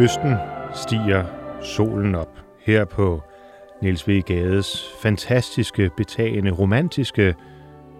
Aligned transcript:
østen 0.00 0.34
stiger 0.74 1.24
solen 1.62 2.14
op 2.14 2.38
her 2.60 2.84
på 2.84 3.22
Niels 3.82 4.08
V. 4.08 4.20
Gades 4.22 4.94
fantastiske, 5.02 5.90
betagende, 5.96 6.50
romantiske 6.50 7.34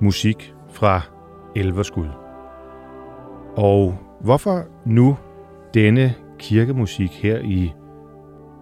musik 0.00 0.54
fra 0.72 1.00
Elverskud. 1.56 2.08
Og 3.56 3.98
hvorfor 4.20 4.64
nu 4.86 5.16
denne 5.74 6.14
kirkemusik 6.38 7.10
her 7.22 7.38
i 7.38 7.72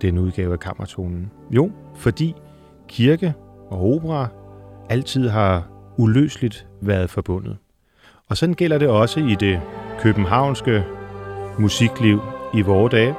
den 0.00 0.18
udgave 0.18 0.52
af 0.52 0.60
Kammertonen? 0.60 1.32
Jo, 1.50 1.70
fordi 1.94 2.34
kirke 2.88 3.34
og 3.70 3.94
opera 3.94 4.28
altid 4.90 5.28
har 5.28 5.68
uløseligt 5.96 6.66
været 6.80 7.10
forbundet. 7.10 7.56
Og 8.28 8.36
sådan 8.36 8.54
gælder 8.54 8.78
det 8.78 8.88
også 8.88 9.20
i 9.20 9.34
det 9.34 9.60
københavnske 10.00 10.84
musikliv 11.58 12.20
i 12.54 12.62
vore 12.62 12.88
dage, 12.88 13.14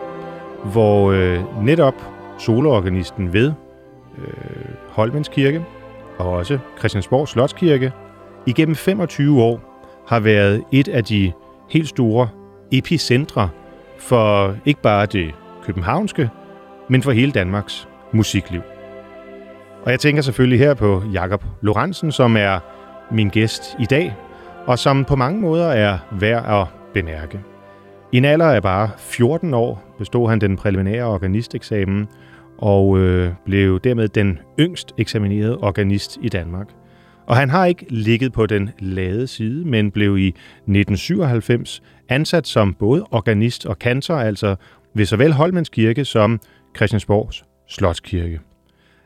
hvor 0.64 1.12
øh, 1.12 1.64
netop 1.66 1.94
soloorganisten 2.38 3.34
ved 3.34 3.54
øh, 4.18 4.66
Holmens 4.90 5.28
Kirke 5.28 5.66
og 6.18 6.30
også 6.30 6.60
Christiansborg 6.80 7.28
Slotskirke 7.28 7.92
igennem 8.46 8.76
25 8.76 9.42
år 9.44 9.84
har 10.08 10.20
været 10.20 10.64
et 10.72 10.88
af 10.88 11.04
de 11.04 11.32
helt 11.70 11.90
store 11.90 12.30
epicentre 12.72 13.50
for 13.98 14.56
ikke 14.66 14.82
bare 14.82 15.06
det 15.06 15.32
københavnske, 15.64 16.30
men 16.90 17.04
for 17.04 17.12
hele 17.12 17.32
Danmarks 17.32 17.88
musikliv. 18.12 18.62
Og 19.84 19.92
jeg 19.92 20.00
tænker 20.00 20.22
selvfølgelig 20.22 20.60
her 20.60 20.74
på 20.74 21.04
Jakob 21.14 21.44
Lorentzen, 21.62 22.12
som 22.12 22.38
er 22.38 22.60
min 23.12 23.30
gæst 23.30 23.76
i 23.80 23.86
dag, 23.86 24.16
og 24.66 24.80
som 24.80 25.06
på 25.06 25.16
mange 25.16 25.42
måder 25.42 25.68
er 25.68 25.98
værd 26.12 26.62
at 26.62 26.68
bemærke. 26.94 27.40
I 28.12 28.18
en 28.18 28.26
alder 28.26 28.46
af 28.46 28.62
bare 28.62 28.90
14 28.98 29.54
år 29.54 29.96
bestod 29.98 30.30
han 30.30 30.42
den 30.42 30.58
præliminære 30.58 31.06
organisteksamen 31.06 32.08
og 32.58 33.00
øh, 33.00 33.34
blev 33.46 33.80
dermed 33.80 34.08
den 34.08 34.40
yngst 34.60 34.94
eksaminerede 34.98 35.58
organist 35.58 36.18
i 36.22 36.30
Danmark. 36.30 36.68
Og 37.28 37.36
han 37.36 37.50
har 37.50 37.66
ikke 37.66 37.86
ligget 37.90 38.34
på 38.34 38.46
den 38.46 38.70
lade 38.80 39.28
side, 39.28 39.66
men 39.66 39.92
blev 39.92 40.18
i 40.18 40.28
1997 40.28 41.82
ansat 42.10 42.48
som 42.48 42.74
både 42.74 43.06
organist 43.12 43.66
og 43.66 43.80
kantor, 43.80 44.16
altså 44.16 44.56
ved 44.94 45.06
såvel 45.06 45.34
Holmens 45.34 45.70
Kirke 45.70 46.06
som 46.06 46.40
Christiansborgs 46.76 47.44
Slotskirke. 47.68 48.40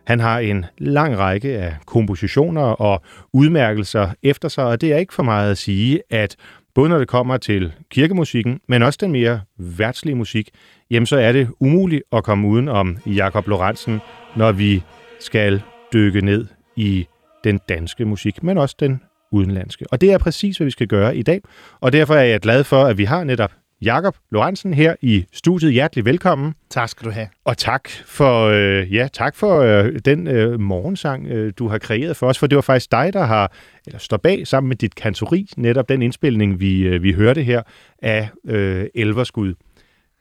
Han 0.08 0.19
har 0.19 0.40
en 0.40 0.66
lang 0.78 1.18
række 1.18 1.58
af 1.58 1.75
kompositioner 1.86 2.62
og 2.62 3.02
udmærkelser 3.34 4.09
efter 4.24 4.50
sig, 4.50 4.66
og 4.66 4.81
det 4.81 4.94
er 4.94 4.97
ikke 4.97 5.13
for 5.13 5.24
meget 5.24 5.52
at 5.52 5.58
sige, 5.58 6.02
at 6.09 6.36
både 6.76 6.90
når 6.90 7.00
det 7.00 7.08
kommer 7.08 7.38
til 7.38 7.74
kirkemusikken, 7.90 8.60
men 8.68 8.84
også 8.84 8.98
den 9.02 9.12
mere 9.12 9.42
værtslige 9.58 10.16
musik, 10.16 10.50
jamen 10.92 11.06
så 11.06 11.18
er 11.18 11.32
det 11.32 11.50
umuligt 11.60 12.04
at 12.12 12.24
komme 12.24 12.48
uden 12.48 12.68
om 12.68 12.98
Jakob 13.06 13.48
Lorentzen, 13.48 14.00
når 14.36 14.52
vi 14.52 14.84
skal 15.20 15.62
dykke 15.94 16.22
ned 16.22 16.46
i 16.76 17.08
den 17.44 17.60
danske 17.70 18.06
musik, 18.06 18.44
men 18.44 18.58
også 18.58 18.76
den 18.80 19.02
udenlandske. 19.32 19.86
Og 19.92 20.02
det 20.02 20.12
er 20.14 20.18
præcis, 20.18 20.58
hvad 20.58 20.66
vi 20.66 20.72
skal 20.72 20.88
gøre 20.88 21.18
i 21.18 21.22
dag, 21.22 21.42
og 21.80 21.94
derfor 21.94 22.16
er 22.16 22.24
jeg 22.24 22.40
glad 22.40 22.64
for, 22.64 22.84
at 22.84 22.98
vi 22.98 23.04
har 23.04 23.24
netop 23.24 23.52
Jakob 23.84 24.16
Lorentzen 24.32 24.74
her 24.74 24.96
i 25.02 25.26
studiet. 25.34 25.74
Hjertelig 25.74 26.06
velkommen. 26.06 26.54
Tak 26.70 26.90
skal 26.90 27.06
du 27.06 27.12
have. 27.12 27.28
Og 27.46 27.58
tak 27.58 27.90
for, 27.90 28.46
øh, 28.46 28.94
ja, 28.94 29.08
tak 29.14 29.36
for 29.36 29.60
øh, 29.60 30.00
den 30.06 30.28
øh, 30.28 30.60
morgensang, 30.60 31.28
øh, 31.28 31.54
du 31.60 31.68
har 31.68 31.78
kreeret 31.78 32.18
for 32.18 32.28
os, 32.28 32.40
for 32.40 32.48
det 32.48 32.56
var 32.56 32.62
faktisk 32.62 32.92
dig, 32.92 33.14
der 33.14 33.24
har, 33.24 33.52
eller 33.88 34.00
står 34.00 34.18
bag 34.18 34.48
sammen 34.48 34.68
med 34.68 34.76
dit 34.76 34.96
kantori, 34.96 35.50
netop 35.58 35.90
den 35.90 36.02
indspilning, 36.02 36.60
vi, 36.60 36.82
øh, 36.82 37.04
vi 37.04 37.14
hørte 37.14 37.44
her 37.44 37.62
af 38.02 38.30
øh, 38.48 38.86
Elverskud. 38.96 39.54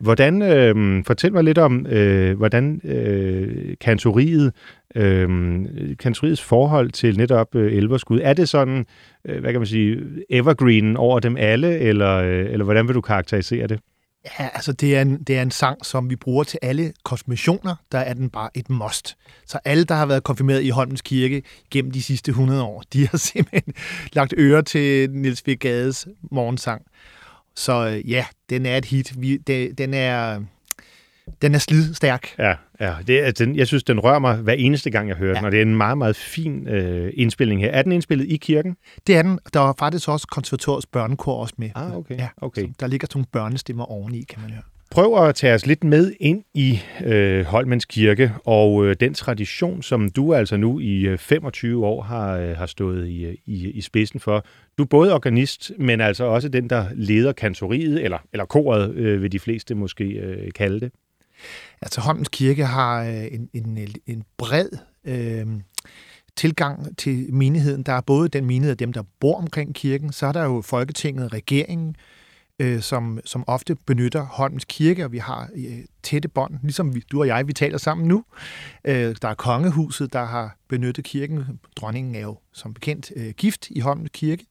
Hvordan, 0.03 0.43
øh, 0.43 1.05
fortæl 1.07 1.33
mig 1.33 1.45
lidt 1.45 1.59
om, 1.59 1.87
øh, 1.87 2.37
hvordan 2.37 2.81
øh, 2.85 3.77
kantoriet, 3.81 4.53
øh, 4.95 5.29
kantoriets 5.99 6.43
forhold 6.43 6.91
til 6.91 7.17
netop 7.17 7.55
øh, 7.55 7.73
Elverskud. 7.73 8.21
Er 8.23 8.33
det 8.33 8.49
sådan, 8.49 8.87
øh, 9.25 9.41
hvad 9.41 9.53
kan 9.53 9.61
man 9.61 9.67
sige, 9.67 9.99
evergreen 10.31 10.97
over 10.97 11.21
dem 11.21 11.37
alle, 11.37 11.79
eller, 11.79 12.17
øh, 12.17 12.53
eller 12.53 12.65
hvordan 12.65 12.87
vil 12.87 12.95
du 12.95 13.01
karakterisere 13.01 13.67
det? 13.67 13.81
Ja, 14.25 14.49
altså 14.55 14.73
det 14.73 14.97
er, 14.97 15.03
en, 15.03 15.23
det 15.23 15.39
er 15.39 15.43
en 15.43 15.51
sang, 15.51 15.87
som 15.87 16.11
vi 16.11 16.17
bruger 16.17 16.45
til 16.45 16.59
alle 16.63 16.93
konfirmationer. 17.05 17.75
Der 17.93 17.99
er 17.99 18.15
den 18.15 18.31
bare 18.31 18.51
et 18.55 18.71
must. 18.71 19.17
Så 19.47 19.59
alle, 19.65 19.85
der 19.85 19.95
har 19.95 20.07
været 20.07 20.23
konfirmeret 20.23 20.63
i 20.63 20.69
Holmens 20.69 21.03
Kirke 21.03 21.43
gennem 21.71 21.91
de 21.91 22.03
sidste 22.03 22.31
100 22.31 22.63
år, 22.63 22.83
de 22.93 23.09
har 23.09 23.19
simpelthen 23.33 23.75
lagt 24.13 24.35
øre 24.37 24.63
til 24.63 25.11
Niels 25.11 25.43
V. 25.47 25.57
Gades 25.57 26.09
morgensang. 26.31 26.83
Så 27.57 27.89
øh, 27.89 28.11
ja, 28.11 28.25
den 28.51 28.67
er 28.67 28.77
et 28.77 28.85
hit. 28.85 29.13
Vi, 29.23 29.37
det, 29.37 29.79
den 29.79 29.95
er... 29.95 30.41
Den 31.43 31.55
er 31.55 31.59
slidstærk. 31.59 32.29
Ja, 32.39 32.55
ja. 32.81 32.95
Det 33.07 33.27
er, 33.27 33.31
den, 33.31 33.57
jeg 33.57 33.67
synes, 33.67 33.85
den 33.85 34.01
rører 34.01 34.19
mig 34.19 34.37
hver 34.37 34.53
eneste 34.53 34.91
gang, 34.91 35.09
jeg 35.09 35.17
hører 35.17 35.31
ja. 35.31 35.37
den, 35.37 35.45
og 35.45 35.53
det 35.53 35.59
er 35.59 35.63
en 35.63 35.77
meget, 35.77 35.99
meget 35.99 36.17
fin 36.17 36.69
øh, 36.69 37.13
indspilning 37.17 37.61
her. 37.61 37.71
Er 37.71 37.83
den 37.83 37.93
indspillet 37.93 38.29
i 38.29 38.37
kirken? 38.37 38.77
Det 39.07 39.17
er 39.17 39.23
den. 39.23 39.39
Der 39.55 39.61
var 39.61 39.75
faktisk 39.79 40.09
også 40.09 40.27
konservatoriets 40.27 40.87
børnekor 40.87 41.41
også 41.41 41.55
med. 41.59 41.71
Ah, 41.75 41.97
okay. 41.97 42.19
Ja, 42.19 42.29
okay. 42.37 42.69
der 42.81 42.87
ligger 42.87 43.07
sådan 43.07 43.19
nogle 43.19 43.27
børnestemmer 43.33 43.85
oveni, 43.85 44.25
kan 44.29 44.43
man 44.43 44.51
høre. 44.51 44.63
Prøv 44.93 45.29
at 45.29 45.35
tage 45.35 45.55
os 45.55 45.67
lidt 45.67 45.85
med 45.85 46.13
ind 46.21 46.45
i 46.55 46.81
øh, 47.05 47.45
Holmens 47.45 47.85
Kirke 47.85 48.33
og 48.45 48.87
øh, 48.87 48.97
den 49.01 49.15
tradition, 49.15 49.83
som 49.83 50.11
du 50.11 50.35
altså 50.35 50.57
nu 50.57 50.81
i 50.81 51.07
øh, 51.07 51.19
25 51.19 51.87
år 51.87 52.03
har, 52.03 52.37
øh, 52.37 52.57
har 52.57 52.67
stået 52.67 53.09
i, 53.09 53.25
øh, 53.25 53.35
i, 53.47 53.71
i 53.71 53.81
spidsen 53.81 54.21
for. 54.21 54.45
Du 54.79 54.83
er 54.83 54.87
både 54.87 55.15
organist, 55.15 55.73
men 55.79 56.01
altså 56.01 56.25
også 56.25 56.49
den, 56.49 56.71
der 56.71 56.87
leder 56.95 57.33
kantoriet, 57.33 58.05
eller, 58.05 58.19
eller 58.33 58.45
koret, 58.45 58.95
øh, 58.95 59.23
vil 59.23 59.33
de 59.33 59.39
fleste 59.39 59.75
måske 59.75 60.05
øh, 60.05 60.53
kalde 60.53 60.81
det. 60.81 60.93
Altså 61.83 62.01
Holmens 62.01 62.29
Kirke 62.29 62.65
har 62.65 63.05
øh, 63.05 63.25
en, 63.33 63.49
en, 63.53 63.79
en 64.07 64.25
bred 64.39 64.69
øh, 65.05 65.47
tilgang 66.37 66.99
til 66.99 67.35
menigheden. 67.35 67.83
Der 67.83 67.93
er 67.93 68.01
både 68.01 68.29
den 68.29 68.47
menighed 68.47 68.71
af 68.71 68.79
dem, 68.79 68.93
der 68.93 69.03
bor 69.21 69.39
omkring 69.39 69.75
kirken, 69.75 70.13
så 70.13 70.27
er 70.27 70.33
der 70.33 70.45
jo 70.45 70.61
Folketinget, 70.61 71.33
regeringen, 71.33 71.89
øh, 71.89 72.22
som, 72.81 73.21
som 73.25 73.45
ofte 73.47 73.75
benytter 73.75 74.23
Holmens 74.23 74.65
Kirke, 74.65 75.05
og 75.05 75.13
vi 75.13 75.19
har 75.19 75.49
øh, 75.57 75.79
tætte 76.03 76.29
bånd, 76.29 76.59
ligesom 76.63 76.95
vi, 76.95 77.03
du 77.13 77.21
og 77.21 77.27
jeg, 77.27 77.49
vi 77.49 77.53
taler 77.53 77.79
sammen 77.79 78.09
nu. 78.09 78.25
Øh, 78.85 79.17
der 79.23 79.29
er 79.29 79.35
kongehuset, 79.35 80.13
der 80.13 80.25
har 80.25 80.57
benyttet 80.69 81.05
kirken. 81.05 81.61
Dronningen 81.77 82.15
er 82.15 82.21
jo 82.21 82.39
som 82.53 82.75
bekendt 82.75 83.13
øh, 83.17 83.31
gift 83.31 83.71
i 83.71 83.81
Holmens 83.81 84.11
Kirke. 84.15 84.47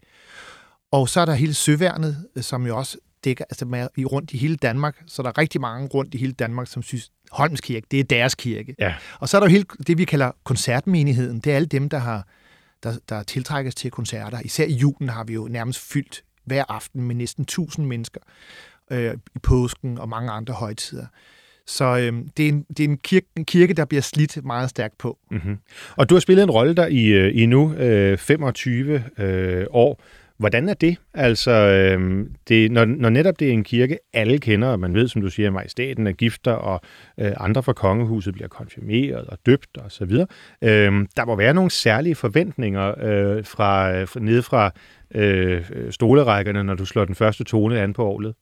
Og 0.92 1.10
så 1.10 1.22
er 1.22 1.26
der 1.26 1.34
hele 1.34 1.54
søværnet, 1.54 2.26
øh, 2.36 2.44
som 2.44 2.66
jo 2.68 2.78
også 2.78 2.98
dækker 3.24 3.46
altså 3.50 3.66
med 3.66 3.88
i 3.98 4.06
rundt 4.06 4.34
i 4.34 4.38
hele 4.38 4.56
Danmark. 4.56 5.04
Så 5.08 5.24
der 5.24 5.30
er 5.30 5.38
rigtig 5.38 5.62
mange 5.62 5.88
rundt 5.88 6.14
i 6.14 6.18
hele 6.18 6.34
Danmark, 6.34 6.68
som 6.68 6.84
synes, 6.84 7.12
Holmens 7.32 7.62
Kirke, 7.62 7.88
det 7.92 8.00
er 8.00 8.04
deres 8.04 8.36
kirke. 8.36 8.76
Ja. 8.80 8.94
Og 9.20 9.30
så 9.30 9.38
er 9.38 9.40
der 9.40 9.48
jo 9.48 9.52
hele 9.52 9.66
det, 9.88 9.98
vi 9.98 10.06
kalder 10.06 10.32
koncertmenigheden. 10.44 11.40
Det 11.40 11.52
er 11.52 11.56
alle 11.56 11.66
dem, 11.66 11.90
der 11.90 11.98
har 11.98 12.28
der, 12.84 12.98
der 13.10 13.24
tiltrækkes 13.24 13.76
til 13.76 13.92
koncerter. 13.92 14.40
Især 14.40 14.66
i 14.66 14.74
julen 14.74 15.10
har 15.10 15.24
vi 15.24 15.34
jo 15.34 15.48
nærmest 15.48 15.80
fyldt 15.80 16.24
hver 16.46 16.64
aften 16.70 17.04
med 17.04 17.16
næsten 17.16 17.42
1000 17.42 17.88
mennesker 17.88 18.22
øh, 18.92 19.14
i 19.36 19.40
påsken 19.40 19.98
og 19.98 20.10
mange 20.10 20.32
andre 20.32 20.54
højtider. 20.54 21.06
Så 21.66 21.86
øh, 21.86 22.14
det 22.38 22.46
er, 22.46 22.50
en, 22.50 22.66
det 22.78 22.80
er 22.80 22.84
en, 22.84 22.98
kirke, 22.98 23.28
en 23.36 23.46
kirke, 23.46 23.74
der 23.74 23.86
bliver 23.86 24.02
slidt 24.02 24.46
meget 24.46 24.70
stærkt 24.70 24.98
på. 24.98 25.18
Mm-hmm. 25.32 25.58
Og 25.96 26.10
du 26.10 26.16
har 26.16 26.20
spillet 26.20 26.44
en 26.44 26.52
rolle 26.52 26.76
der 26.76 26.88
i, 26.88 27.06
øh, 27.06 27.42
i 27.42 27.46
nu 27.46 27.74
øh, 27.74 28.18
25 28.18 29.04
øh, 29.18 29.66
år. 29.70 30.02
Hvordan 30.42 30.70
er 30.70 30.74
det? 30.74 30.98
Altså, 31.14 31.52
øh, 31.52 32.26
det, 32.48 32.72
når, 32.72 32.86
når 32.86 33.10
netop 33.10 33.40
det 33.40 33.48
er 33.48 33.52
en 33.52 33.64
kirke, 33.64 33.98
alle 34.14 34.38
kender, 34.38 34.68
og 34.68 34.80
man 34.80 34.94
ved, 34.94 35.08
som 35.08 35.22
du 35.22 35.30
siger, 35.30 35.48
at 35.48 35.54
majestaten 35.54 36.08
er 36.08 36.12
gifter, 36.12 36.52
og 36.52 36.82
øh, 37.20 37.32
andre 37.38 37.64
fra 37.64 37.74
kongehuset 37.74 38.34
bliver 38.34 38.48
konfirmeret 38.48 39.28
og 39.28 39.38
døbt 39.46 39.78
og 39.78 39.92
så 39.92 40.06
videre. 40.06 40.28
Øh, 40.62 41.08
der 41.18 41.26
må 41.26 41.36
være 41.36 41.54
nogle 41.54 41.72
særlige 41.72 42.16
forventninger 42.16 42.88
øh, 42.88 43.46
fra, 43.46 44.04
fra, 44.04 44.20
nede 44.20 44.44
fra 44.44 44.72
øh, 45.16 45.64
stolerækkerne, 45.92 46.64
når 46.64 46.76
du 46.76 46.86
slår 46.86 47.06
den 47.06 47.16
første 47.16 47.44
tone 47.44 47.80
an 47.80 47.94
på 47.94 48.06
året. 48.06 48.34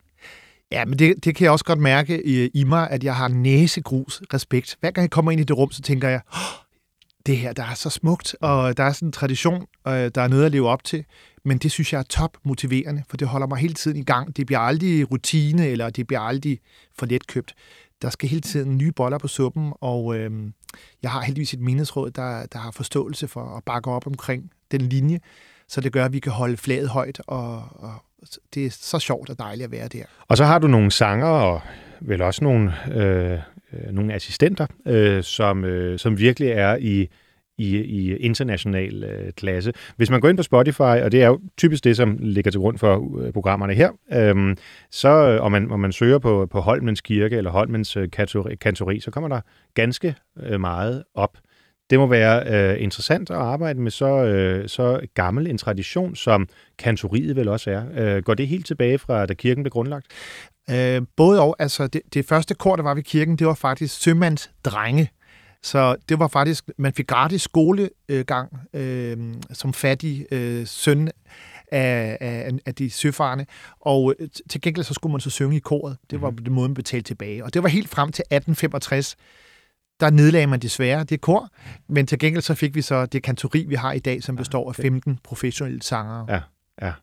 Ja, 0.71 0.85
men 0.85 0.99
det, 0.99 1.25
det 1.25 1.35
kan 1.35 1.43
jeg 1.43 1.51
også 1.51 1.65
godt 1.65 1.79
mærke 1.79 2.27
i, 2.27 2.49
i 2.53 2.63
mig, 2.63 2.89
at 2.91 3.03
jeg 3.03 3.15
har 3.15 3.27
næsegrus 3.27 4.21
respekt. 4.33 4.77
Hver 4.79 4.91
gang 4.91 5.03
jeg 5.03 5.11
kommer 5.11 5.31
ind 5.31 5.41
i 5.41 5.43
det 5.43 5.57
rum, 5.57 5.71
så 5.71 5.81
tænker 5.81 6.09
jeg, 6.09 6.21
oh, 6.33 6.68
det 7.29 7.37
her, 7.37 7.53
der 7.53 7.63
er 7.63 7.73
så 7.73 7.89
smukt, 7.89 8.35
og 8.41 8.77
der 8.77 8.83
er 8.83 8.91
sådan 8.91 9.07
en 9.07 9.11
tradition, 9.11 9.65
og 9.83 10.15
der 10.15 10.21
er 10.21 10.27
noget 10.27 10.45
at 10.45 10.51
leve 10.51 10.69
op 10.69 10.83
til. 10.83 11.05
Men 11.45 11.57
det 11.57 11.71
synes 11.71 11.93
jeg 11.93 11.99
er 11.99 12.03
top 12.03 12.37
motiverende, 12.43 13.03
for 13.09 13.17
det 13.17 13.27
holder 13.27 13.47
mig 13.47 13.57
hele 13.57 13.73
tiden 13.73 13.97
i 13.97 14.03
gang. 14.03 14.37
Det 14.37 14.45
bliver 14.45 14.59
aldrig 14.59 15.11
rutine, 15.11 15.67
eller 15.67 15.89
det 15.89 16.07
bliver 16.07 16.19
aldrig 16.19 16.59
for 16.99 17.05
let 17.05 17.27
købt. 17.27 17.53
Der 18.01 18.09
skal 18.09 18.29
hele 18.29 18.41
tiden 18.41 18.77
nye 18.77 18.91
boller 18.91 19.17
på 19.17 19.27
suppen, 19.27 19.73
og 19.81 20.17
øh, 20.17 20.31
jeg 21.03 21.11
har 21.11 21.21
heldigvis 21.21 21.53
et 21.53 21.59
menighedsråd, 21.59 22.11
der, 22.11 22.45
der 22.45 22.59
har 22.59 22.71
forståelse 22.71 23.27
for 23.27 23.57
at 23.57 23.63
bakke 23.63 23.91
op 23.91 24.07
omkring 24.07 24.51
den 24.71 24.81
linje, 24.81 25.19
så 25.67 25.81
det 25.81 25.93
gør, 25.93 26.05
at 26.05 26.13
vi 26.13 26.19
kan 26.19 26.31
holde 26.31 26.57
flaget 26.57 26.89
højt, 26.89 27.21
og, 27.27 27.63
og 27.71 27.93
det 28.53 28.65
er 28.65 28.69
så 28.69 28.99
sjovt 28.99 29.29
og 29.29 29.39
dejligt 29.39 29.65
at 29.65 29.71
være 29.71 29.87
der. 29.87 30.03
Og 30.27 30.37
så 30.37 30.45
har 30.45 30.59
du 30.59 30.67
nogle 30.67 30.91
sanger, 30.91 31.27
og 31.27 31.61
vel 32.01 32.21
også 32.21 32.43
nogle, 32.43 32.73
øh, 32.93 33.39
Øh, 33.73 33.93
nogle 33.93 34.13
assistenter, 34.13 34.67
øh, 34.85 35.23
som, 35.23 35.65
øh, 35.65 35.99
som 35.99 36.19
virkelig 36.19 36.49
er 36.49 36.75
i 36.75 37.07
i, 37.59 37.77
i 37.77 38.15
international 38.15 39.03
øh, 39.03 39.31
klasse. 39.33 39.73
Hvis 39.95 40.09
man 40.09 40.21
går 40.21 40.29
ind 40.29 40.37
på 40.37 40.43
Spotify, 40.43 40.81
og 40.81 41.11
det 41.11 41.23
er 41.23 41.27
jo 41.27 41.39
typisk 41.57 41.83
det, 41.83 41.97
som 41.97 42.17
ligger 42.19 42.51
til 42.51 42.59
grund 42.59 42.77
for 42.77 43.21
øh, 43.21 43.33
programmerne 43.33 43.73
her, 43.73 43.89
øhm, 44.13 44.49
øh, 44.49 44.55
så, 44.91 45.09
og 45.41 45.51
man, 45.51 45.71
og 45.71 45.79
man 45.79 45.91
søger 45.91 46.19
på, 46.19 46.47
på 46.51 46.59
Holmens 46.59 47.01
Kirke 47.01 47.37
eller 47.37 47.51
Holmens 47.51 47.97
øh, 47.97 48.11
kantori, 48.11 48.55
kantori, 48.55 48.99
så 48.99 49.11
kommer 49.11 49.27
der 49.27 49.41
ganske 49.73 50.15
øh, 50.43 50.59
meget 50.59 51.03
op. 51.13 51.37
Det 51.89 51.99
må 51.99 52.07
være 52.07 52.43
øh, 52.73 52.83
interessant 52.83 53.29
at 53.29 53.35
arbejde 53.35 53.81
med 53.81 53.91
så, 53.91 54.25
øh, 54.25 54.69
så 54.69 54.99
gammel 55.13 55.47
en 55.47 55.57
tradition, 55.57 56.15
som 56.15 56.47
kantoriet 56.77 57.35
vel 57.35 57.47
også 57.47 57.71
er. 57.71 57.83
Øh, 57.97 58.23
går 58.23 58.33
det 58.33 58.47
helt 58.47 58.65
tilbage 58.65 58.97
fra, 58.97 59.25
da 59.25 59.33
kirken 59.33 59.63
blev 59.63 59.71
grundlagt? 59.71 60.05
Øh, 60.71 61.01
både 61.15 61.41
og. 61.41 61.55
Altså, 61.59 61.87
det, 61.87 62.01
det 62.13 62.25
første 62.25 62.53
kor, 62.53 62.75
der 62.75 62.83
var 62.83 62.93
ved 62.93 63.03
kirken, 63.03 63.35
det 63.35 63.47
var 63.47 63.53
faktisk 63.53 64.01
sømands 64.01 64.51
drenge. 64.65 65.11
Så 65.63 65.95
det 66.09 66.19
var 66.19 66.27
faktisk, 66.27 66.69
man 66.77 66.93
fik 66.93 67.07
gratis 67.07 67.41
skolegang 67.41 68.59
øh, 68.73 69.33
som 69.53 69.73
fattig 69.73 70.25
øh, 70.31 70.67
søn 70.67 71.09
af, 71.71 72.17
af, 72.21 72.51
af 72.65 72.75
de 72.75 72.89
søfarende, 72.89 73.45
og 73.79 74.13
øh, 74.19 74.29
til 74.49 74.61
gengæld 74.61 74.83
så 74.83 74.93
skulle 74.93 75.11
man 75.11 75.21
så 75.21 75.29
synge 75.29 75.55
i 75.55 75.59
koret. 75.59 75.97
Det 76.09 76.21
var 76.21 76.29
mm. 76.29 76.37
den 76.37 76.53
måde, 76.53 76.69
man 76.69 76.73
betalte 76.73 77.07
tilbage. 77.07 77.43
Og 77.43 77.53
det 77.53 77.63
var 77.63 77.69
helt 77.69 77.89
frem 77.89 78.11
til 78.11 78.21
1865, 78.21 79.15
der 79.99 80.09
nedlagde 80.09 80.47
man 80.47 80.59
desværre 80.59 81.03
det 81.03 81.21
kor, 81.21 81.49
men 81.89 82.07
til 82.07 82.19
gengæld 82.19 82.43
så 82.43 82.53
fik 82.53 82.75
vi 82.75 82.81
så 82.81 83.05
det 83.05 83.23
kantori, 83.23 83.65
vi 83.67 83.75
har 83.75 83.91
i 83.91 83.99
dag, 83.99 84.23
som 84.23 84.35
består 84.35 84.69
af 84.69 84.75
15 84.75 85.19
professionelle 85.23 85.81
sangere. 85.81 86.25
Ja, 86.29 86.41
ja. 86.81 86.93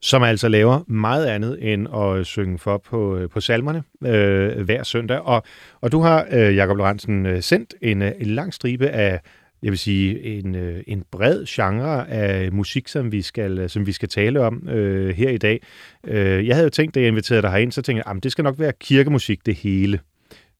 Som 0.00 0.22
altså 0.22 0.48
laver 0.48 0.80
meget 0.86 1.26
andet 1.26 1.72
end 1.72 1.88
at 1.94 2.26
synge 2.26 2.58
for 2.58 2.78
på, 2.78 3.16
øh, 3.16 3.28
på 3.28 3.40
salmerne 3.40 3.82
øh, 4.04 4.60
hver 4.60 4.82
søndag. 4.82 5.20
Og, 5.20 5.42
og 5.80 5.92
du 5.92 6.00
har, 6.00 6.26
øh, 6.32 6.56
Jakob 6.56 6.76
Lorentzen, 6.76 7.26
øh, 7.26 7.42
sendt 7.42 7.74
en, 7.82 8.02
øh, 8.02 8.12
en 8.20 8.26
lang 8.26 8.54
stribe 8.54 8.88
af 8.88 9.20
jeg 9.62 9.70
vil 9.70 9.78
sige, 9.78 10.22
en, 10.22 10.56
en 10.86 11.04
bred 11.12 11.46
genre 11.46 12.10
af 12.10 12.52
musik, 12.52 12.88
som 12.88 13.12
vi 13.12 13.22
skal, 13.22 13.70
som 13.70 13.86
vi 13.86 13.92
skal 13.92 14.08
tale 14.08 14.40
om 14.40 14.68
øh, 14.68 15.16
her 15.16 15.30
i 15.30 15.38
dag. 15.38 15.62
Øh, 16.06 16.46
jeg 16.46 16.56
havde 16.56 16.64
jo 16.64 16.70
tænkt, 16.70 16.94
da 16.94 17.00
jeg 17.00 17.08
inviterede 17.08 17.42
dig 17.42 17.50
herind, 17.50 17.72
så 17.72 17.82
tænkte 17.82 18.02
jeg, 18.06 18.16
at 18.16 18.22
det 18.22 18.32
skal 18.32 18.44
nok 18.44 18.58
være 18.58 18.72
kirkemusik, 18.80 19.46
det 19.46 19.54
hele. 19.54 20.00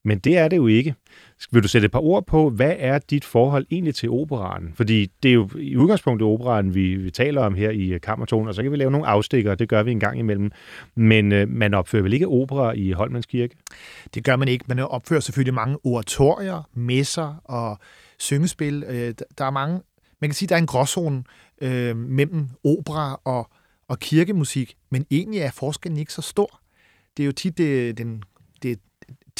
Men 0.04 0.18
det 0.18 0.38
er 0.38 0.48
det 0.48 0.56
jo 0.56 0.66
ikke. 0.66 0.94
Vil 1.52 1.62
du 1.62 1.68
sætte 1.68 1.86
et 1.86 1.92
par 1.92 2.00
ord 2.00 2.26
på, 2.26 2.50
hvad 2.50 2.74
er 2.78 2.98
dit 2.98 3.24
forhold 3.24 3.66
egentlig 3.70 3.94
til 3.94 4.10
operaen? 4.10 4.72
Fordi 4.74 5.10
det 5.22 5.28
er 5.28 5.32
jo 5.32 5.48
i 5.58 5.76
udgangspunktet 5.76 6.28
operaen, 6.28 6.74
vi, 6.74 6.94
vi 6.94 7.10
taler 7.10 7.42
om 7.42 7.54
her 7.54 7.70
i 7.70 7.92
øh, 7.92 8.00
Kammertonen, 8.00 8.48
og 8.48 8.54
så 8.54 8.62
kan 8.62 8.72
vi 8.72 8.76
lave 8.76 8.90
nogle 8.90 9.06
afstikker, 9.06 9.54
det 9.54 9.68
gør 9.68 9.82
vi 9.82 9.90
en 9.90 10.00
gang 10.00 10.18
imellem. 10.18 10.50
Men 10.94 11.32
øh, 11.32 11.48
man 11.48 11.74
opfører 11.74 12.02
vel 12.02 12.12
ikke 12.12 12.28
opera 12.28 12.72
i 12.72 12.90
Holmens 12.90 13.26
Kirke? 13.26 13.56
Det 14.14 14.24
gør 14.24 14.36
man 14.36 14.48
ikke. 14.48 14.64
Man 14.68 14.78
opfører 14.78 15.20
selvfølgelig 15.20 15.54
mange 15.54 15.78
oratorier, 15.84 16.68
messer 16.74 17.34
og 17.44 17.78
syngespil. 18.18 18.84
Øh, 18.88 19.14
der 19.38 19.44
er 19.44 19.50
mange, 19.50 19.80
man 20.20 20.30
kan 20.30 20.34
sige, 20.34 20.48
der 20.48 20.54
er 20.54 20.60
en 20.60 20.66
gråzone 20.66 21.24
øh, 21.62 21.96
mellem 21.96 22.48
opera 22.64 23.20
og, 23.24 23.50
og 23.88 23.98
kirkemusik, 23.98 24.76
men 24.90 25.06
egentlig 25.10 25.40
er 25.40 25.50
forskellen 25.50 25.98
ikke 25.98 26.12
så 26.12 26.22
stor. 26.22 26.60
Det 27.16 27.22
er 27.22 27.26
jo 27.26 27.32
tit 27.32 27.58
det, 27.58 27.98
den, 27.98 28.22
det 28.62 28.78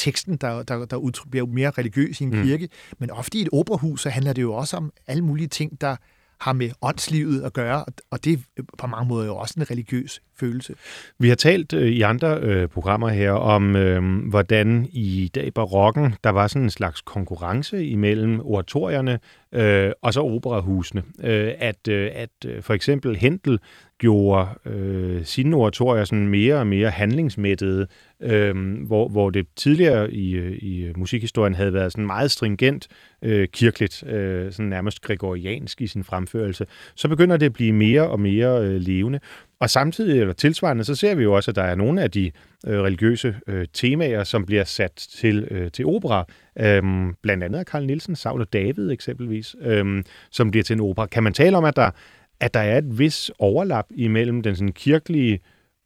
teksten, 0.01 0.37
der, 0.37 0.63
der, 0.63 0.85
der 0.85 1.25
bliver 1.31 1.45
mere 1.45 1.69
religiøs 1.69 2.21
i 2.21 2.23
en 2.23 2.29
mm. 2.29 2.43
kirke, 2.43 2.69
men 2.99 3.11
ofte 3.11 3.37
i 3.37 3.41
et 3.41 3.49
operahus, 3.51 4.01
så 4.01 4.09
handler 4.09 4.33
det 4.33 4.41
jo 4.41 4.53
også 4.53 4.77
om 4.77 4.91
alle 5.07 5.23
mulige 5.23 5.47
ting, 5.47 5.81
der 5.81 5.95
har 6.41 6.53
med 6.53 6.69
åndslivet 6.81 7.41
at 7.41 7.53
gøre, 7.53 7.85
og 8.11 8.25
det 8.25 8.33
er 8.33 8.61
på 8.77 8.87
mange 8.87 9.07
måder 9.07 9.25
jo 9.25 9.35
også 9.35 9.53
en 9.57 9.71
religiøs 9.71 10.21
følelse. 10.39 10.73
Vi 11.19 11.29
har 11.29 11.35
talt 11.35 11.73
øh, 11.73 11.89
i 11.91 12.01
andre 12.01 12.37
øh, 12.39 12.67
programmer 12.67 13.09
her 13.09 13.31
om, 13.31 13.75
øh, 13.75 14.29
hvordan 14.29 14.87
i 14.91 15.31
dag 15.35 15.53
barokken, 15.53 16.15
der 16.23 16.29
var 16.29 16.47
sådan 16.47 16.63
en 16.63 16.69
slags 16.69 17.01
konkurrence 17.01 17.85
imellem 17.85 18.39
oratorierne 18.39 19.19
øh, 19.51 19.91
og 20.01 20.13
så 20.13 20.21
operahusene. 20.21 21.03
Øh, 21.23 21.53
at, 21.57 21.87
øh, 21.87 22.09
at 22.13 22.45
øh, 22.45 22.63
for 22.63 22.73
eksempel 22.73 23.15
Hentel 23.15 23.59
gjorde 23.97 24.49
øh, 24.65 25.25
sine 25.25 25.55
oratorier 25.55 26.03
sådan 26.03 26.27
mere 26.27 26.55
og 26.55 26.67
mere 26.67 26.89
handlingsmættede, 26.89 27.87
øh, 28.23 28.83
hvor, 28.87 29.07
hvor 29.07 29.29
det 29.29 29.47
tidligere 29.55 30.13
i, 30.13 30.31
øh, 30.31 30.57
i 30.61 30.93
musikhistorien 30.97 31.55
havde 31.55 31.73
været 31.73 31.91
sådan 31.91 32.05
meget 32.05 32.31
stringent 32.31 32.87
øh, 33.21 33.47
kirkeligt, 33.47 34.03
øh, 34.07 34.51
sådan 34.51 34.69
nærmest 34.69 35.01
gregoriansk 35.01 35.81
i 35.81 35.87
sin 35.87 36.03
fremførelse, 36.03 36.65
så 36.95 37.07
begynder 37.07 37.37
det 37.37 37.45
at 37.45 37.53
blive 37.53 37.73
mere 37.73 38.09
og 38.09 38.19
mere 38.19 38.65
øh, 38.65 38.75
levende. 38.75 39.19
Og 39.59 39.69
samtidig, 39.69 40.21
eller 40.21 40.33
tilsvarende, 40.33 40.83
så 40.83 40.95
ser 40.95 41.15
vi 41.15 41.23
jo 41.23 41.33
også, 41.33 41.51
at 41.51 41.55
der 41.55 41.63
er 41.63 41.75
nogle 41.75 42.01
af 42.01 42.11
de 42.11 42.31
øh, 42.67 42.79
religiøse 42.79 43.35
øh, 43.47 43.67
temaer, 43.73 44.23
som 44.23 44.45
bliver 44.45 44.63
sat 44.63 44.91
til, 44.95 45.47
øh, 45.51 45.71
til 45.71 45.85
opera. 45.85 46.25
Øhm, 46.59 47.13
blandt 47.21 47.43
andet 47.43 47.59
af 47.59 47.65
Carl 47.65 47.85
Nielsen, 47.85 48.15
Saul 48.15 48.41
og 48.41 48.53
David 48.53 48.91
eksempelvis, 48.91 49.55
øhm, 49.61 50.03
som 50.31 50.51
bliver 50.51 50.63
til 50.63 50.73
en 50.73 50.79
opera. 50.79 51.05
Kan 51.05 51.23
man 51.23 51.33
tale 51.33 51.57
om, 51.57 51.65
at 51.65 51.75
der, 51.75 51.91
at 52.39 52.53
der 52.53 52.59
er 52.59 52.77
et 52.77 52.99
vis 52.99 53.31
overlap 53.39 53.85
imellem 53.91 54.41
den 54.41 54.55
sådan 54.55 54.73
kirkelige, 54.73 55.39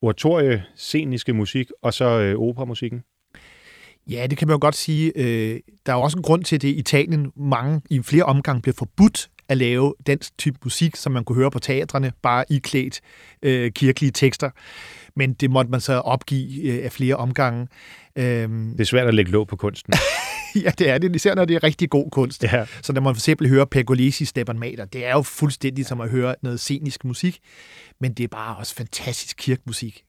oratorie, 0.05 0.63
sceniske 0.75 1.33
musik 1.33 1.71
og 1.81 1.93
så 1.93 2.05
øh, 2.05 2.39
operamusikken? 2.39 3.03
Ja, 4.09 4.27
det 4.29 4.37
kan 4.37 4.47
man 4.47 4.53
jo 4.55 4.59
godt 4.61 4.75
sige. 4.75 5.11
Øh, 5.15 5.59
der 5.85 5.93
er 5.93 5.97
også 5.97 6.17
en 6.17 6.23
grund 6.23 6.43
til, 6.43 6.55
at 6.55 6.61
det 6.61 6.67
i 6.67 6.75
Italien 6.75 7.31
mange 7.35 7.81
i 7.89 8.01
flere 8.01 8.23
omgange 8.23 8.61
bliver 8.61 8.75
forbudt 8.77 9.29
at 9.49 9.57
lave 9.57 9.93
den 10.07 10.19
type 10.37 10.57
musik, 10.63 10.95
som 10.95 11.11
man 11.11 11.23
kunne 11.23 11.35
høre 11.35 11.51
på 11.51 11.59
teatrene, 11.59 12.11
bare 12.21 12.45
iklædt 12.49 13.01
øh, 13.43 13.71
kirkelige 13.71 14.11
tekster. 14.11 14.49
Men 15.15 15.33
det 15.33 15.51
måtte 15.51 15.71
man 15.71 15.81
så 15.81 15.93
opgive 15.93 16.71
øh, 16.71 16.85
af 16.85 16.91
flere 16.91 17.15
omgange. 17.15 17.67
Øhm, 18.15 18.71
det 18.71 18.79
er 18.79 18.85
svært 18.85 19.07
at 19.07 19.13
lægge 19.13 19.31
låg 19.31 19.47
på 19.47 19.55
kunsten. 19.55 19.93
ja, 20.63 20.71
det 20.79 20.89
er 20.89 20.97
det, 20.97 21.15
især 21.15 21.35
når 21.35 21.45
det 21.45 21.55
er 21.55 21.63
rigtig 21.63 21.89
god 21.89 22.11
kunst. 22.11 22.43
Ja. 22.43 22.65
Så 22.81 22.93
når 22.93 23.01
man 23.01 23.15
for 23.15 23.19
eksempel 23.19 23.49
hører 23.49 23.65
Pergolesi 23.65 24.25
Stepan 24.25 24.59
Mater, 24.59 24.85
det 24.85 25.05
er 25.05 25.11
jo 25.11 25.21
fuldstændig 25.21 25.85
som 25.85 26.01
at 26.01 26.09
høre 26.09 26.35
noget 26.41 26.59
scenisk 26.59 27.05
musik, 27.05 27.39
men 28.01 28.13
det 28.13 28.23
er 28.23 28.27
bare 28.27 28.55
også 28.55 28.75
fantastisk 28.75 29.37
kirkemusik. 29.37 30.04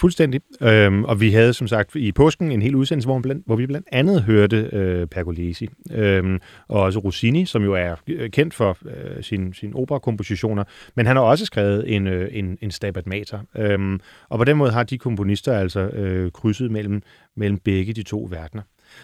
Fuldstændig. 0.00 0.40
Øhm, 0.62 1.04
og 1.04 1.20
vi 1.20 1.30
havde 1.30 1.52
som 1.52 1.66
sagt 1.66 1.96
i 1.96 2.12
påsken 2.12 2.52
en 2.52 2.62
hel 2.62 2.74
udsendelse, 2.74 3.06
hvor, 3.06 3.18
blandt, 3.18 3.46
hvor 3.46 3.56
vi 3.56 3.66
blandt 3.66 3.88
andet 3.92 4.22
hørte 4.22 4.70
øh, 4.72 5.06
Pergolesi. 5.06 5.68
Øhm, 5.90 6.40
og 6.68 6.82
også 6.82 6.98
Rossini, 6.98 7.46
som 7.46 7.64
jo 7.64 7.74
er 7.74 7.94
øh, 8.08 8.30
kendt 8.30 8.54
for 8.54 8.78
øh, 8.84 9.22
sine 9.22 9.54
sin 9.54 9.74
operakompositioner. 9.74 10.64
Men 10.96 11.06
han 11.06 11.16
har 11.16 11.22
også 11.22 11.44
skrevet 11.44 11.94
en, 11.94 12.06
øh, 12.06 12.28
en, 12.32 12.58
en 12.60 12.70
Stabat 12.70 13.06
Mater. 13.06 13.38
Øhm, 13.56 14.00
og 14.28 14.38
på 14.38 14.44
den 14.44 14.56
måde 14.56 14.70
har 14.70 14.82
de 14.82 14.98
komponister 14.98 15.58
altså 15.58 15.80
øh, 15.80 16.30
krydset 16.30 16.70
mellem, 16.70 17.02
mellem 17.36 17.58
begge 17.58 17.92
de 17.92 18.02
to 18.02 18.28
verdener. 18.30 18.62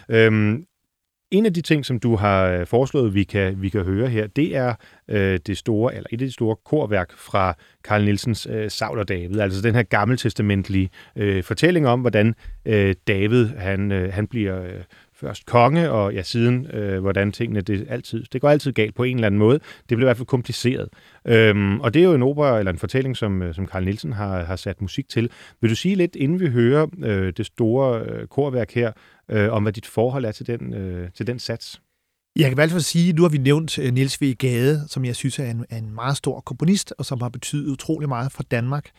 Øhm, 0.09 0.65
en 1.31 1.45
af 1.45 1.53
de 1.53 1.61
ting, 1.61 1.85
som 1.85 1.99
du 1.99 2.15
har 2.15 2.45
øh, 2.45 2.67
foreslået, 2.67 3.13
vi 3.13 3.23
kan, 3.23 3.61
vi 3.61 3.69
kan 3.69 3.83
høre 3.83 4.09
her, 4.09 4.27
det 4.27 4.55
er 4.55 4.73
øh, 5.07 5.39
det 5.47 5.57
store, 5.57 5.95
eller 5.95 6.07
et 6.11 6.21
af 6.21 6.27
de 6.27 6.33
store 6.33 6.55
korværk 6.65 7.17
fra 7.17 7.53
Karl 7.83 8.03
Nielsens 8.03 8.47
øh, 8.51 8.71
Saul 8.71 8.99
og 8.99 9.07
David, 9.07 9.39
altså 9.39 9.61
den 9.61 9.75
her 9.75 9.83
gammeltestamentlige 9.83 10.89
øh, 11.15 11.43
fortælling 11.43 11.87
om, 11.87 12.01
hvordan 12.01 12.35
øh, 12.65 12.95
David 13.07 13.47
han, 13.47 13.91
øh, 13.91 14.13
han 14.13 14.27
bliver 14.27 14.63
øh, 14.63 14.83
først 15.19 15.45
konge, 15.45 15.91
og 15.91 16.13
ja, 16.13 16.23
siden, 16.23 16.67
øh, 16.73 17.01
hvordan 17.01 17.31
tingene, 17.31 17.61
det, 17.61 17.85
altid, 17.89 18.23
det 18.33 18.41
går 18.41 18.49
altid 18.49 18.71
galt 18.71 18.95
på 18.95 19.03
en 19.03 19.15
eller 19.15 19.27
anden 19.27 19.39
måde. 19.39 19.59
Det 19.59 19.87
bliver 19.87 20.01
i 20.01 20.05
hvert 20.05 20.17
fald 20.17 20.27
kompliceret. 20.27 20.89
Øhm, 21.27 21.79
og 21.79 21.93
det 21.93 21.99
er 21.99 22.03
jo 22.03 22.13
en 22.13 22.23
opera, 22.23 22.59
eller 22.59 22.71
en 22.71 22.77
fortælling, 22.77 23.17
som, 23.17 23.41
øh, 23.41 23.55
som 23.55 23.67
Carl 23.67 23.83
Nielsen 23.83 24.13
har, 24.13 24.43
har 24.43 24.55
sat 24.55 24.81
musik 24.81 25.09
til. 25.09 25.29
Vil 25.61 25.69
du 25.69 25.75
sige 25.75 25.95
lidt, 25.95 26.15
inden 26.15 26.39
vi 26.39 26.47
hører 26.47 26.87
øh, 27.03 27.33
det 27.37 27.45
store 27.45 28.01
øh, 28.01 28.27
korværk 28.27 28.71
her, 28.71 28.91
øh, 29.29 29.51
om 29.51 29.63
hvad 29.63 29.73
dit 29.73 29.85
forhold 29.85 30.25
er 30.25 30.31
til 30.31 30.47
den, 30.47 30.73
øh, 30.73 31.09
til 31.11 31.27
den 31.27 31.39
sats? 31.39 31.81
Jeg 32.35 32.43
kan 32.43 32.51
i 32.51 32.55
hvert 32.55 32.71
fald 32.71 32.81
sige, 32.81 33.13
nu 33.13 33.21
har 33.21 33.29
vi 33.29 33.37
nævnt 33.37 33.79
øh, 33.79 33.93
Niels 33.93 34.21
V. 34.21 34.33
Gade, 34.33 34.85
som 34.87 35.05
jeg 35.05 35.15
synes 35.15 35.39
er 35.39 35.51
en, 35.51 35.65
er 35.69 35.77
en 35.77 35.95
meget 35.95 36.17
stor 36.17 36.39
komponist, 36.39 36.93
og 36.97 37.05
som 37.05 37.21
har 37.21 37.29
betydet 37.29 37.71
utrolig 37.71 38.09
meget 38.09 38.31
for 38.31 38.43
Danmark. 38.43 38.89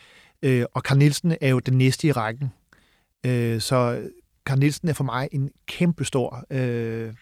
Øh, 0.43 0.65
og 0.73 0.81
Carl 0.81 0.97
Nielsen 0.97 1.35
er 1.41 1.49
jo 1.49 1.59
den 1.59 1.77
næste 1.77 2.07
i 2.07 2.11
rækken. 2.11 2.51
Øh, 3.25 3.61
så 3.61 4.01
Karl 4.45 4.59
Nielsen 4.59 4.87
er 4.87 4.93
for 4.93 5.03
mig 5.03 5.29
en 5.31 5.49
kæmpe 5.67 6.05
stor 6.05 6.45
øh, 6.49 7.13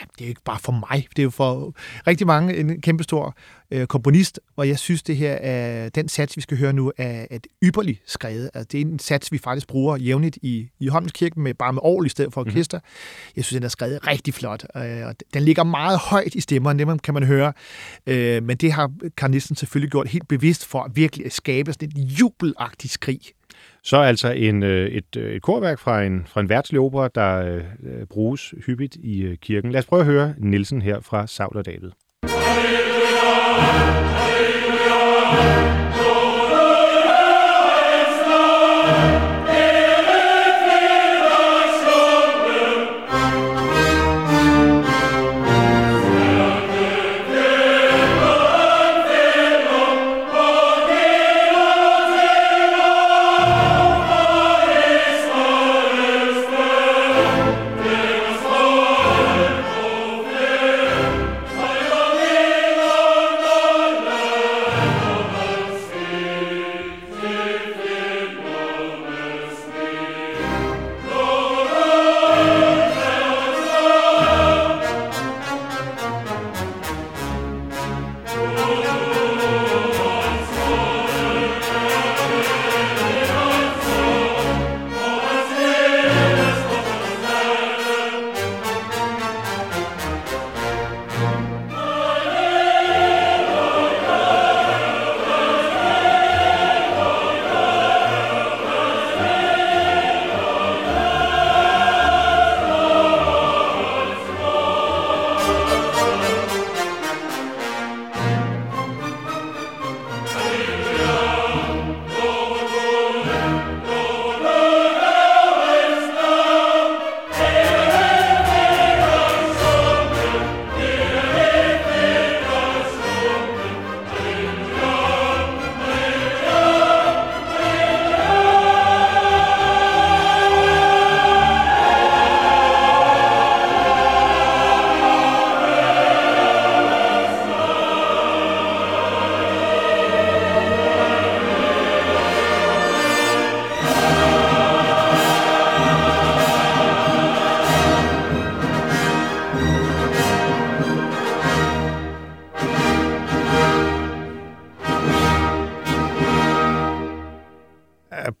ja, 0.00 0.04
det 0.18 0.24
er 0.24 0.28
ikke 0.28 0.40
bare 0.44 0.58
for 0.58 0.72
mig, 0.72 1.06
det 1.16 1.18
er 1.18 1.22
jo 1.22 1.30
for 1.30 1.74
rigtig 2.06 2.26
mange 2.26 2.56
en 2.56 2.80
kæmpestor 2.80 3.36
øh, 3.70 3.86
komponist, 3.86 4.40
og 4.56 4.68
jeg 4.68 4.78
synes, 4.78 5.02
det 5.02 5.16
her 5.16 5.32
er, 5.32 5.88
den 5.88 6.08
sats, 6.08 6.36
vi 6.36 6.42
skal 6.42 6.58
høre 6.58 6.72
nu, 6.72 6.92
er 6.96 7.26
et 7.30 7.46
ypperligt 7.64 8.02
skrevet. 8.06 8.50
Altså, 8.54 8.68
det 8.72 8.80
er 8.80 8.84
en 8.84 8.98
sats, 8.98 9.32
vi 9.32 9.38
faktisk 9.38 9.66
bruger 9.66 9.96
jævnligt 9.96 10.38
i, 10.42 10.68
i 10.80 10.88
Holmskirken, 10.88 11.42
med, 11.42 11.54
bare 11.54 11.72
med 11.72 11.82
orgel 11.84 12.06
i 12.06 12.08
stedet 12.08 12.32
for 12.32 12.40
mhm. 12.40 12.50
orkester. 12.50 12.78
Mm-hmm. 12.78 13.32
Jeg 13.36 13.44
synes, 13.44 13.56
den 13.56 13.64
er 13.64 13.68
skrevet 13.68 14.06
rigtig 14.06 14.34
flot, 14.34 14.64
øh, 14.76 15.06
og 15.06 15.14
den 15.34 15.42
ligger 15.42 15.64
meget 15.64 15.98
højt 15.98 16.34
i 16.34 16.40
stemmerne, 16.40 16.84
det 16.84 17.02
kan 17.02 17.14
man 17.14 17.22
høre, 17.22 17.52
øh, 18.06 18.42
men 18.42 18.56
det 18.56 18.72
har 18.72 18.92
Karnissen 19.16 19.56
selvfølgelig 19.56 19.90
gjort 19.90 20.08
helt 20.08 20.28
bevidst 20.28 20.66
for 20.66 20.82
at 20.82 20.90
virkelig 20.94 21.26
at 21.26 21.32
skabe 21.32 21.72
sådan 21.72 21.88
et 21.88 21.98
jubelagtigt 22.20 22.92
skrig 22.92 23.20
så 23.84 23.96
altså 23.96 24.30
en, 24.30 24.62
øh, 24.62 24.88
et, 24.88 25.16
øh, 25.16 25.32
et 25.32 25.42
korværk 25.42 25.78
fra 25.78 26.02
en, 26.02 26.26
fra 26.26 26.40
en 26.40 26.48
værtslig 26.48 26.80
opera, 26.80 27.08
der 27.14 27.54
øh, 27.54 27.64
øh 27.84 28.06
bruges 28.06 28.54
hyppigt 28.66 28.96
i 28.96 29.36
kirken. 29.40 29.72
Lad 29.72 29.78
os 29.78 29.86
prøve 29.86 30.00
at 30.00 30.06
høre 30.06 30.34
Nielsen 30.38 30.82
her 30.82 31.00
fra 31.00 31.26
Saul 31.26 31.56
og 31.56 31.66
David. 31.66 31.90
Halleluja, 32.28 33.60
halleluja. 34.16 35.83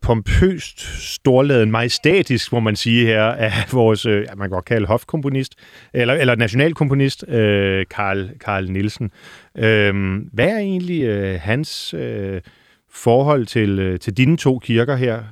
Pompøst, 0.04 0.80
storladen, 1.02 1.70
majestætisk, 1.70 2.52
må 2.52 2.60
man 2.60 2.76
sige 2.76 3.06
her, 3.06 3.22
af 3.22 3.52
vores, 3.72 4.06
øh, 4.06 4.26
man 4.28 4.38
kan 4.38 4.50
godt 4.50 4.64
kalde 4.64 4.86
hofkomponist, 4.86 5.54
eller, 5.94 6.14
eller 6.14 6.34
nationalkomponist, 6.34 7.28
øh, 7.28 7.86
Karl, 7.90 8.30
Karl 8.40 8.70
Nielsen. 8.70 9.10
Øh, 9.58 10.16
hvad 10.32 10.48
er 10.48 10.58
egentlig 10.58 11.02
øh, 11.02 11.40
hans 11.40 11.94
øh, 11.94 12.40
forhold 12.90 13.46
til, 13.46 13.78
øh, 13.78 13.98
til 13.98 14.16
dine 14.16 14.36
to 14.36 14.58
kirker 14.58 14.96
her? 14.96 15.22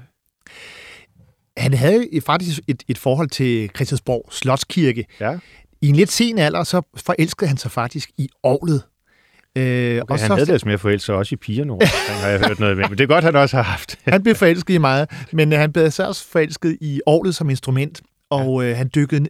Han 1.57 1.75
havde 1.75 2.07
faktisk 2.27 2.61
et, 2.69 2.83
et 2.89 2.99
forhold 2.99 3.29
til 3.29 3.71
Christiansborg 3.77 4.29
Slotskirke. 4.31 5.05
Ja. 5.21 5.39
I 5.83 5.89
en 5.89 5.97
lidt 5.97 6.11
sen 6.11 6.39
alder, 6.39 6.65
så 6.65 6.83
forelskede 6.97 7.49
han 7.49 7.57
sig 7.57 7.71
faktisk 7.71 8.11
i 8.19 8.29
Aarhus. 8.45 8.92
Øh, 9.57 9.63
okay, 9.63 10.01
og 10.01 10.19
han 10.19 10.29
så, 10.29 10.35
havde 10.35 10.47
det 10.47 10.65
med 10.65 10.75
at 10.75 10.81
forelske 10.81 11.15
også 11.15 11.35
i 11.35 11.37
pigerne 11.37 11.79
har 12.23 12.29
jeg 12.29 12.41
hørt 12.41 12.61
noget 12.61 12.77
med. 12.77 12.89
Men 12.89 12.99
det 12.99 13.05
er 13.05 13.09
godt, 13.09 13.25
han 13.25 13.37
også 13.37 13.57
har 13.57 13.63
haft. 13.63 13.99
han 14.05 14.23
blev 14.23 14.35
forelsket 14.35 14.75
i 14.75 14.79
meget, 14.79 15.11
men 15.33 15.53
øh, 15.53 15.59
han 15.59 15.73
blev 15.73 15.91
så 15.91 16.07
også 16.07 16.29
forelsket 16.29 16.79
i 16.81 17.01
orlet 17.07 17.35
som 17.35 17.51
instrument. 17.51 18.03
Og 18.31 18.63
ja. 18.63 18.71
øh, 18.71 18.77
han 18.77 18.91
dykkede, 18.95 19.29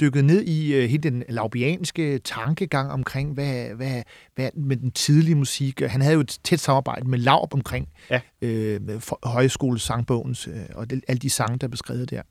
dykkede 0.00 0.26
ned 0.26 0.42
i 0.42 0.74
øh, 0.74 0.90
hele 0.90 1.02
den 1.02 1.22
laubianske 1.28 2.18
tankegang 2.18 2.92
omkring, 2.92 3.34
hvad, 3.34 3.68
hvad, 3.76 4.02
hvad 4.34 4.50
med 4.54 4.76
den 4.76 4.90
tidlige 4.90 5.34
musik. 5.34 5.80
Han 5.80 6.00
havde 6.00 6.14
jo 6.14 6.20
et 6.20 6.38
tæt 6.44 6.60
samarbejde 6.60 7.08
med 7.08 7.18
Laub 7.18 7.54
omkring 7.54 7.88
ja. 8.10 8.20
øh, 8.42 8.80
højskolesangbogens 9.24 10.48
øh, 10.48 10.54
og 10.74 10.90
det, 10.90 11.04
alle 11.08 11.18
de 11.18 11.30
sange, 11.30 11.58
der 11.58 11.66
er 11.66 11.70
beskrevet 11.70 12.10
der. 12.10 12.22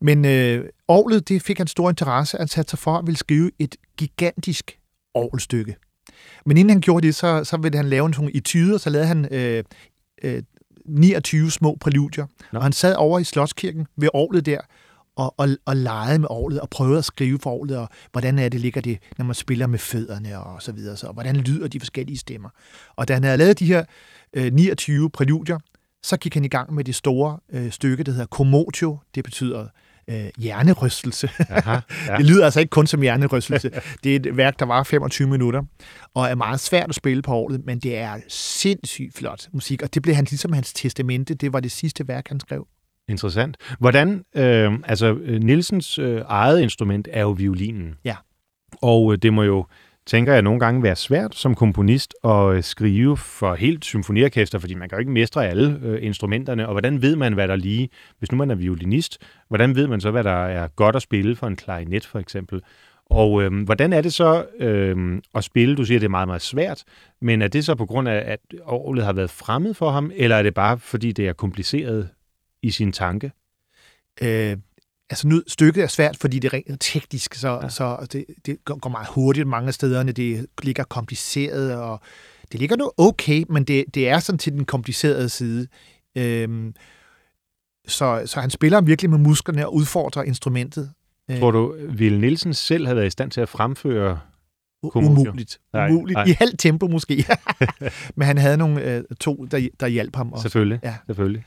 Men 0.00 0.24
øh, 0.24 0.64
Aarhus, 0.88 1.22
det 1.22 1.42
fik 1.42 1.58
han 1.58 1.66
stor 1.66 1.88
interesse. 1.88 2.38
Han 2.38 2.48
satte 2.48 2.70
sig 2.70 2.78
for 2.78 2.96
at 2.96 3.06
ville 3.06 3.18
skrive 3.18 3.50
et 3.58 3.76
gigantisk 3.98 4.78
orgelstykke. 5.14 5.76
Men 6.48 6.56
inden 6.56 6.70
han 6.70 6.80
gjorde 6.80 7.06
det, 7.06 7.14
så, 7.14 7.44
så 7.44 7.56
ville 7.56 7.76
han 7.76 7.88
lave 7.88 8.10
nogle 8.10 8.36
etyder, 8.36 8.78
så 8.78 8.90
lavede 8.90 9.08
han 9.08 9.28
øh, 9.30 9.64
øh, 10.22 10.42
29 10.86 11.50
små 11.50 11.76
præludier. 11.80 12.26
Nå. 12.52 12.58
Og 12.58 12.62
han 12.62 12.72
sad 12.72 12.94
over 12.94 13.18
i 13.18 13.24
Slotskirken 13.24 13.86
ved 13.96 14.08
orlet 14.14 14.46
der, 14.46 14.60
og, 15.16 15.34
og, 15.36 15.48
og 15.64 15.76
legede 15.76 16.18
med 16.18 16.28
orlet 16.30 16.60
og 16.60 16.70
prøvede 16.70 16.98
at 16.98 17.04
skrive 17.04 17.38
for 17.42 17.50
orlet, 17.50 17.76
og 17.76 17.88
hvordan 18.12 18.38
er 18.38 18.48
det, 18.48 18.60
ligger 18.60 18.80
det, 18.80 18.98
når 19.18 19.24
man 19.24 19.34
spiller 19.34 19.66
med 19.66 19.78
fødderne 19.78 20.38
og 20.38 20.62
så 20.62 20.72
videre, 20.72 20.96
så, 20.96 21.06
og 21.06 21.12
hvordan 21.12 21.36
lyder 21.36 21.68
de 21.68 21.80
forskellige 21.80 22.18
stemmer. 22.18 22.48
Og 22.96 23.08
da 23.08 23.14
han 23.14 23.24
havde 23.24 23.36
lavet 23.36 23.58
de 23.58 23.66
her 23.66 23.84
øh, 24.32 24.52
29 24.52 25.10
præludier, 25.10 25.58
så 26.02 26.16
gik 26.16 26.34
han 26.34 26.44
i 26.44 26.48
gang 26.48 26.74
med 26.74 26.84
det 26.84 26.94
store 26.94 27.38
øh, 27.52 27.70
stykke, 27.72 28.04
der 28.04 28.12
hedder 28.12 28.26
Commotio. 28.26 28.98
Det 29.14 29.24
betyder 29.24 29.66
øh, 30.08 30.30
hjernerystelse. 30.38 31.30
Aha, 31.48 31.72
ja. 32.08 32.16
det 32.16 32.26
lyder 32.26 32.44
altså 32.44 32.60
ikke 32.60 32.70
kun 32.70 32.86
som 32.86 33.02
hjernerystelse. 33.02 33.70
det 34.04 34.12
er 34.12 34.16
et 34.16 34.36
værk, 34.36 34.58
der 34.58 34.66
var 34.66 34.82
25 34.82 35.28
minutter, 35.28 35.62
og 36.14 36.26
er 36.26 36.34
meget 36.34 36.60
svært 36.60 36.88
at 36.88 36.94
spille 36.94 37.22
på 37.22 37.32
året, 37.32 37.64
men 37.64 37.78
det 37.78 37.98
er 37.98 38.16
sindssygt 38.28 39.16
flot 39.16 39.48
musik, 39.52 39.82
og 39.82 39.94
det 39.94 40.02
blev 40.02 40.14
han 40.14 40.24
ligesom 40.24 40.52
hans 40.52 40.72
testamente. 40.72 41.34
Det 41.34 41.52
var 41.52 41.60
det 41.60 41.72
sidste 41.72 42.08
værk, 42.08 42.28
han 42.28 42.40
skrev. 42.40 42.66
Interessant. 43.08 43.56
Hvordan, 43.78 44.24
øh, 44.34 44.72
altså 44.84 45.18
Nielsens 45.40 45.98
øh, 45.98 46.22
eget 46.26 46.60
instrument 46.60 47.08
er 47.12 47.20
jo 47.20 47.30
violinen. 47.30 47.94
Ja. 48.04 48.16
Og 48.82 49.12
øh, 49.12 49.18
det 49.18 49.32
må 49.32 49.42
jo 49.42 49.66
tænker 50.08 50.32
jeg 50.32 50.42
nogle 50.42 50.60
gange 50.60 50.82
være 50.82 50.96
svært 50.96 51.34
som 51.34 51.54
komponist 51.54 52.14
at 52.24 52.54
øh, 52.54 52.62
skrive 52.62 53.16
for 53.16 53.54
helt 53.54 53.84
symfoniorkester, 53.84 54.58
fordi 54.58 54.74
man 54.74 54.88
kan 54.88 54.96
jo 54.96 55.00
ikke 55.00 55.12
mestre 55.12 55.48
alle 55.48 55.80
øh, 55.82 56.04
instrumenterne, 56.04 56.66
og 56.66 56.74
hvordan 56.74 57.02
ved 57.02 57.16
man, 57.16 57.32
hvad 57.32 57.48
der 57.48 57.56
lige, 57.56 57.88
hvis 58.18 58.32
nu 58.32 58.38
man 58.38 58.50
er 58.50 58.54
violinist, 58.54 59.18
hvordan 59.48 59.76
ved 59.76 59.86
man 59.86 60.00
så, 60.00 60.10
hvad 60.10 60.24
der 60.24 60.30
er 60.46 60.68
godt 60.68 60.96
at 60.96 61.02
spille 61.02 61.36
for 61.36 61.46
en 61.46 61.56
klarinet 61.56 62.06
for 62.06 62.18
eksempel? 62.18 62.62
Og 63.06 63.42
øh, 63.42 63.64
hvordan 63.64 63.92
er 63.92 64.00
det 64.00 64.12
så 64.12 64.46
øh, 64.60 65.20
at 65.34 65.44
spille? 65.44 65.76
Du 65.76 65.84
siger, 65.84 65.98
at 65.98 66.00
det 66.00 66.06
er 66.06 66.10
meget, 66.10 66.28
meget 66.28 66.42
svært, 66.42 66.84
men 67.20 67.42
er 67.42 67.48
det 67.48 67.64
så 67.64 67.74
på 67.74 67.86
grund 67.86 68.08
af, 68.08 68.22
at 68.26 68.40
orlet 68.64 69.04
har 69.04 69.12
været 69.12 69.30
fremmed 69.30 69.74
for 69.74 69.90
ham, 69.90 70.10
eller 70.14 70.36
er 70.36 70.42
det 70.42 70.54
bare, 70.54 70.78
fordi 70.78 71.12
det 71.12 71.28
er 71.28 71.32
kompliceret 71.32 72.08
i 72.62 72.70
sin 72.70 72.92
tanke? 72.92 73.32
Øh, 74.22 74.56
altså 75.10 75.28
nu, 75.28 75.42
stykket 75.46 75.82
er 75.82 75.86
svært, 75.86 76.16
fordi 76.16 76.38
det 76.38 76.48
er 76.48 76.52
rent 76.52 76.80
teknisk, 76.80 77.34
så, 77.34 77.60
ja. 77.62 77.68
så 77.68 78.06
det, 78.12 78.24
det 78.46 78.64
går 78.64 78.88
meget 78.88 79.08
hurtigt 79.08 79.48
mange 79.48 79.68
af 79.68 79.74
stederne. 79.74 80.12
Det 80.12 80.46
ligger 80.62 80.84
kompliceret, 80.84 81.76
og 81.76 82.00
det 82.52 82.60
ligger 82.60 82.76
nu 82.76 82.92
okay, 82.96 83.44
men 83.48 83.64
det, 83.64 83.84
det 83.94 84.08
er 84.08 84.18
sådan 84.18 84.38
til 84.38 84.52
den 84.52 84.64
komplicerede 84.64 85.28
side. 85.28 85.66
Øhm, 86.16 86.74
så, 87.86 88.22
så 88.26 88.40
han 88.40 88.50
spiller 88.50 88.80
virkelig 88.80 89.10
med 89.10 89.18
musklerne 89.18 89.66
og 89.66 89.74
udfordrer 89.74 90.22
instrumentet. 90.22 90.90
Tror 91.38 91.50
du, 91.50 91.74
Ville 91.88 92.20
Nielsen 92.20 92.54
selv 92.54 92.86
have 92.86 92.96
været 92.96 93.06
i 93.06 93.10
stand 93.10 93.30
til 93.30 93.40
at 93.40 93.48
fremføre 93.48 94.18
Umuligt. 94.82 95.58
Nej, 95.72 95.88
Umuligt. 95.90 96.16
Nej. 96.16 96.24
I 96.26 96.32
halvt 96.38 96.58
tempo 96.58 96.86
måske. 96.86 97.24
Men 98.16 98.26
han 98.26 98.38
havde 98.38 98.56
nogle 98.56 98.96
øh, 98.96 99.04
to, 99.20 99.46
der, 99.50 99.68
der 99.80 99.86
hjalp 99.86 100.16
ham. 100.16 100.32
Også. 100.32 100.42
Selvfølgelig. 100.42 100.80
Ja. 100.82 100.94
Selvfølgelig. 101.06 101.44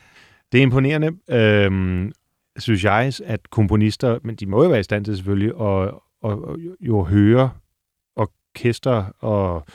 Det 0.51 0.57
er 0.57 0.61
imponerende. 0.61 1.11
Øhm, 1.29 2.11
synes 2.57 2.83
jeg, 2.83 3.13
at 3.23 3.49
komponister, 3.49 4.19
men 4.23 4.35
de 4.35 4.45
må 4.45 4.63
jo 4.63 4.69
være 4.69 4.79
i 4.79 4.83
stand 4.83 5.05
til 5.05 5.15
selvfølgelig, 5.15 5.61
at, 5.61 5.93
at, 6.25 6.31
at 6.31 6.77
jo 6.81 7.03
høre 7.03 7.49
orkester 8.15 9.05
og 9.19 9.65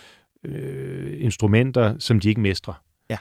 øh, 0.44 1.24
instrumenter, 1.24 1.98
som 1.98 2.20
de 2.20 2.28
ikke 2.28 2.40
mestrer. 2.40 2.74
Ja. 3.10 3.18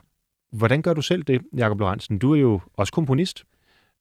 Hvordan 0.51 0.81
gør 0.81 0.93
du 0.93 1.01
selv 1.01 1.23
det, 1.23 1.41
Jakob 1.57 1.79
Lorentzen? 1.79 2.19
Du 2.19 2.33
er 2.33 2.39
jo 2.39 2.61
også 2.73 2.93
komponist. 2.93 3.43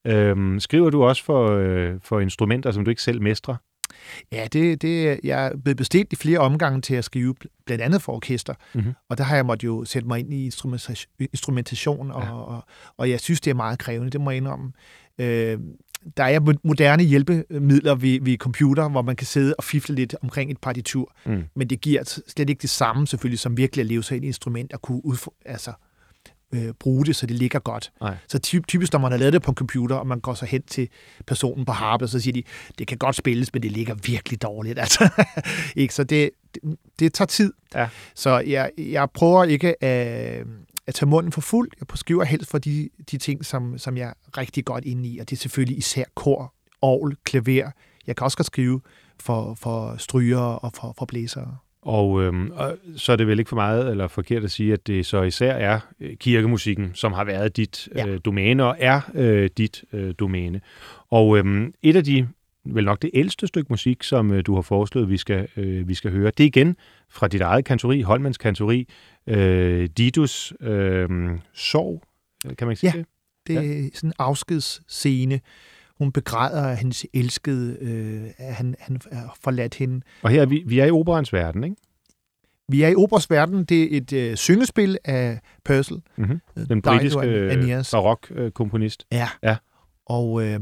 Øhm, 0.06 0.60
skriver 0.60 0.90
du 0.90 1.04
også 1.04 1.24
for, 1.24 1.50
øh, 1.50 1.94
for 2.02 2.20
instrumenter, 2.20 2.70
som 2.70 2.84
du 2.84 2.90
ikke 2.90 3.02
selv 3.02 3.22
mestrer? 3.22 3.56
Ja, 4.32 4.46
det, 4.52 4.82
det, 4.82 5.20
jeg 5.24 5.46
er 5.46 5.56
blevet 5.56 5.76
bestilt 5.76 6.12
i 6.12 6.16
flere 6.16 6.38
omgange 6.38 6.80
til 6.80 6.94
at 6.94 7.04
skrive 7.04 7.34
blandt 7.66 7.84
andet 7.84 8.02
for 8.02 8.12
orkester, 8.12 8.54
mm-hmm. 8.74 8.92
og 9.08 9.18
der 9.18 9.24
har 9.24 9.36
jeg 9.36 9.46
måttet 9.46 9.66
jo 9.66 9.84
sætte 9.84 10.08
mig 10.08 10.20
ind 10.20 10.34
i 10.34 10.44
instrumentation, 11.32 12.10
og, 12.10 12.22
ja. 12.22 12.32
og, 12.32 12.64
og 12.96 13.10
jeg 13.10 13.20
synes, 13.20 13.40
det 13.40 13.50
er 13.50 13.54
meget 13.54 13.78
krævende, 13.78 14.10
det 14.10 14.20
må 14.20 14.30
jeg 14.30 14.36
indrømme. 14.36 14.72
Øh, 15.18 15.58
der 16.16 16.24
er 16.24 16.40
moderne 16.64 17.02
hjælpemidler 17.02 17.94
ved, 17.94 18.20
ved 18.22 18.36
computer, 18.36 18.88
hvor 18.88 19.02
man 19.02 19.16
kan 19.16 19.26
sidde 19.26 19.54
og 19.58 19.64
fifle 19.64 19.94
lidt 19.94 20.14
omkring 20.22 20.50
et 20.50 20.58
partitur, 20.58 21.12
mm. 21.26 21.44
men 21.54 21.70
det 21.70 21.80
giver 21.80 22.20
slet 22.28 22.50
ikke 22.50 22.62
det 22.62 22.70
samme 22.70 23.06
selvfølgelig, 23.06 23.38
som 23.38 23.56
virkelig 23.56 23.82
at 23.82 23.86
leve 23.86 24.02
sig 24.02 24.16
et 24.16 24.24
instrument 24.24 24.72
og 24.72 24.82
kunne 24.82 25.04
udfor, 25.04 25.34
altså, 25.44 25.72
øh, 26.54 26.72
bruge 26.80 27.04
det, 27.04 27.16
så 27.16 27.26
det 27.26 27.36
ligger 27.36 27.58
godt. 27.58 27.92
Nej. 28.00 28.16
Så 28.28 28.38
typ, 28.38 28.66
typisk, 28.66 28.92
når 28.92 29.00
man 29.00 29.10
har 29.10 29.18
lavet 29.18 29.32
det 29.32 29.42
på 29.42 29.50
en 29.50 29.54
computer, 29.54 29.96
og 29.96 30.06
man 30.06 30.20
går 30.20 30.34
så 30.34 30.46
hen 30.46 30.62
til 30.62 30.88
personen 31.26 31.64
på 31.64 31.72
harpe, 31.72 32.08
så 32.08 32.20
siger 32.20 32.32
de, 32.32 32.42
det 32.78 32.86
kan 32.86 32.98
godt 32.98 33.16
spilles, 33.16 33.52
men 33.52 33.62
det 33.62 33.72
ligger 33.72 33.94
virkelig 33.94 34.42
dårligt. 34.42 34.78
Altså. 34.84 35.08
ikke? 35.76 35.94
Så 35.94 36.04
det, 36.04 36.30
det, 36.54 36.62
det 36.98 37.14
tager 37.14 37.26
tid. 37.26 37.52
Ja. 37.74 37.88
Så 38.14 38.38
jeg, 38.38 38.70
jeg 38.78 39.08
prøver 39.14 39.44
ikke 39.44 39.84
at 39.84 40.46
at 40.86 40.94
tage 40.94 41.08
munden 41.08 41.32
for 41.32 41.40
fuld. 41.40 41.70
Jeg 41.80 41.98
skriver 41.98 42.24
helst 42.24 42.50
for 42.50 42.58
de, 42.58 42.88
de 43.10 43.18
ting, 43.18 43.44
som, 43.44 43.78
som 43.78 43.96
jeg 43.96 44.08
er 44.08 44.38
rigtig 44.38 44.64
godt 44.64 44.84
inde 44.84 45.08
i, 45.08 45.18
og 45.18 45.30
det 45.30 45.36
er 45.36 45.40
selvfølgelig 45.40 45.78
især 45.78 46.04
kor, 46.14 46.54
orgel, 46.82 47.16
klaver. 47.24 47.70
Jeg 48.06 48.16
kan 48.16 48.24
også 48.24 48.36
godt 48.36 48.46
skrive 48.46 48.80
for, 49.20 49.54
for 49.54 49.96
stryger 49.98 50.38
og 50.38 50.72
for, 50.72 50.94
for 50.98 51.04
blæsere. 51.04 51.56
Og, 51.84 52.22
øhm, 52.22 52.50
og 52.54 52.76
så 52.96 53.12
er 53.12 53.16
det 53.16 53.26
vel 53.26 53.38
ikke 53.38 53.48
for 53.48 53.56
meget 53.56 53.90
eller 53.90 54.08
forkert 54.08 54.44
at 54.44 54.50
sige, 54.50 54.72
at 54.72 54.86
det 54.86 55.06
så 55.06 55.22
især 55.22 55.52
er 55.52 55.80
øh, 56.00 56.16
kirkemusikken, 56.16 56.90
som 56.94 57.12
har 57.12 57.24
været 57.24 57.56
dit 57.56 57.88
ja. 57.94 58.06
øh, 58.06 58.20
domæne 58.24 58.64
og 58.64 58.76
er 58.78 59.00
øh, 59.14 59.50
dit 59.58 59.84
øh, 59.92 60.14
domæne. 60.18 60.60
Og 61.10 61.38
øhm, 61.38 61.74
et 61.82 61.96
af 61.96 62.04
de, 62.04 62.28
vel 62.64 62.84
nok 62.84 63.02
det 63.02 63.10
ældste 63.14 63.46
stykke 63.46 63.66
musik, 63.70 64.02
som 64.02 64.32
øh, 64.32 64.42
du 64.46 64.54
har 64.54 64.62
foreslået, 64.62 65.10
vi 65.10 65.16
skal, 65.16 65.48
øh, 65.56 65.88
vi 65.88 65.94
skal 65.94 66.10
høre, 66.10 66.30
det 66.38 66.44
er 66.44 66.48
igen 66.48 66.76
fra 67.10 67.28
dit 67.28 67.40
eget 67.40 67.64
kantori, 67.64 68.00
Holmans 68.00 68.38
kantori, 68.38 68.88
øh, 69.26 69.88
Didus 69.98 70.52
øh, 70.60 71.08
Sorg, 71.52 72.02
kan 72.58 72.66
man 72.66 72.76
sige 72.76 72.92
ja, 72.94 72.98
det? 72.98 73.06
det 73.46 73.56
er 73.56 73.82
ja. 73.82 73.88
sådan 73.94 74.10
en 74.10 74.14
afskedsscene. 74.18 75.40
Hun 75.98 76.12
begræder 76.12 76.74
hendes 76.74 77.06
elskede, 77.14 77.76
øh, 77.80 78.30
at 78.38 78.54
han, 78.54 78.74
han 78.78 79.00
har 79.12 79.36
forladt 79.42 79.74
hende. 79.74 80.00
Og 80.22 80.30
her 80.30 80.42
er 80.42 80.46
vi, 80.46 80.62
vi 80.66 80.78
er 80.78 80.84
i 80.84 80.90
operans 80.90 81.32
verden, 81.32 81.64
ikke? 81.64 81.76
Vi 82.68 82.82
er 82.82 82.88
i 82.88 82.94
operas 82.94 83.30
verden. 83.30 83.64
Det 83.64 83.82
er 83.82 83.96
et 83.96 84.12
øh, 84.12 84.36
syngespil 84.36 84.98
af 85.04 85.40
Purcell. 85.64 86.00
Mm-hmm. 86.16 86.40
Den 86.68 86.82
britiske 86.82 87.18
barok-komponist. 87.92 89.06
Ja. 89.12 89.28
ja. 89.42 89.56
Og 90.06 90.42
øh, 90.46 90.60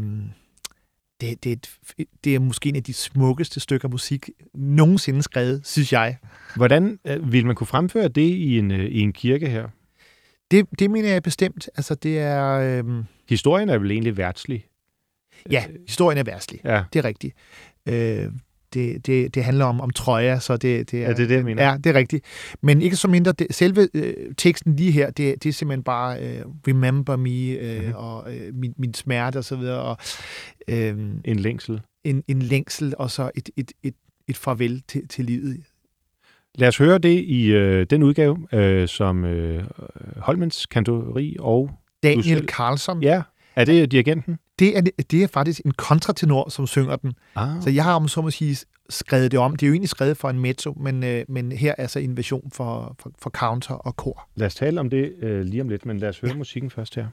det, 1.22 1.44
det, 1.44 1.50
er 1.50 1.56
et, 1.56 2.06
det 2.24 2.34
er 2.34 2.38
måske 2.38 2.68
en 2.68 2.76
af 2.76 2.82
de 2.82 2.92
smukkeste 2.92 3.60
stykker 3.60 3.88
musik 3.88 4.30
nogensinde 4.54 5.22
skrevet, 5.22 5.66
synes 5.66 5.92
jeg. 5.92 6.16
Hvordan 6.56 6.98
øh, 7.06 7.32
vil 7.32 7.46
man 7.46 7.54
kunne 7.54 7.66
fremføre 7.66 8.08
det 8.08 8.28
i 8.28 8.58
en, 8.58 8.70
øh, 8.70 8.84
i 8.84 9.00
en 9.00 9.12
kirke 9.12 9.48
her? 9.48 9.68
Det, 10.50 10.66
det 10.78 10.90
mener 10.90 11.08
jeg 11.08 11.22
bestemt. 11.22 11.68
Altså, 11.76 11.94
det 11.94 12.18
er... 12.18 12.52
Øh... 12.52 13.04
Historien 13.28 13.68
er 13.68 13.78
vel 13.78 13.90
egentlig 13.90 14.16
værtslig? 14.16 14.66
Ja, 15.50 15.64
historien 15.88 16.18
er 16.18 16.22
værtslig. 16.22 16.60
Ja. 16.64 16.84
Det 16.92 16.98
er 16.98 17.04
rigtigt. 17.04 17.36
Øh, 17.88 18.28
det, 18.74 19.06
det, 19.06 19.34
det 19.34 19.44
handler 19.44 19.64
om, 19.64 19.80
om 19.80 19.90
trøjer, 19.90 20.38
så 20.38 20.56
det, 20.56 20.90
det 20.90 21.02
er... 21.02 21.08
Ja, 21.08 21.12
det 21.12 21.22
er 21.22 21.28
det, 21.28 21.34
jeg 21.34 21.44
mener. 21.44 21.64
Ja, 21.64 21.76
det 21.76 21.86
er 21.86 21.94
rigtigt. 21.94 22.24
Men 22.60 22.82
ikke 22.82 22.96
så 22.96 23.08
mindre, 23.08 23.32
det, 23.32 23.46
selve 23.50 23.88
øh, 23.94 24.14
teksten 24.38 24.76
lige 24.76 24.90
her, 24.90 25.10
det, 25.10 25.42
det 25.42 25.48
er 25.48 25.52
simpelthen 25.52 25.84
bare 25.84 26.20
øh, 26.20 26.42
remember 26.68 27.16
me, 27.16 27.30
øh, 27.30 27.78
mm-hmm. 27.78 27.94
og 27.94 28.34
øh, 28.34 28.54
min, 28.54 28.74
min 28.78 28.94
smerte 28.94 29.36
og 29.36 29.44
så 29.44 29.56
videre. 29.56 29.80
Og, 29.80 29.96
øh, 30.68 30.98
en 31.24 31.38
længsel. 31.38 31.80
En, 32.04 32.22
en 32.28 32.42
længsel, 32.42 32.94
og 32.98 33.10
så 33.10 33.30
et, 33.34 33.50
et, 33.56 33.72
et, 33.82 33.94
et 34.28 34.36
farvel 34.36 34.82
til, 34.88 35.08
til 35.08 35.24
livet. 35.24 35.56
Lad 36.54 36.68
os 36.68 36.78
høre 36.78 36.98
det 36.98 37.24
i 37.24 37.46
øh, 37.46 37.86
den 37.90 38.02
udgave, 38.02 38.46
øh, 38.52 38.88
som 38.88 39.24
øh, 39.24 39.64
Holmens 40.16 40.66
kantori 40.66 41.36
og... 41.38 41.70
Daniel 42.02 42.48
Carlson. 42.48 43.02
Ja, 43.02 43.22
er 43.56 43.64
det 43.64 43.92
dirigenten? 43.92 44.38
Det 44.58 44.76
er, 44.76 44.80
det 45.10 45.22
er 45.22 45.26
faktisk 45.26 45.60
en 45.64 45.72
kontratenor, 45.72 46.48
som 46.48 46.66
synger 46.66 46.96
den. 46.96 47.12
Ah. 47.34 47.62
Så 47.62 47.70
jeg 47.70 47.84
har 47.84 47.94
om 47.94 48.08
så 48.08 48.22
må 48.22 48.30
sige 48.30 48.56
skrevet 48.90 49.30
det 49.30 49.40
om. 49.40 49.56
Det 49.56 49.62
er 49.62 49.68
jo 49.68 49.72
egentlig 49.72 49.88
skrevet 49.88 50.16
for 50.16 50.30
en 50.30 50.38
mezzo, 50.38 50.76
men, 50.80 51.04
øh, 51.04 51.24
men 51.28 51.52
her 51.52 51.74
er 51.78 51.86
så 51.86 51.98
en 51.98 52.16
version 52.16 52.50
for, 52.50 52.96
for, 53.00 53.10
for 53.18 53.30
counter 53.30 53.74
og 53.74 53.96
kor. 53.96 54.28
Lad 54.34 54.46
os 54.46 54.54
tale 54.54 54.80
om 54.80 54.90
det 54.90 55.12
øh, 55.22 55.40
lige 55.40 55.62
om 55.62 55.68
lidt, 55.68 55.86
men 55.86 55.98
lad 55.98 56.08
os 56.08 56.20
høre 56.20 56.30
ja. 56.30 56.36
musikken 56.36 56.70
først 56.70 56.94
her. 56.94 57.06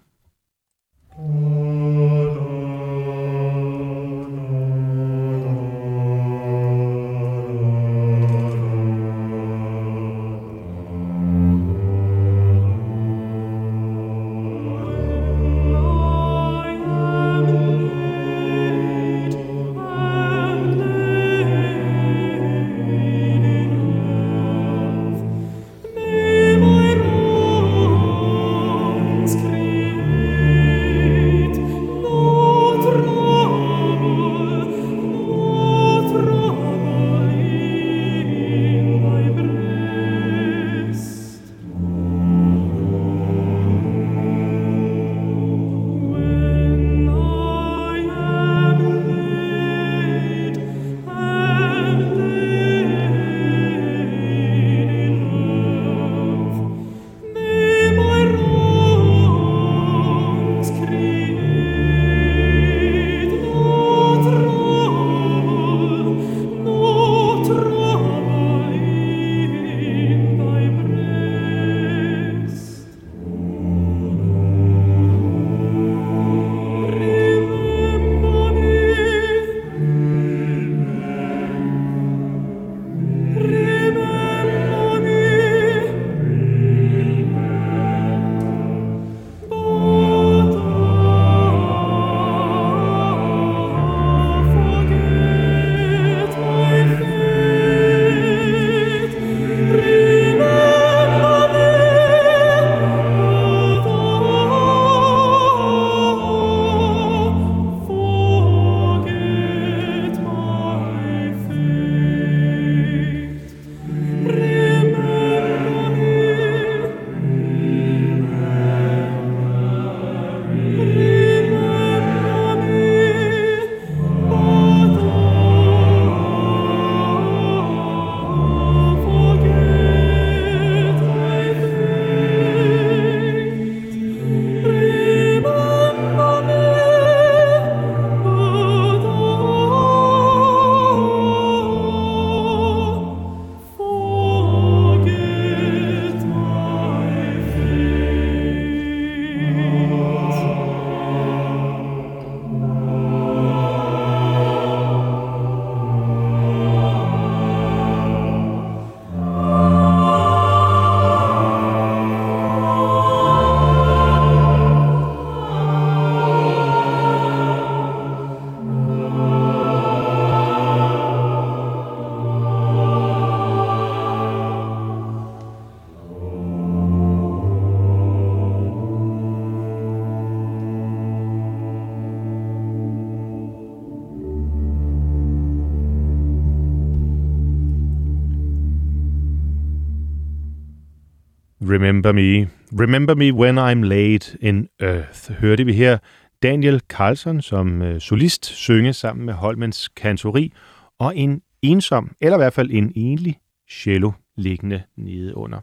Remember 191.71 192.11
Me. 192.11 192.47
Remember 192.71 193.15
Me 193.15 193.33
When 193.33 193.57
I'm 193.57 193.83
Laid 193.83 194.37
in 194.41 194.67
Earth. 194.79 195.31
Hørte 195.31 195.65
vi 195.65 195.73
her 195.73 195.97
Daniel 196.43 196.81
Carlson 196.89 197.41
som 197.41 197.81
øh, 197.81 197.99
solist 197.99 198.45
synge 198.45 198.93
sammen 198.93 199.25
med 199.25 199.33
Holmens 199.33 199.87
kantori 199.87 200.53
og 200.99 201.17
en 201.17 201.41
ensom, 201.61 202.15
eller 202.21 202.37
i 202.37 202.39
hvert 202.39 202.53
fald 202.53 202.69
en 202.71 202.91
enlig 202.95 203.39
cello 203.71 204.11
liggende 204.37 204.81
nede 204.97 205.37
under. 205.37 205.59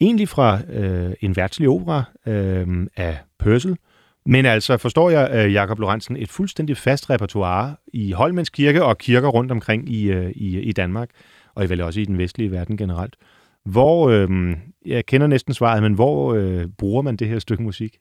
Egentlig 0.00 0.28
fra 0.28 0.60
øh, 0.72 1.12
en 1.20 1.36
værtslig 1.36 1.68
opera 1.68 2.04
øh, 2.26 2.86
af 2.96 3.18
Purcell, 3.38 3.76
men 4.26 4.46
altså, 4.46 4.76
forstår 4.76 5.10
jeg, 5.10 5.30
øh, 5.34 5.52
Jakob 5.52 5.78
Lorentzen, 5.78 6.16
et 6.16 6.28
fuldstændig 6.28 6.76
fast 6.76 7.10
repertoire 7.10 7.76
i 7.92 8.12
Holmens 8.12 8.50
Kirke 8.50 8.84
og 8.84 8.98
kirker 8.98 9.28
rundt 9.28 9.52
omkring 9.52 9.92
i, 9.92 10.10
øh, 10.10 10.30
i, 10.30 10.60
i 10.60 10.72
Danmark, 10.72 11.10
og 11.54 11.64
i 11.64 11.68
vel 11.68 11.80
også 11.80 12.00
i 12.00 12.04
den 12.04 12.18
vestlige 12.18 12.50
verden 12.50 12.76
generelt. 12.76 13.16
Hvor, 13.66 14.08
øh, 14.10 14.56
jeg 14.86 15.06
kender 15.06 15.26
næsten 15.26 15.54
svaret, 15.54 15.82
men 15.82 15.92
hvor 15.94 16.34
øh, 16.34 16.66
bruger 16.78 17.02
man 17.02 17.16
det 17.16 17.28
her 17.28 17.38
stykke 17.38 17.62
musik? 17.62 17.96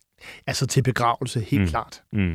Altså 0.47 0.67
til 0.67 0.83
begravelse, 0.83 1.39
helt 1.39 1.61
Mm. 1.61 1.67
klart. 1.67 2.01
Mm. 2.13 2.33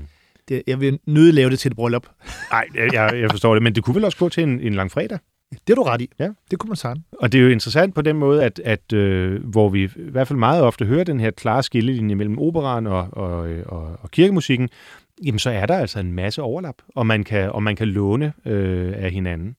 Det, 0.49 0.63
jeg 0.67 0.81
vil 0.81 0.99
nødt 1.07 1.35
lave 1.35 1.51
det 1.51 1.59
til 1.59 1.71
et 1.71 1.77
bryllup. 1.77 2.07
Nej, 2.53 2.65
jeg, 2.75 2.93
jeg 2.95 3.21
jeg 3.21 3.31
forstår 3.31 3.55
det, 3.55 3.63
men 3.63 3.75
det 3.75 3.85
kunne 3.85 3.95
vel 3.95 4.05
også 4.05 4.19
gå 4.19 4.29
til 4.29 4.43
en, 4.43 4.61
en 4.61 4.75
lang 4.75 4.91
fredag? 4.91 5.19
Det 5.67 5.71
er 5.73 5.75
du 5.75 5.83
ret 5.83 6.01
i. 6.01 6.11
Ja. 6.19 6.29
Det 6.51 6.59
kunne 6.59 6.69
man 6.69 6.77
sige. 6.77 6.95
Og 7.19 7.33
det 7.33 7.39
er 7.39 7.43
jo 7.43 7.49
interessant 7.51 7.95
på 7.95 8.03
den 8.03 8.17
måde, 8.17 8.45
at, 8.45 8.61
at 8.65 8.93
øh, 8.93 9.45
hvor 9.45 9.69
vi 9.69 9.85
i 9.85 9.89
hvert 9.97 10.29
fald 10.29 10.39
meget 10.39 10.63
ofte 10.63 10.85
hører 10.85 11.05
den 11.05 11.21
her 11.21 11.31
klare 11.31 11.63
skillelinje 11.63 12.15
mellem 12.15 12.39
operan 12.39 12.87
og, 12.87 13.09
og, 13.13 13.49
øh, 13.49 13.65
og, 13.67 13.99
og 14.03 14.11
kirkemusikken, 14.11 14.69
jamen 15.25 15.39
så 15.39 15.51
er 15.51 15.67
der 15.67 15.77
altså 15.79 16.01
en 16.01 16.13
masse 16.13 16.43
overlap, 16.43 16.75
og 16.95 17.07
man 17.07 17.25
kan, 17.25 17.53
og 17.53 17.63
man 17.63 17.77
kan 17.77 17.89
låne 17.89 18.33
øh, 18.47 18.93
af 18.97 19.11
hinanden. 19.11 19.57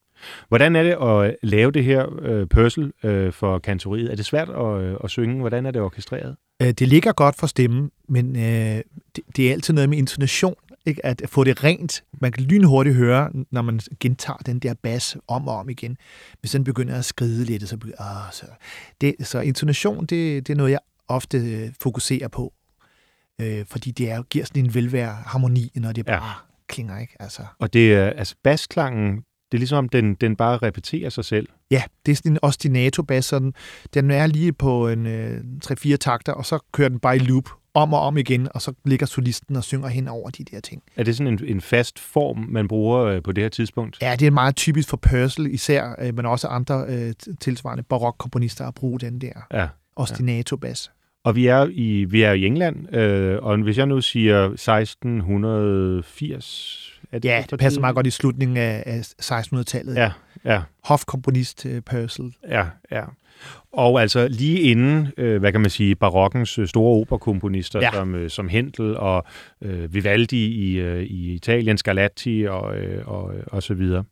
Hvordan 0.48 0.76
er 0.76 0.84
det 0.84 0.98
at 1.02 1.36
lave 1.44 1.72
det 1.72 1.84
her 1.84 2.20
øh, 2.22 2.48
Purcell 2.48 2.92
øh, 3.04 3.34
for 3.34 3.60
kantoriet? 3.60 4.12
Er 4.12 4.16
det 4.16 4.26
svært 4.26 4.50
at, 4.50 4.82
øh, 4.82 4.98
at 5.04 5.10
synge? 5.10 5.40
Hvordan 5.40 5.66
er 5.66 5.72
det 5.72 5.82
orkestreret? 5.82 6.36
Øh, 6.62 6.68
Det 6.72 6.88
ligger 6.88 7.12
godt 7.12 7.36
for 7.36 7.48
stemmen, 7.48 7.92
men 8.10 8.36
øh, 8.36 8.82
det, 9.16 9.24
det 9.36 9.48
er 9.48 9.52
altid 9.52 9.74
noget 9.74 9.90
med 9.90 9.98
intonation. 9.98 10.56
Ikke? 10.86 11.06
At 11.06 11.22
få 11.26 11.44
det 11.44 11.64
rent. 11.64 12.04
Man 12.22 12.32
kan 12.32 12.44
lynhurtigt 12.44 12.96
høre, 12.96 13.32
når 13.52 13.62
man 13.62 13.80
gentager 14.00 14.38
den 14.38 14.60
der 14.60 14.74
bas 14.84 15.18
om 15.28 15.48
og 15.48 15.56
om 15.58 15.70
igen. 15.70 15.98
Hvis 16.40 16.52
den 16.52 16.64
begynder 16.64 16.96
at 16.98 17.06
skride 17.06 17.46
lidt, 17.46 17.70
så, 17.70 17.78
begynder, 17.78 17.98
åh, 18.02 18.32
så, 18.32 18.46
det, 19.02 19.16
så 19.24 19.40
intonation, 19.40 20.06
det, 20.06 20.48
det 20.48 20.54
er 20.54 20.58
noget, 20.58 20.72
jeg 20.72 20.80
ofte 21.08 21.38
øh, 21.38 21.70
fokuserer 21.82 22.28
på. 22.28 22.54
Øh, 23.42 23.66
fordi 23.68 23.92
det 23.92 24.12
er, 24.12 24.22
giver 24.24 24.46
sådan 24.46 24.66
en 24.66 24.74
velvære 24.74 25.16
harmoni, 25.26 25.72
når 25.76 25.92
det 25.92 26.08
Ja. 26.08 26.20
bare 26.20 26.34
klinger. 26.68 27.00
Ikke? 27.00 27.14
Altså, 27.20 27.42
Og 27.60 27.74
det 27.74 27.94
er 27.94 28.06
altså 28.10 28.36
basklangen, 28.44 29.24
det 29.52 29.58
er 29.58 29.60
ligesom 29.60 29.78
om 29.78 29.90
den, 29.90 30.16
den 30.16 30.36
bare 30.36 30.58
repeterer 30.58 31.10
sig 31.10 31.26
selv. 31.26 31.48
Ja, 31.72 31.84
det 32.06 32.12
er 32.12 32.16
sådan 32.16 32.32
en 32.32 32.40
ostinato-bas. 32.42 33.26
Sådan, 33.26 33.54
den 33.94 34.12
er 34.12 34.28
lige 34.28 34.54
på 34.54 34.88
en 34.88 35.06
øh, 35.08 35.38
3-4 35.66 35.96
takter, 35.96 36.34
og 36.34 36.46
så 36.46 36.60
kører 36.72 36.90
den 36.90 37.00
bare 37.00 37.16
i 37.16 37.20
loop 37.20 37.50
om 37.74 37.94
og 37.94 38.00
om 38.00 38.18
igen, 38.18 38.48
og 38.54 38.62
så 38.62 38.74
ligger 38.86 39.06
solisten 39.06 39.56
og 39.56 39.64
synger 39.64 39.88
hen 39.88 40.08
over 40.08 40.30
de 40.30 40.44
der 40.44 40.60
ting. 40.60 40.84
Er 40.96 41.04
det 41.04 41.18
sådan 41.18 41.34
en, 41.34 41.40
en 41.46 41.62
fast 41.62 42.00
form, 42.00 42.38
man 42.50 42.68
bruger 42.68 43.06
øh, 43.06 43.24
på 43.24 43.32
det 43.32 43.44
her 43.44 43.50
tidspunkt? 43.50 43.98
Ja, 44.02 44.16
det 44.20 44.28
er 44.28 44.32
meget 44.32 44.56
typisk 44.56 44.90
for 44.90 44.98
Purcell 44.98 45.54
især, 45.54 45.96
øh, 46.02 46.16
men 46.16 46.26
også 46.26 46.48
andre 46.48 46.86
øh, 46.90 47.14
tilsvarende 47.40 47.84
barokkomponister 47.84 48.68
at 48.68 48.76
bruge 48.76 49.00
den 49.00 49.22
der 49.22 49.34
Ja. 49.54 49.68
ostinato-bas. 49.96 50.92
Og 51.24 51.36
vi 51.36 51.48
er 51.48 51.68
i, 51.72 52.06
vi 52.10 52.22
er 52.22 52.32
i 52.34 52.46
England, 52.46 52.96
øh, 52.96 53.38
og 53.42 53.58
hvis 53.58 53.78
jeg 53.78 53.86
nu 53.86 54.02
siger 54.02 54.46
1680... 54.46 56.91
Er 57.12 57.20
Ja, 57.24 57.44
det 57.50 57.60
passer 57.60 57.82
meget 57.82 57.96
godt 57.96 58.08
i 58.08 58.10
slutningen 58.12 58.58
af, 58.58 58.84
af 58.86 59.00
1600-tallet. 59.22 59.96
Ja, 59.96 60.12
ja, 60.46 60.62
Hofkomponist 60.84 61.66
øh, 61.66 61.82
Purcell. 61.82 62.34
ja, 62.50 62.66
ja. 62.92 63.04
Og 63.74 64.02
altså 64.02 64.28
lige 64.28 64.60
inden, 64.60 65.08
øh, 65.18 65.40
hvad 65.40 65.52
kan 65.52 65.62
man 65.62 65.70
sige, 65.70 65.96
barokkens 65.96 66.60
øh, 66.60 66.68
store 66.68 67.02
operakomponister, 67.02 67.80
Ja. 67.80 67.86
ja. 67.86 67.92
som, 67.92 68.16
øh, 68.16 68.30
som 68.30 68.50
Händel 68.50 68.82
og 68.98 69.26
øh, 69.62 69.94
Vivaldi 69.94 70.46
i, 70.46 70.80
øh, 70.80 71.04
i 71.04 71.34
Italien, 71.34 71.78
Scarlatti 71.78 72.46
og, 72.50 72.78
øh, 72.78 73.08
og, 73.08 73.36
øh, 73.36 73.44
og 73.48 73.64
så 73.64 73.74
videre. 73.74 74.04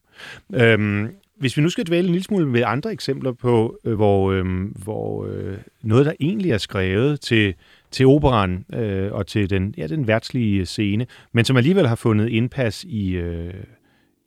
Øhm, 0.53 1.07
hvis 1.37 1.57
vi 1.57 1.61
nu 1.61 1.69
skal 1.69 1.87
dvæle 1.87 2.05
en 2.07 2.11
lille 2.11 2.23
smule 2.23 2.53
ved 2.53 2.63
andre 2.65 2.91
eksempler 2.91 3.31
på, 3.31 3.77
øh, 3.85 3.93
hvor, 3.95 4.31
øh, 4.31 4.45
hvor 4.83 5.25
øh, 5.25 5.57
noget, 5.81 6.05
der 6.05 6.13
egentlig 6.19 6.51
er 6.51 6.57
skrevet 6.57 7.21
til, 7.21 7.53
til 7.91 8.05
operan 8.05 8.65
øh, 8.73 9.13
og 9.13 9.27
til 9.27 9.49
den, 9.49 9.73
ja, 9.77 9.87
den 9.87 10.07
værtslige 10.07 10.65
scene, 10.65 11.05
men 11.31 11.45
som 11.45 11.57
alligevel 11.57 11.87
har 11.87 11.95
fundet 11.95 12.29
indpas 12.29 12.83
i, 12.83 13.11
øh, 13.11 13.53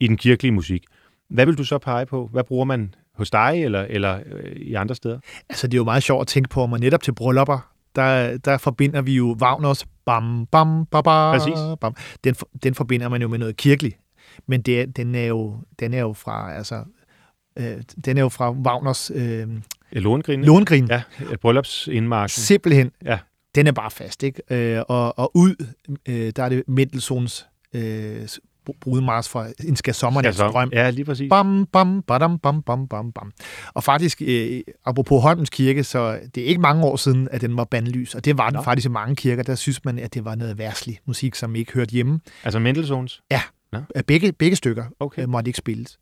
i 0.01 0.07
den 0.07 0.17
kirkelige 0.17 0.53
musik. 0.53 0.85
Hvad 1.31 1.47
vil 1.47 1.59
du 1.59 1.65
så 1.65 1.79
pege 1.79 2.07
på? 2.07 2.29
Hvad 2.33 2.45
bruger 2.45 2.65
man 2.65 2.95
hos 3.15 3.31
dig 3.31 3.65
eller, 3.65 3.87
eller 3.89 4.21
øh, 4.27 4.53
i 4.57 4.75
andre 4.75 4.95
steder? 4.95 5.19
Altså, 5.49 5.67
det 5.67 5.75
er 5.75 5.79
jo 5.79 5.85
meget 5.85 6.03
sjovt 6.03 6.21
at 6.21 6.27
tænke 6.27 6.49
på, 6.49 6.63
om 6.63 6.77
netop 6.81 7.03
til 7.03 7.15
bryllupper, 7.15 7.73
der, 7.97 8.37
der 8.37 8.59
forbinder 8.59 9.03
vi 9.03 9.17
jo 9.17 9.37
Wagners 9.41 9.87
bam, 10.07 10.47
bam, 10.47 10.87
ba, 10.87 11.01
ba, 11.01 11.33
Præcis. 11.33 11.59
bam. 11.81 11.95
Den, 12.25 12.35
den 12.63 12.75
forbinder 12.75 13.09
man 13.09 13.23
jo 13.23 13.29
med 13.29 13.39
noget 13.39 13.57
kirkeligt. 13.57 13.99
Men 14.47 14.63
det, 14.63 14.97
den, 14.97 15.15
er 15.15 15.27
jo, 15.27 15.57
den 15.81 15.95
er 15.95 16.01
jo 16.01 16.13
fra, 16.13 16.55
altså, 16.55 16.85
øh, 17.59 17.83
den 18.05 18.17
er 18.17 18.23
jo 18.23 18.29
fra 18.29 18.51
Wagners 18.51 19.11
øh, 19.15 19.49
Lohengrin? 19.93 20.45
Lohengrin. 20.45 20.87
Ja, 20.87 21.03
øh, 21.31 21.37
bryllupsindmarchen. 21.37 22.43
Simpelthen. 22.43 22.91
Ja. 23.05 23.19
Den 23.55 23.67
er 23.67 23.73
bare 23.73 23.91
fast, 23.91 24.23
ikke? 24.23 24.43
Øh, 24.51 24.83
og, 24.89 25.19
og 25.19 25.31
ud, 25.35 25.67
øh, 26.09 26.33
der 26.37 26.43
er 26.43 26.49
det 26.49 26.63
Mendelssohns 26.69 27.47
øh, 27.75 28.29
brudmars 28.81 29.29
fra 29.29 29.47
En 29.65 29.77
skal 29.77 29.95
sommernats 29.95 30.39
Ja, 30.39 30.45
så- 30.47 30.51
drøm. 30.51 30.71
Ja, 30.73 30.91
lige 30.91 31.05
præcis. 31.05 31.29
Bam, 31.31 31.67
bam, 31.73 32.03
badam, 32.03 32.39
bam, 32.39 32.63
bam, 32.63 32.89
bam, 32.89 33.13
bam. 33.13 33.33
Og 33.75 33.85
faktisk, 33.85 34.23
øh, 34.27 34.61
apropos 34.85 35.23
Holmens 35.23 35.51
Kirke, 35.51 35.85
så 35.85 36.21
det 36.35 36.43
er 36.43 36.47
ikke 36.47 36.61
mange 36.61 36.85
år 36.85 36.97
siden, 36.97 37.29
at 37.31 37.41
den 37.41 37.57
var 37.57 37.65
bandlys. 37.65 38.15
Og 38.15 38.25
det 38.25 38.39
var 38.39 38.51
den 38.51 38.57
Nå. 38.57 38.63
faktisk 38.63 38.87
i 38.87 38.89
mange 38.91 39.17
kirker. 39.17 39.43
Der 39.43 39.55
synes 39.55 39.85
man, 39.85 39.99
at 39.99 40.15
det 40.15 40.25
var 40.25 40.35
noget 40.35 40.59
værslig 40.59 40.99
musik, 41.07 41.35
som 41.35 41.57
ikke 41.57 41.73
hørte 41.73 41.93
hjemme. 41.93 42.21
Altså 42.45 42.59
Mendelssohns? 42.59 43.23
Af 43.95 44.07
Begge, 44.07 44.33
begge 44.33 44.57
stykker 44.57 44.85
Okay. 45.01 45.23
øh, 45.23 45.29
måtte 45.29 45.49
ikke 45.49 45.57
spilles. 45.59 45.99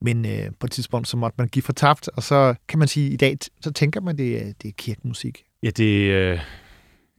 Men 0.00 0.26
øh, 0.26 0.50
på 0.60 0.66
et 0.66 0.70
tidspunkt, 0.70 1.08
så 1.08 1.16
måtte 1.16 1.34
man 1.38 1.48
give 1.48 1.62
for 1.62 1.72
tabt, 1.72 2.08
og 2.16 2.22
så 2.22 2.54
kan 2.68 2.78
man 2.78 2.88
sige, 2.88 3.10
i 3.10 3.16
dag, 3.16 3.36
så 3.60 3.72
tænker 3.72 4.00
man, 4.00 4.18
det 4.18 4.54
det 4.62 4.68
er 4.68 4.72
kirkemusik. 4.78 5.44
Ja, 5.62 5.70
det... 5.70 6.10
Øh, 6.10 6.38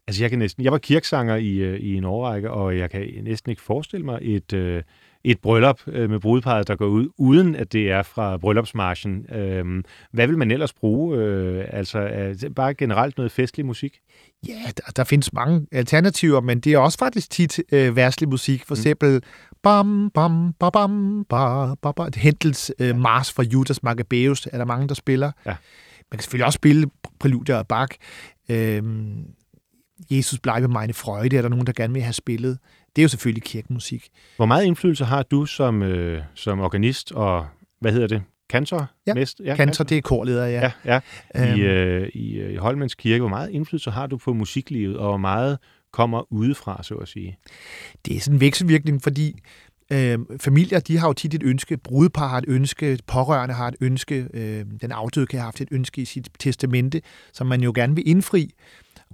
altså, 0.07 0.23
jeg 0.23 0.29
kan 0.29 0.39
næsten... 0.39 0.63
Jeg 0.63 0.71
var 0.71 0.77
kirksanger 0.77 1.35
i, 1.35 1.55
øh, 1.55 1.79
i 1.79 1.95
en 1.95 2.03
årrække, 2.03 2.51
og 2.51 2.77
jeg 2.77 2.89
kan 2.89 3.07
næsten 3.23 3.49
ikke 3.49 3.61
forestille 3.61 4.05
mig 4.05 4.19
et, 4.21 4.53
øh, 4.53 4.83
et 5.23 5.39
bryllup 5.39 5.79
øh, 5.87 6.09
med 6.09 6.19
brudeparret, 6.19 6.67
der 6.67 6.75
går 6.75 6.85
ud, 6.85 7.09
uden 7.17 7.55
at 7.55 7.73
det 7.73 7.91
er 7.91 8.03
fra 8.03 8.37
bryllupsmarchen. 8.37 9.25
Øh, 9.35 9.83
hvad 10.11 10.27
vil 10.27 10.37
man 10.37 10.51
ellers 10.51 10.73
bruge? 10.73 11.17
Øh, 11.17 11.65
altså, 11.69 12.09
bare 12.55 12.73
generelt 12.73 13.17
noget 13.17 13.31
festlig 13.31 13.65
musik? 13.65 13.99
Ja, 14.47 14.61
der, 14.77 14.91
der 14.95 15.03
findes 15.03 15.33
mange 15.33 15.67
alternativer, 15.71 16.41
men 16.41 16.59
det 16.59 16.73
er 16.73 16.77
også 16.77 16.97
faktisk 16.97 17.29
tit 17.29 17.61
øh, 17.71 17.95
værslig 17.95 18.29
musik. 18.29 18.65
For 18.65 18.75
eksempel 18.75 19.21
bam, 19.63 20.11
bam, 20.13 20.53
ba, 20.59 20.69
bam, 20.69 21.25
ba, 21.29 21.75
ba, 21.75 21.91
ba. 21.91 22.03
Hentels 22.15 22.71
øh, 22.79 22.97
Mars 22.97 23.33
fra 23.33 23.43
Judas 23.43 23.83
Maccabeus 23.83 24.47
er 24.51 24.57
der 24.57 24.65
mange, 24.65 24.87
der 24.87 24.93
spiller. 24.93 25.31
Ja. 25.45 25.55
Man 26.11 26.17
kan 26.17 26.19
selvfølgelig 26.19 26.45
også 26.45 26.57
spille 26.57 26.89
præludier 27.19 27.55
og 27.55 27.67
Bach. 27.67 27.91
Øhm, 28.49 29.25
Jesus 30.11 30.39
bleibe 30.39 30.67
meine 30.67 30.93
Freude 30.93 31.37
er 31.37 31.41
der 31.41 31.49
nogen, 31.49 31.67
der 31.67 31.73
gerne 31.73 31.93
vil 31.93 32.01
have 32.03 32.13
spillet. 32.13 32.57
Det 32.95 33.01
er 33.01 33.03
jo 33.03 33.09
selvfølgelig 33.09 33.43
kirkemusik. 33.43 34.09
Hvor 34.35 34.45
meget 34.45 34.65
indflydelse 34.65 35.05
har 35.05 35.23
du 35.23 35.45
som, 35.45 35.83
øh, 35.83 36.21
som 36.35 36.59
organist 36.59 37.11
og, 37.11 37.47
hvad 37.79 37.91
hedder 37.91 38.07
det, 38.07 38.23
kantor? 38.49 38.91
Ja, 39.07 39.13
Mest? 39.13 39.41
ja 39.45 39.55
Kantor, 39.55 39.83
det 39.83 39.97
er 39.97 40.01
korleder, 40.01 40.45
ja. 40.45 40.71
Ja, 40.85 40.99
ja. 41.35 41.51
Øhm, 41.51 41.59
I, 41.59 41.61
øh, 41.61 42.09
i, 42.13 42.33
øh, 42.33 42.53
i 42.53 42.55
Holmens 42.55 42.95
Kirke. 42.95 43.19
Hvor 43.19 43.29
meget 43.29 43.49
indflydelse 43.49 43.91
har 43.91 44.07
du 44.07 44.17
på 44.17 44.33
musiklivet, 44.33 44.97
og 44.97 45.07
hvor 45.07 45.17
meget 45.17 45.57
kommer 45.93 46.33
udefra, 46.33 46.83
så 46.83 46.95
at 46.95 47.07
sige? 47.07 47.37
det 48.05 48.15
er 48.15 48.19
sådan 48.19 48.35
en 48.35 48.41
vekselvirkning, 48.41 49.03
fordi 49.03 49.39
øh, 49.91 50.19
familier, 50.39 50.79
de 50.79 50.97
har 50.97 51.07
jo 51.07 51.13
tit 51.13 51.33
et 51.33 51.43
ønske, 51.43 51.77
brudepar 51.77 52.27
har 52.27 52.37
et 52.37 52.45
ønske, 52.47 52.99
pårørende 53.07 53.55
har 53.55 53.67
et 53.67 53.75
ønske, 53.81 54.27
øh, 54.33 54.65
den 54.81 54.91
afdøde 54.91 55.27
kan 55.27 55.39
have 55.39 55.45
haft 55.45 55.61
et 55.61 55.67
ønske 55.71 56.01
i 56.01 56.05
sit 56.05 56.29
testamente, 56.39 57.01
som 57.33 57.47
man 57.47 57.61
jo 57.61 57.71
gerne 57.75 57.95
vil 57.95 58.07
indfri. 58.07 58.53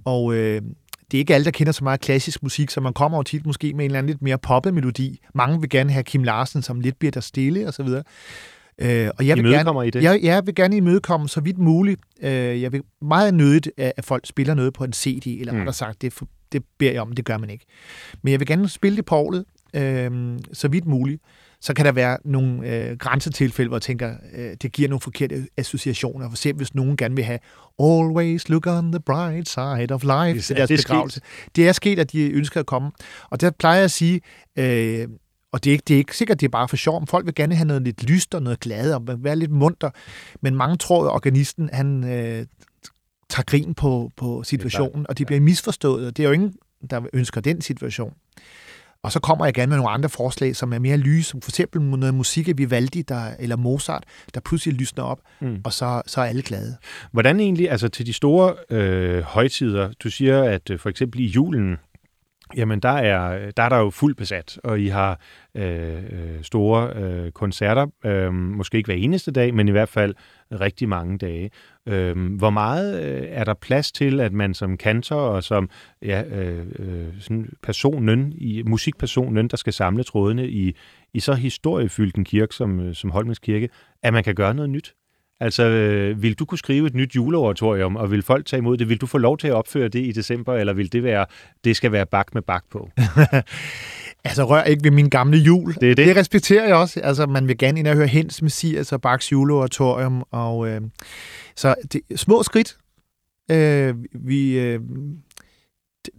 Og 0.04 0.34
øh, 0.34 0.62
det 1.10 1.16
er 1.16 1.18
ikke 1.18 1.34
alle, 1.34 1.44
der 1.44 1.50
kender 1.50 1.72
så 1.72 1.84
meget 1.84 2.00
klassisk 2.00 2.42
musik, 2.42 2.70
så 2.70 2.80
man 2.80 2.92
kommer 2.92 3.18
jo 3.18 3.22
tit 3.22 3.46
måske 3.46 3.72
med 3.74 3.84
en 3.84 3.90
eller 3.90 3.98
anden 3.98 4.10
lidt 4.10 4.22
mere 4.22 4.38
poppet 4.38 4.74
melodi. 4.74 5.20
Mange 5.34 5.60
vil 5.60 5.70
gerne 5.70 5.92
have 5.92 6.02
Kim 6.02 6.22
Larsen, 6.22 6.62
som 6.62 6.80
lidt 6.80 6.98
bliver 6.98 7.12
der 7.12 7.20
stille 7.20 7.66
og 7.66 7.74
så 7.74 7.82
videre. 7.82 8.02
Øh, 8.78 9.10
og 9.18 9.26
jeg 9.26 9.36
vil 9.36 9.44
gerne, 9.50 9.86
I 9.86 9.90
det? 9.90 10.02
jeg, 10.02 10.20
jeg 10.22 10.46
vil 10.46 10.54
gerne 10.54 10.76
imødekomme 10.76 11.28
så 11.28 11.40
vidt 11.40 11.58
muligt. 11.58 12.00
Øh, 12.22 12.62
jeg 12.62 12.72
vil 12.72 12.82
meget 13.02 13.34
nødigt, 13.34 13.70
at 13.76 14.04
folk 14.04 14.26
spiller 14.26 14.54
noget 14.54 14.72
på 14.72 14.84
en 14.84 14.92
CD, 14.92 15.26
eller 15.26 15.52
Mm. 15.52 15.58
rettere 15.58 15.74
sagt, 15.74 16.02
det, 16.02 16.14
det 16.52 16.62
beder 16.78 16.92
jeg 16.92 17.02
om, 17.02 17.12
det 17.12 17.24
gør 17.24 17.38
man 17.38 17.50
ikke. 17.50 17.64
Men 18.22 18.30
jeg 18.30 18.40
vil 18.40 18.46
gerne 18.46 18.68
spille 18.68 18.96
det 18.96 19.04
på 19.04 19.16
orlet, 19.16 19.44
øh, 19.74 20.38
så 20.52 20.68
vidt 20.68 20.86
muligt. 20.86 21.22
Så 21.60 21.74
kan 21.74 21.84
der 21.84 21.92
være 21.92 22.18
nogle 22.24 22.68
øh, 22.68 22.96
grænsetilfælde, 22.96 23.68
hvor 23.68 23.76
jeg 23.76 23.82
tænker, 23.82 24.14
øh, 24.34 24.56
det 24.62 24.72
giver 24.72 24.88
nogle 24.88 25.00
forkerte 25.00 25.46
associationer. 25.56 26.28
For 26.28 26.32
eksempel, 26.32 26.58
hvis 26.58 26.74
nogen 26.74 26.96
gerne 26.96 27.16
vil 27.16 27.24
have 27.24 27.38
Always 27.80 28.48
look 28.48 28.66
on 28.66 28.92
the 28.92 29.00
bright 29.00 29.48
side 29.48 29.92
of 29.94 30.02
life 30.02 30.38
Er 30.38 30.40
til 30.42 30.56
deres 30.56 30.68
det 30.68 30.78
sket? 30.80 30.86
begravelse. 30.88 31.20
Det 31.56 31.68
er 31.68 31.72
sket, 31.72 31.98
at 31.98 32.12
de 32.12 32.30
ønsker 32.30 32.60
at 32.60 32.66
komme. 32.66 32.90
Og 33.30 33.40
der 33.40 33.50
plejer 33.50 33.76
jeg 33.76 33.84
at 33.84 33.90
sige, 33.90 34.20
øh, 34.56 35.08
og 35.52 35.64
det 35.64 35.70
er, 35.70 35.72
ikke, 35.72 35.84
det 35.88 35.94
er 35.94 35.98
ikke 35.98 36.16
sikkert, 36.16 36.40
det 36.40 36.46
er 36.46 36.50
bare 36.50 36.68
for 36.68 36.76
sjov, 36.76 37.00
men 37.00 37.06
folk 37.06 37.26
vil 37.26 37.34
gerne 37.34 37.54
have 37.54 37.66
noget 37.66 37.82
lidt 37.82 38.02
lyst 38.10 38.34
og 38.34 38.42
noget 38.42 38.60
glad 38.60 38.92
og 38.94 39.02
være 39.18 39.36
lidt 39.36 39.50
munter. 39.50 39.90
Men 40.40 40.54
mange 40.54 40.76
tror, 40.76 41.04
at 41.04 41.10
organisten 41.10 41.70
han, 41.72 42.04
øh, 42.04 42.46
tager 43.30 43.44
grin 43.44 43.74
på, 43.74 44.10
på 44.16 44.42
situationen, 44.42 45.06
og 45.08 45.18
det 45.18 45.26
bliver 45.26 45.40
misforstået, 45.40 46.06
og 46.06 46.16
det 46.16 46.22
er 46.22 46.28
jo 46.28 46.32
ingen, 46.32 46.54
der 46.90 47.00
ønsker 47.12 47.40
den 47.40 47.60
situation. 47.60 48.12
Og 49.02 49.12
så 49.12 49.20
kommer 49.20 49.44
jeg 49.44 49.54
gerne 49.54 49.70
med 49.70 49.76
nogle 49.76 49.90
andre 49.90 50.08
forslag, 50.08 50.56
som 50.56 50.72
er 50.72 50.78
mere 50.78 50.96
lyse, 50.96 51.30
som 51.30 51.40
for 51.40 51.50
eksempel 51.50 51.82
noget 51.82 52.14
musik 52.14 52.48
af 52.48 52.58
Vivaldi 52.58 53.02
der, 53.02 53.34
eller 53.38 53.56
Mozart, 53.56 54.04
der 54.34 54.40
pludselig 54.40 54.74
lysner 54.74 55.04
op, 55.04 55.20
mm. 55.40 55.60
og 55.64 55.72
så, 55.72 56.02
så 56.06 56.20
er 56.20 56.24
alle 56.24 56.42
glade. 56.42 56.76
Hvordan 57.12 57.40
egentlig, 57.40 57.70
altså 57.70 57.88
til 57.88 58.06
de 58.06 58.12
store 58.12 58.54
øh, 58.70 59.22
højtider, 59.22 59.90
du 60.02 60.10
siger, 60.10 60.42
at 60.42 60.70
øh, 60.70 60.78
for 60.78 60.88
eksempel 60.88 61.20
i 61.20 61.26
julen, 61.26 61.76
Jamen, 62.56 62.80
der 62.80 62.88
er, 62.88 63.50
der 63.50 63.62
er 63.62 63.68
der 63.68 63.76
jo 63.76 63.90
fuldt 63.90 64.16
besat, 64.16 64.58
og 64.64 64.80
I 64.80 64.86
har 64.86 65.20
øh, 65.54 65.96
øh, 65.96 66.42
store 66.42 66.92
øh, 66.96 67.32
koncerter, 67.32 67.86
øh, 68.04 68.32
måske 68.32 68.76
ikke 68.76 68.86
hver 68.86 68.94
eneste 68.94 69.30
dag, 69.30 69.54
men 69.54 69.68
i 69.68 69.70
hvert 69.70 69.88
fald 69.88 70.14
rigtig 70.52 70.88
mange 70.88 71.18
dage. 71.18 71.50
Øh, 71.86 72.34
hvor 72.38 72.50
meget 72.50 73.02
øh, 73.02 73.26
er 73.28 73.44
der 73.44 73.54
plads 73.54 73.92
til, 73.92 74.20
at 74.20 74.32
man 74.32 74.54
som 74.54 74.76
kantor 74.76 75.20
og 75.20 75.44
som 75.44 75.70
ja, 76.02 76.22
øh, 76.22 76.66
øh, 76.78 77.20
sådan 77.20 77.48
personen, 77.62 78.32
i, 78.36 78.62
musikpersonen, 78.62 79.48
der 79.48 79.56
skal 79.56 79.72
samle 79.72 80.02
trådene 80.02 80.48
i, 80.48 80.76
i 81.14 81.20
så 81.20 81.34
historiefyldt 81.34 82.16
en 82.16 82.24
kirke 82.24 82.54
som, 82.54 82.80
øh, 82.80 82.94
som 82.94 83.10
Holmens 83.10 83.38
Kirke, 83.38 83.68
at 84.02 84.12
man 84.12 84.24
kan 84.24 84.34
gøre 84.34 84.54
noget 84.54 84.70
nyt? 84.70 84.94
Altså, 85.40 85.62
øh, 85.62 86.22
vil 86.22 86.34
du 86.34 86.44
kunne 86.44 86.58
skrive 86.58 86.86
et 86.86 86.94
nyt 86.94 87.16
juleoratorium, 87.16 87.96
og 87.96 88.10
vil 88.10 88.22
folk 88.22 88.46
tage 88.46 88.58
imod 88.58 88.76
det? 88.76 88.88
Vil 88.88 89.00
du 89.00 89.06
få 89.06 89.18
lov 89.18 89.38
til 89.38 89.48
at 89.48 89.54
opføre 89.54 89.88
det 89.88 90.04
i 90.04 90.12
december, 90.12 90.54
eller 90.54 90.72
vil 90.72 90.92
det 90.92 91.02
være, 91.02 91.26
det 91.64 91.76
skal 91.76 91.92
være 91.92 92.06
bak 92.06 92.34
med 92.34 92.42
bak 92.42 92.64
på? 92.70 92.90
altså, 94.24 94.44
rør 94.44 94.62
ikke 94.62 94.84
ved 94.84 94.90
min 94.90 95.08
gamle 95.08 95.38
jul. 95.38 95.74
Det 95.74 95.90
er 95.90 95.94
det. 95.94 96.06
Det 96.06 96.16
respekterer 96.16 96.66
jeg 96.66 96.76
også. 96.76 97.00
Altså, 97.00 97.26
man 97.26 97.48
vil 97.48 97.58
gerne 97.58 97.78
ind 97.78 97.88
og 97.88 97.94
høre 97.94 98.06
Hens 98.06 98.42
Messias 98.42 98.92
og 98.92 99.00
Baks 99.00 99.32
juleoratorium. 99.32 100.24
Og, 100.30 100.68
øh, 100.68 100.80
så 101.56 101.74
det, 101.92 102.00
små 102.16 102.42
skridt. 102.42 102.76
Øh, 103.50 103.94
vi, 104.12 104.58
øh, 104.58 104.80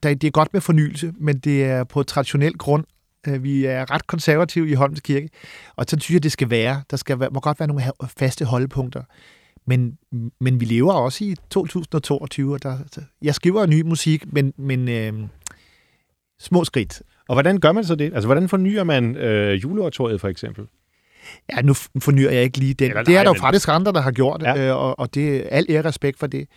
det 0.04 0.24
er 0.24 0.32
godt 0.32 0.54
med 0.54 0.62
fornyelse, 0.62 1.14
men 1.20 1.38
det 1.38 1.64
er 1.64 1.84
på 1.84 2.04
traditionel 2.04 2.58
grund, 2.58 2.84
vi 3.28 3.66
er 3.66 3.92
ret 3.92 4.08
konservative 4.08 4.70
i 4.70 4.74
Holms 4.74 5.00
Kirke, 5.00 5.30
og 5.76 5.86
så 5.88 5.98
synes 6.00 6.14
jeg, 6.14 6.24
det 6.24 6.32
skal 6.32 6.50
være. 6.50 6.84
Der 6.92 6.98
skal 6.98 7.20
være, 7.20 7.30
må 7.30 7.40
godt 7.40 7.60
være 7.60 7.68
nogle 7.68 7.84
faste 8.18 8.46
holdepunkter. 8.46 9.04
Men, 9.68 9.98
men 10.40 10.60
vi 10.60 10.66
lever 10.66 10.94
også 10.94 11.24
i 11.24 11.36
2022, 11.50 12.54
og 12.54 12.64
der, 12.64 12.78
jeg 13.22 13.36
skriver 13.36 13.66
ny 13.66 13.82
musik, 13.82 14.34
men, 14.34 14.54
men 14.58 14.90
øh, 14.90 15.14
små 16.40 16.64
skridt. 16.64 17.02
Og 17.28 17.36
hvordan 17.36 17.60
gør 17.60 17.72
man 17.72 17.84
så 17.84 17.96
det? 17.96 18.14
Altså, 18.14 18.28
hvordan 18.28 18.50
fornyer 18.50 18.84
man 18.84 19.16
øh, 19.16 19.64
juleoratoriet 19.64 20.22
for 20.22 20.28
eksempel? 20.28 20.68
Ja, 21.52 21.62
nu 21.62 21.74
fornyer 21.74 22.30
jeg 22.30 22.44
ikke 22.44 22.58
lige 22.58 22.74
den. 22.74 22.90
Eller, 22.90 23.04
det 23.04 23.18
er 23.18 23.24
der 23.24 23.30
jo 23.30 23.40
faktisk 23.40 23.68
andre, 23.70 23.92
der 23.92 24.02
har 24.02 24.12
gjort, 24.12 24.42
ja. 24.44 24.70
øh, 24.70 24.76
og, 24.76 25.00
og 25.00 25.16
det 25.16 25.36
er 25.36 25.50
al 25.50 25.66
ære 25.70 25.86
respekt 25.86 26.20
for 26.20 26.28
det. 26.28 26.48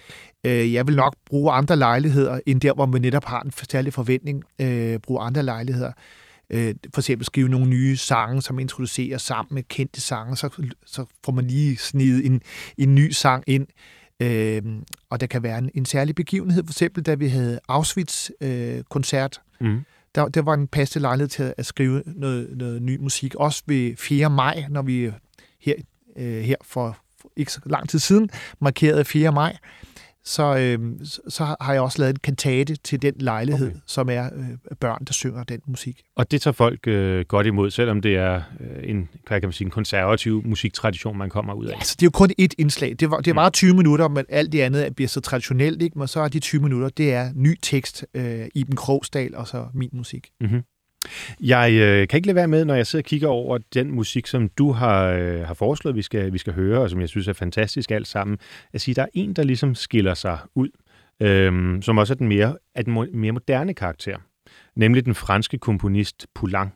Øh, 0.46 0.72
jeg 0.72 0.86
vil 0.86 0.96
nok 0.96 1.16
bruge 1.26 1.52
andre 1.52 1.76
lejligheder, 1.76 2.40
end 2.46 2.60
der, 2.60 2.72
hvor 2.72 2.86
man 2.86 3.00
netop 3.00 3.24
har 3.24 3.40
en 3.40 3.52
særlig 3.70 3.92
forventning. 3.92 4.44
Øh, 4.60 4.98
bruge 4.98 5.20
andre 5.20 5.42
lejligheder 5.42 5.88
øh, 5.88 6.23
for 6.94 7.00
eksempel 7.00 7.26
skrive 7.26 7.48
nogle 7.48 7.66
nye 7.66 7.96
sange, 7.96 8.42
som 8.42 8.58
introducerer 8.58 9.18
sammen 9.18 9.54
med 9.54 9.62
kendte 9.62 10.00
sange, 10.00 10.36
så, 10.36 10.72
så 10.86 11.04
får 11.24 11.32
man 11.32 11.46
lige 11.46 11.76
snidet 11.76 12.26
en, 12.26 12.42
en 12.78 12.94
ny 12.94 13.10
sang 13.10 13.44
ind. 13.46 13.66
Øh, 14.20 14.62
og 15.10 15.20
der 15.20 15.26
kan 15.26 15.42
være 15.42 15.58
en, 15.58 15.70
en 15.74 15.84
særlig 15.84 16.14
begivenhed, 16.14 16.64
for 16.66 16.72
eksempel 16.72 17.02
da 17.02 17.14
vi 17.14 17.28
havde 17.28 17.60
Auschwitz-koncert. 17.68 19.40
Øh, 19.60 19.68
mm. 19.68 19.80
der, 20.14 20.28
der 20.28 20.42
var 20.42 20.54
en 20.54 20.66
passende 20.68 21.02
lejlighed 21.02 21.28
til 21.28 21.54
at 21.56 21.66
skrive 21.66 22.02
noget, 22.06 22.56
noget 22.56 22.82
ny 22.82 22.96
musik. 23.00 23.34
Også 23.34 23.62
ved 23.66 23.96
4. 23.96 24.30
maj, 24.30 24.64
når 24.70 24.82
vi 24.82 25.10
her, 25.60 25.74
øh, 26.16 26.42
her 26.42 26.56
for, 26.62 26.98
for 27.20 27.30
ikke 27.36 27.52
så 27.52 27.60
lang 27.66 27.88
tid 27.88 27.98
siden 27.98 28.30
markerede 28.60 29.04
4. 29.04 29.32
maj, 29.32 29.56
så, 30.26 30.56
øh, 30.56 30.78
så 31.28 31.56
har 31.60 31.72
jeg 31.72 31.82
også 31.82 31.98
lavet 31.98 32.14
en 32.14 32.20
kantate 32.22 32.76
til 32.76 33.02
den 33.02 33.14
lejlighed, 33.18 33.66
okay. 33.66 33.78
som 33.86 34.08
er 34.10 34.24
øh, 34.36 34.76
børn, 34.80 35.04
der 35.04 35.12
synger 35.12 35.44
den 35.44 35.60
musik. 35.66 36.02
Og 36.16 36.30
det 36.30 36.42
tager 36.42 36.52
folk 36.52 36.86
øh, 36.86 37.24
godt 37.28 37.46
imod, 37.46 37.70
selvom 37.70 38.00
det 38.00 38.16
er 38.16 38.42
øh, 38.60 38.90
en, 38.90 39.08
hvad 39.28 39.40
kan 39.40 39.46
man 39.48 39.52
sige, 39.52 39.64
en 39.66 39.70
konservativ 39.70 40.42
musiktradition, 40.44 41.18
man 41.18 41.30
kommer 41.30 41.54
ud 41.54 41.64
af? 41.64 41.70
Ja, 41.70 41.76
altså, 41.76 41.96
det 42.00 42.02
er 42.02 42.06
jo 42.06 42.10
kun 42.10 42.30
et 42.38 42.54
indslag. 42.58 42.96
Det 43.00 43.10
var, 43.10 43.20
det 43.20 43.36
var 43.36 43.48
mm. 43.48 43.52
20 43.52 43.74
minutter, 43.74 44.08
men 44.08 44.24
alt 44.28 44.52
det 44.52 44.60
andet 44.60 44.96
bliver 44.96 45.08
så 45.08 45.20
traditionelt, 45.20 45.82
ikke? 45.82 45.98
men 45.98 46.08
så 46.08 46.20
er 46.20 46.28
de 46.28 46.40
20 46.40 46.62
minutter, 46.62 46.88
det 46.88 47.12
er 47.12 47.30
ny 47.34 47.58
tekst, 47.62 48.06
øh, 48.14 48.46
Iben 48.54 48.76
Krogsdal 48.76 49.36
og 49.36 49.48
så 49.48 49.66
min 49.74 49.90
musik. 49.92 50.28
Mm-hmm. 50.40 50.62
Jeg 51.40 51.72
øh, 51.72 52.08
kan 52.08 52.16
ikke 52.16 52.26
lade 52.26 52.36
være 52.36 52.48
med, 52.48 52.64
når 52.64 52.74
jeg 52.74 52.86
sidder 52.86 53.02
og 53.02 53.06
kigger 53.06 53.28
over 53.28 53.58
den 53.74 53.90
musik, 53.90 54.26
som 54.26 54.48
du 54.48 54.72
har, 54.72 55.06
øh, 55.06 55.40
har 55.40 55.54
foreslået, 55.54 55.96
vi 55.96 56.02
skal, 56.02 56.32
vi 56.32 56.38
skal 56.38 56.52
høre, 56.52 56.80
og 56.80 56.90
som 56.90 57.00
jeg 57.00 57.08
synes 57.08 57.28
er 57.28 57.32
fantastisk 57.32 57.90
alt 57.90 58.06
sammen, 58.06 58.38
at 58.72 58.80
sige, 58.80 58.94
der 58.94 59.02
er 59.02 59.06
en, 59.14 59.32
der 59.32 59.42
ligesom 59.42 59.74
skiller 59.74 60.14
sig 60.14 60.38
ud, 60.54 60.68
øh, 61.20 61.82
som 61.82 61.98
også 61.98 62.12
er 62.12 62.16
den 62.16 62.28
mere, 62.28 62.56
er 62.74 62.82
den 62.82 63.08
mere 63.14 63.32
moderne 63.32 63.74
karakter, 63.74 64.16
nemlig 64.76 65.04
den 65.04 65.14
franske 65.14 65.58
komponist 65.58 66.26
Poulenc. 66.34 66.70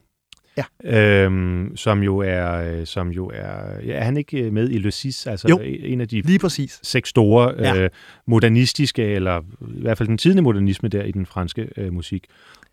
Ja. 0.85 1.25
Øhm, 1.25 1.77
som 1.77 2.03
jo 2.03 2.19
er, 2.19 2.79
øh, 2.81 2.87
som 2.87 3.09
jo 3.09 3.31
er, 3.35 3.81
ja, 3.87 3.93
er 3.93 4.05
han 4.05 4.17
ikke 4.17 4.51
med 4.51 4.71
i 4.71 4.79
Le 4.79 4.91
Cis, 4.91 5.27
altså 5.27 5.49
jo, 5.49 5.59
en 5.63 6.01
af 6.01 6.09
de 6.09 6.21
lige 6.21 6.39
præcis. 6.39 6.81
seks 6.83 7.09
store 7.09 7.55
ja. 7.59 7.83
øh, 7.83 7.91
modernistiske, 8.27 9.05
eller 9.05 9.41
i 9.61 9.81
hvert 9.81 9.99
fald 9.99 10.09
den 10.09 10.19
tidlige 10.19 10.43
modernisme 10.43 10.89
der 10.89 11.03
i 11.03 11.13
den 11.13 11.27
franske 11.27 11.69
øh, 11.77 11.93
musik. 11.93 12.27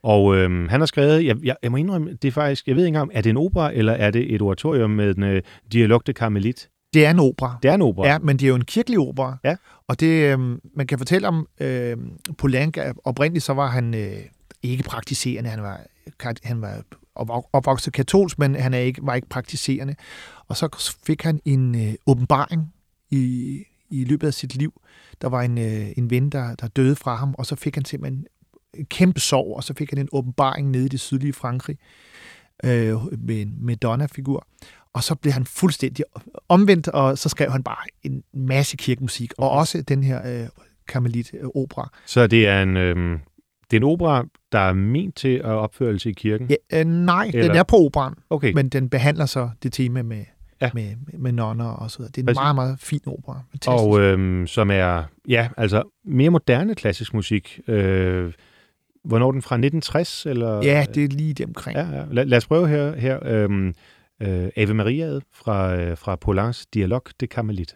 Og 0.05 0.35
øhm, 0.35 0.67
han 0.69 0.81
har 0.81 0.85
skrevet, 0.85 1.25
jeg, 1.25 1.35
jeg, 1.43 1.55
jeg 1.63 1.71
må 1.71 1.77
indrømme, 1.77 2.13
det 2.21 2.27
er 2.27 2.31
faktisk, 2.31 2.67
jeg 2.67 2.75
ved 2.75 2.83
ikke 2.83 2.87
engang, 2.87 3.11
er 3.13 3.21
det 3.21 3.29
en 3.29 3.37
opera, 3.37 3.73
eller 3.73 3.93
er 3.93 4.11
det 4.11 4.35
et 4.35 4.41
oratorium 4.41 4.89
med 4.89 5.13
den 5.13 5.23
uh, 5.23 5.41
Dialog 5.71 6.07
de 6.07 6.11
Carmelit? 6.11 6.69
Det 6.93 7.05
er 7.05 7.11
en 7.11 7.19
opera. 7.19 7.57
Det 7.63 7.69
er 7.69 7.75
en 7.75 7.81
opera. 7.81 8.07
Ja, 8.07 8.19
men 8.19 8.37
det 8.37 8.45
er 8.45 8.49
jo 8.49 8.55
en 8.55 8.65
kirkelig 8.65 8.99
opera. 8.99 9.37
Ja. 9.43 9.55
Og 9.87 9.99
det, 9.99 10.31
øhm, 10.31 10.59
man 10.75 10.87
kan 10.87 10.97
fortælle 10.97 11.27
om 11.27 11.47
øh, 11.59 11.97
Poulenc, 12.37 12.77
oprindeligt 13.03 13.45
så 13.45 13.53
var 13.53 13.67
han 13.67 13.93
øh, 13.93 14.17
ikke 14.63 14.83
praktiserende, 14.83 15.49
han 15.49 15.61
var, 15.63 15.81
han 16.43 16.61
var 16.61 16.83
opvokset 17.53 17.93
katolsk, 17.93 18.39
men 18.39 18.55
han 18.55 18.73
er 18.73 18.79
ikke, 18.79 19.01
var 19.03 19.15
ikke 19.15 19.29
praktiserende. 19.29 19.95
Og 20.47 20.57
så 20.57 20.95
fik 21.05 21.23
han 21.23 21.39
en 21.45 21.75
øh, 21.75 21.93
åbenbaring 22.07 22.73
i, 23.11 23.63
i 23.89 24.03
løbet 24.03 24.27
af 24.27 24.33
sit 24.33 24.55
liv. 24.55 24.81
Der 25.21 25.29
var 25.29 25.41
en, 25.41 25.57
øh, 25.57 25.87
en 25.97 26.09
ven, 26.09 26.29
der, 26.29 26.55
der 26.55 26.67
døde 26.67 26.95
fra 26.95 27.15
ham, 27.15 27.35
og 27.37 27.45
så 27.45 27.55
fik 27.55 27.75
han 27.75 27.85
simpelthen 27.85 28.25
kæmpe 28.89 29.19
sorg, 29.19 29.55
og 29.55 29.63
så 29.63 29.73
fik 29.73 29.89
han 29.89 29.99
en 29.99 30.09
åbenbaring 30.11 30.69
nede 30.69 30.85
i 30.85 30.89
det 30.89 30.99
sydlige 30.99 31.33
Frankrig 31.33 31.77
øh, 32.63 32.95
med 33.19 33.41
en 33.41 33.55
Madonna-figur. 33.59 34.47
Og 34.93 35.03
så 35.03 35.15
blev 35.15 35.33
han 35.33 35.45
fuldstændig 35.45 36.05
omvendt, 36.49 36.88
og 36.88 37.17
så 37.17 37.29
skrev 37.29 37.51
han 37.51 37.63
bare 37.63 37.88
en 38.03 38.23
masse 38.33 38.77
kirkemusik, 38.77 39.33
og 39.38 39.49
også 39.49 39.81
den 39.81 40.03
her 40.03 40.41
øh, 40.41 40.47
Karmelit-opera. 40.88 41.89
Så 42.05 42.27
det 42.27 42.47
er 42.47 42.61
en... 42.63 42.77
Øh 42.77 43.19
det 43.71 43.77
er 43.77 43.81
en 43.81 43.91
opera, 43.91 44.25
der 44.51 44.59
er 44.59 44.73
ment 44.73 45.15
til 45.15 45.35
at 45.35 45.45
opførelse 45.45 46.09
i 46.09 46.13
kirken? 46.13 46.49
Ja, 46.49 46.79
øh, 46.79 46.85
nej, 46.85 47.31
Eller? 47.33 47.47
den 47.47 47.55
er 47.55 47.63
på 47.63 47.75
operan, 47.75 48.13
okay. 48.29 48.53
men 48.53 48.69
den 48.69 48.89
behandler 48.89 49.25
så 49.25 49.49
det 49.63 49.73
tema 49.73 50.01
med, 50.01 50.25
ja. 50.61 50.69
med, 50.73 50.95
med 51.13 51.31
nonner 51.31 51.65
og 51.65 51.91
så 51.91 51.97
videre. 51.97 52.11
Det 52.11 52.17
er 52.17 52.21
en 52.21 52.25
Præcis. 52.25 52.39
meget, 52.39 52.55
meget 52.55 52.79
fin 52.79 52.99
opera. 53.05 53.41
Og 53.67 54.01
øhm, 54.01 54.47
som 54.47 54.71
er, 54.71 55.03
ja, 55.27 55.49
altså 55.57 55.83
mere 56.05 56.29
moderne 56.29 56.75
klassisk 56.75 57.13
musik. 57.13 57.59
Øh, 57.67 58.33
Hvornår 59.05 59.31
den 59.31 59.41
fra 59.41 59.55
1960? 59.55 60.25
Eller? 60.25 60.63
Ja, 60.63 60.85
det 60.95 61.03
er 61.03 61.07
lige 61.07 61.33
det 61.33 61.45
omkring. 61.45 61.77
Ja, 61.77 61.97
ja. 61.97 62.05
Lad, 62.11 62.25
lad 62.25 62.37
os 62.37 62.47
prøve 62.47 62.67
her, 62.67 62.95
her 62.95 63.19
øhm, 63.25 63.73
øh, 64.21 64.49
Ave 64.55 64.73
Maria 64.73 65.19
fra, 65.33 65.75
øh, 65.75 65.97
fra 65.97 66.15
Polans 66.15 66.65
Dialog 66.73 67.01
de 67.19 67.25
Carmelit. 67.25 67.75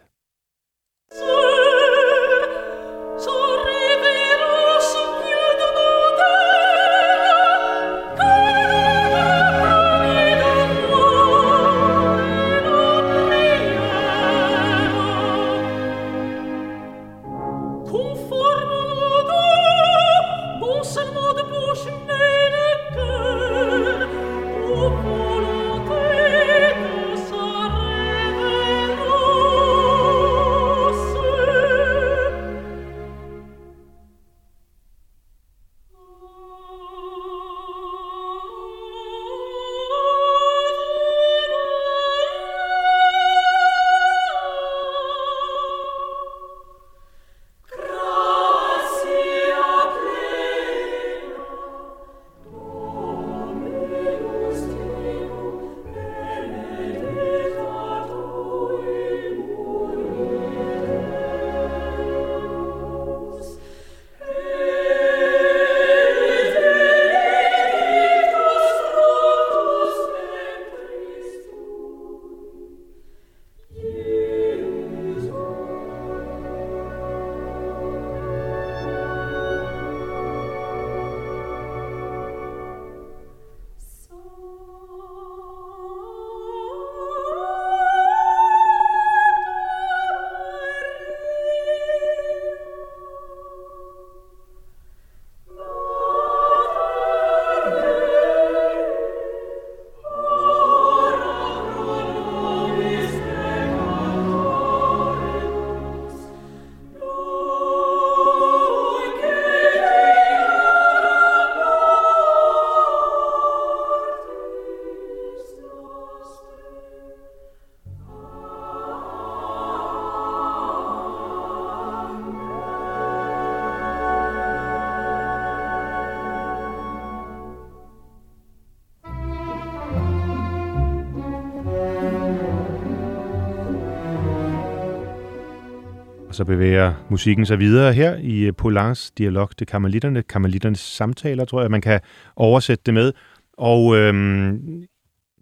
Så 136.40 136.44
bevæger 136.44 136.94
musikken 137.10 137.46
sig 137.46 137.58
videre 137.58 137.92
her 137.92 138.16
i 138.16 138.40
øh, 138.40 138.52
Polans 138.54 139.10
Dialog 139.10 139.50
de 139.58 139.64
Karmelitterne, 139.64 140.22
Karmelitternes 140.22 140.80
samtaler, 140.80 141.44
tror 141.44 141.60
jeg, 141.60 141.70
man 141.70 141.80
kan 141.80 142.00
oversætte 142.36 142.82
det 142.86 142.94
med. 142.94 143.12
Og 143.52 143.96
øhm, 143.96 144.86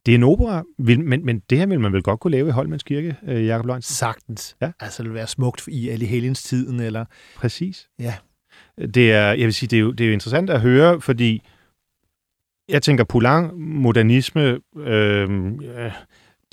det 0.07 0.13
er 0.13 0.17
en 0.17 0.23
opera, 0.23 0.63
men, 0.79 1.25
men 1.25 1.43
det 1.51 1.59
her 1.59 1.67
vil 1.67 1.81
man 1.81 1.93
vel 1.93 2.03
godt 2.03 2.21
kunne 2.21 2.31
lave 2.31 2.49
i 2.49 2.51
Holmens 2.51 2.83
Kirke, 2.83 3.17
øh, 3.27 3.47
Jakob 3.47 3.67
Løgn? 3.67 3.83
Sagtens. 3.83 4.57
Ja. 4.61 4.71
Altså, 4.81 5.03
det 5.03 5.11
vil 5.11 5.15
være 5.15 5.27
smukt 5.27 5.69
i 5.69 5.89
alle 5.89 6.07
helgens 6.07 6.43
tiden, 6.43 6.81
eller... 6.81 7.05
Præcis. 7.37 7.89
Ja. 7.99 8.15
Det 8.95 9.13
er, 9.13 9.27
jeg 9.27 9.45
vil 9.45 9.55
sige, 9.55 9.69
det 9.69 9.77
er 9.77 9.81
jo, 9.81 9.93
det 9.93 10.05
er 10.05 10.09
jo 10.09 10.13
interessant 10.13 10.51
at 10.51 10.61
høre, 10.61 11.01
fordi 11.01 11.43
jeg 12.69 12.83
tænker, 12.83 13.05
Poulain, 13.05 13.51
modernisme, 13.55 14.59
øh, 14.77 15.29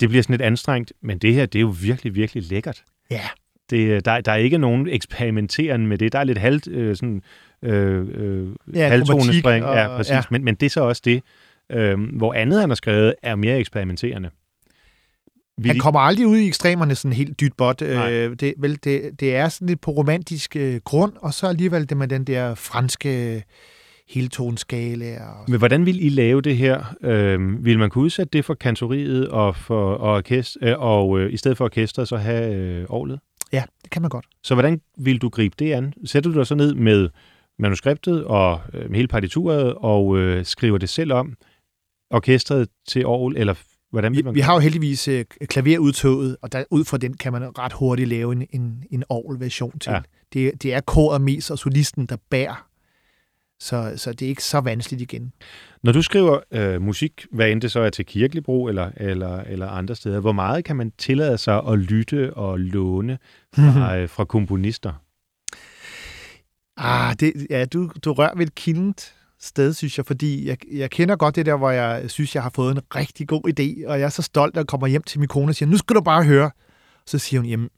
det 0.00 0.08
bliver 0.08 0.22
sådan 0.22 0.32
lidt 0.32 0.42
anstrengt, 0.42 0.92
men 1.02 1.18
det 1.18 1.34
her, 1.34 1.46
det 1.46 1.58
er 1.58 1.62
jo 1.62 1.74
virkelig, 1.82 2.14
virkelig 2.14 2.42
lækkert. 2.50 2.84
Ja. 3.10 3.28
Det, 3.70 4.04
der, 4.04 4.20
der 4.20 4.32
er 4.32 4.36
ikke 4.36 4.58
nogen 4.58 4.88
eksperimenteren 4.88 5.86
med 5.86 5.98
det. 5.98 6.12
Der 6.12 6.18
er 6.18 6.24
lidt 6.24 6.38
halvt, 6.38 6.68
øh, 6.68 6.96
sådan, 6.96 7.22
øh, 7.62 8.06
øh, 8.14 8.48
Ja, 8.74 8.88
halvtonespring. 8.88 9.64
og- 9.64 9.76
Ja, 9.76 9.88
præcis. 9.96 10.10
ja. 10.12 10.22
Men, 10.30 10.44
men 10.44 10.54
det 10.54 10.66
er 10.66 10.70
så 10.70 10.80
også 10.80 11.02
det, 11.04 11.22
øh, 11.72 12.00
hvor 12.16 12.32
andet, 12.34 12.60
han 12.60 12.70
har 12.70 12.74
skrevet, 12.74 13.14
er 13.22 13.34
mere 13.36 13.58
eksperimenterende. 13.58 14.30
Vi, 15.58 15.68
Han 15.68 15.78
kommer 15.78 16.00
aldrig 16.00 16.26
ud 16.26 16.36
i 16.38 16.46
ekstremerne 16.46 16.94
sådan 16.94 17.12
helt 17.12 17.40
dyt 17.40 17.52
bot. 17.58 17.82
Øh, 17.82 18.36
det, 18.40 18.54
vel, 18.58 18.78
det, 18.84 19.20
det 19.20 19.36
er 19.36 19.48
sådan 19.48 19.68
lidt 19.68 19.80
på 19.80 19.90
romantisk 19.90 20.56
øh, 20.56 20.80
grund, 20.84 21.12
og 21.20 21.34
så 21.34 21.46
alligevel 21.46 21.88
det 21.88 21.96
med 21.96 22.08
den 22.08 22.24
der 22.24 22.54
franske 22.54 23.42
heltoneskala. 24.08 25.24
Og... 25.24 25.44
Men 25.50 25.58
hvordan 25.58 25.86
vil 25.86 26.04
I 26.04 26.08
lave 26.08 26.40
det 26.40 26.56
her? 26.56 26.94
Øh, 27.02 27.64
vil 27.64 27.78
man 27.78 27.90
kunne 27.90 28.04
udsætte 28.04 28.30
det 28.38 28.44
for 28.44 28.54
kantoriet 28.54 29.28
og, 29.28 29.56
for, 29.56 29.94
og, 29.94 30.14
orkest, 30.16 30.58
øh, 30.62 30.74
og 30.78 31.20
øh, 31.20 31.32
i 31.32 31.36
stedet 31.36 31.56
for 31.56 31.64
orkestret 31.64 32.08
så 32.08 32.16
have 32.16 32.54
øh, 32.54 32.84
orlet? 32.88 33.20
Ja, 33.52 33.64
det 33.82 33.90
kan 33.90 34.02
man 34.02 34.08
godt. 34.08 34.26
Så 34.42 34.54
hvordan 34.54 34.80
vil 34.98 35.18
du 35.18 35.28
gribe 35.28 35.54
det 35.58 35.72
an? 35.72 35.94
Sætter 36.04 36.30
du 36.30 36.38
dig 36.38 36.46
så 36.46 36.54
ned 36.54 36.74
med 36.74 37.08
manuskriptet 37.58 38.24
og 38.24 38.60
øh, 38.72 38.92
hele 38.92 39.08
partituret 39.08 39.74
og 39.74 40.18
øh, 40.18 40.44
skriver 40.44 40.78
det 40.78 40.88
selv 40.88 41.12
om 41.12 41.34
orkestret 42.10 42.68
til 42.88 43.00
Aarhus, 43.00 43.34
eller 43.36 43.54
hvordan 43.90 44.12
vil 44.12 44.18
Vi, 44.18 44.22
man 44.22 44.34
vi 44.34 44.40
har 44.40 44.54
jo 44.54 44.58
heldigvis 44.58 45.08
øh, 45.08 45.24
klaverudtoget, 45.44 46.36
og 46.42 46.52
der, 46.52 46.64
ud 46.70 46.84
fra 46.84 46.96
den 46.96 47.16
kan 47.16 47.32
man 47.32 47.58
ret 47.58 47.72
hurtigt 47.72 48.08
lave 48.08 48.32
en, 48.32 48.46
en, 48.50 48.84
en 48.90 49.04
orgelversion 49.08 49.78
til. 49.78 49.92
Ja. 49.92 50.00
Det, 50.32 50.62
det 50.62 50.74
er 50.74 50.80
koret 50.80 51.20
mest 51.20 51.50
og 51.50 51.58
solisten, 51.58 52.06
der 52.06 52.16
bærer. 52.30 52.68
Så, 53.60 53.92
så 53.96 54.12
det 54.12 54.22
er 54.22 54.28
ikke 54.28 54.44
så 54.44 54.60
vanskeligt 54.60 55.02
igen. 55.02 55.32
Når 55.82 55.92
du 55.92 56.02
skriver 56.02 56.40
øh, 56.50 56.82
musik, 56.82 57.26
hvad 57.32 57.50
end 57.50 57.60
det 57.60 57.72
så 57.72 57.80
er 57.80 57.90
til 57.90 58.06
kirkelig 58.06 58.44
brug 58.44 58.68
eller, 58.68 58.90
eller, 58.96 59.40
eller 59.40 59.68
andre 59.68 59.94
steder, 59.94 60.20
hvor 60.20 60.32
meget 60.32 60.64
kan 60.64 60.76
man 60.76 60.92
tillade 60.98 61.38
sig 61.38 61.62
at 61.68 61.78
lytte 61.78 62.34
og 62.34 62.58
låne 62.58 63.18
fra, 63.54 63.96
øh, 63.96 64.08
fra 64.08 64.24
komponister? 64.24 64.92
Ah, 66.76 67.14
det, 67.20 67.46
ja, 67.50 67.64
du, 67.64 67.90
du 68.04 68.12
rører 68.12 68.36
ved 68.36 68.46
et 68.46 68.54
kildent 68.54 69.14
sted, 69.40 69.72
synes 69.72 69.98
jeg, 69.98 70.06
fordi 70.06 70.48
jeg, 70.48 70.56
jeg 70.72 70.90
kender 70.90 71.16
godt 71.16 71.36
det 71.36 71.46
der, 71.46 71.56
hvor 71.56 71.70
jeg 71.70 72.10
synes, 72.10 72.34
jeg 72.34 72.42
har 72.42 72.50
fået 72.54 72.76
en 72.76 72.80
rigtig 72.94 73.28
god 73.28 73.40
idé, 73.48 73.88
og 73.88 74.00
jeg 74.00 74.04
er 74.04 74.08
så 74.08 74.22
stolt, 74.22 74.54
at 74.54 74.56
jeg 74.56 74.66
kommer 74.66 74.86
hjem 74.86 75.02
til 75.02 75.20
min 75.20 75.28
kone 75.28 75.50
og 75.50 75.54
siger, 75.54 75.68
nu 75.68 75.76
skal 75.76 75.96
du 75.96 76.00
bare 76.00 76.24
høre. 76.24 76.50
Så 77.06 77.18
siger 77.18 77.40
hun, 77.40 77.48
jamen, 77.50 77.68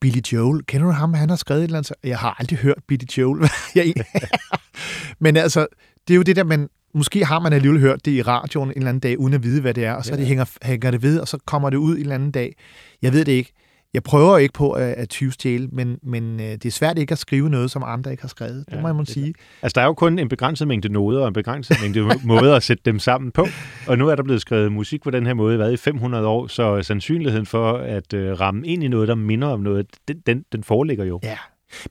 Billy 0.00 0.20
Joel, 0.32 0.64
kender 0.64 0.86
du 0.86 0.92
ham? 0.92 1.14
Han 1.14 1.28
har 1.28 1.36
skrevet 1.36 1.60
et 1.60 1.64
eller 1.64 1.78
andet. 1.78 1.92
Jeg 2.04 2.18
har 2.18 2.36
aldrig 2.38 2.58
hørt 2.58 2.78
Billy 2.88 3.04
Joel. 3.18 3.50
Men 5.24 5.36
altså, 5.36 5.66
det 6.08 6.14
er 6.14 6.16
jo 6.16 6.22
det 6.22 6.36
der, 6.36 6.44
man, 6.44 6.68
måske 6.94 7.24
har 7.24 7.38
man 7.38 7.52
alligevel 7.52 7.80
hørt 7.80 8.04
det 8.04 8.10
i 8.10 8.22
radioen 8.22 8.68
en 8.68 8.76
eller 8.76 8.88
anden 8.88 9.00
dag, 9.00 9.18
uden 9.18 9.34
at 9.34 9.42
vide, 9.42 9.60
hvad 9.60 9.74
det 9.74 9.84
er, 9.84 9.92
og 9.92 10.04
så 10.04 10.12
ja. 10.12 10.16
det 10.16 10.26
hænger, 10.26 10.44
hænger 10.62 10.90
det 10.90 11.02
ved, 11.02 11.20
og 11.20 11.28
så 11.28 11.38
kommer 11.46 11.70
det 11.70 11.76
ud 11.76 11.94
en 11.94 12.00
eller 12.00 12.14
anden 12.14 12.30
dag. 12.30 12.56
Jeg 13.02 13.12
ved 13.12 13.24
det 13.24 13.32
ikke. 13.32 13.52
Jeg 13.94 14.02
prøver 14.02 14.38
ikke 14.38 14.52
på 14.52 14.72
at, 14.72 14.82
at 14.82 15.08
tyvstjæle, 15.08 15.68
men, 15.72 15.98
men 16.02 16.40
øh, 16.40 16.46
det 16.46 16.64
er 16.66 16.70
svært 16.70 16.98
ikke 16.98 17.12
at 17.12 17.18
skrive 17.18 17.50
noget, 17.50 17.70
som 17.70 17.82
andre 17.86 18.10
ikke 18.10 18.22
har 18.22 18.28
skrevet. 18.28 18.64
Det 18.68 18.76
Ja, 18.76 18.80
må 18.80 18.92
man 18.92 19.04
det 19.04 19.08
sige. 19.08 19.34
Altså, 19.62 19.74
der 19.74 19.80
er 19.80 19.86
jo 19.86 19.94
kun 19.94 20.18
en 20.18 20.28
begrænset 20.28 20.68
mængde 20.68 20.88
noder 20.88 21.20
og 21.20 21.28
en 21.28 21.34
begrænset 21.34 21.76
mængde 21.82 22.00
måder 22.24 22.56
at 22.56 22.62
sætte 22.62 22.82
dem 22.84 22.98
sammen 22.98 23.30
på. 23.30 23.46
Og 23.86 23.98
nu 23.98 24.08
er 24.08 24.14
der 24.14 24.22
blevet 24.22 24.40
skrevet 24.40 24.72
musik 24.72 25.02
på 25.02 25.10
den 25.10 25.26
her 25.26 25.34
måde 25.34 25.56
hvad, 25.56 25.72
i 25.72 25.76
500 25.76 26.26
år, 26.26 26.46
så 26.46 26.82
sandsynligheden 26.82 27.46
for 27.46 27.72
at 27.72 28.12
øh, 28.14 28.40
ramme 28.40 28.66
ind 28.66 28.84
i 28.84 28.88
noget, 28.88 29.08
der 29.08 29.14
minder 29.14 29.48
om 29.48 29.60
noget, 29.60 29.86
den, 30.08 30.20
den, 30.26 30.44
den 30.52 30.64
foreligger 30.64 31.04
jo. 31.04 31.20
Ja. 31.22 31.38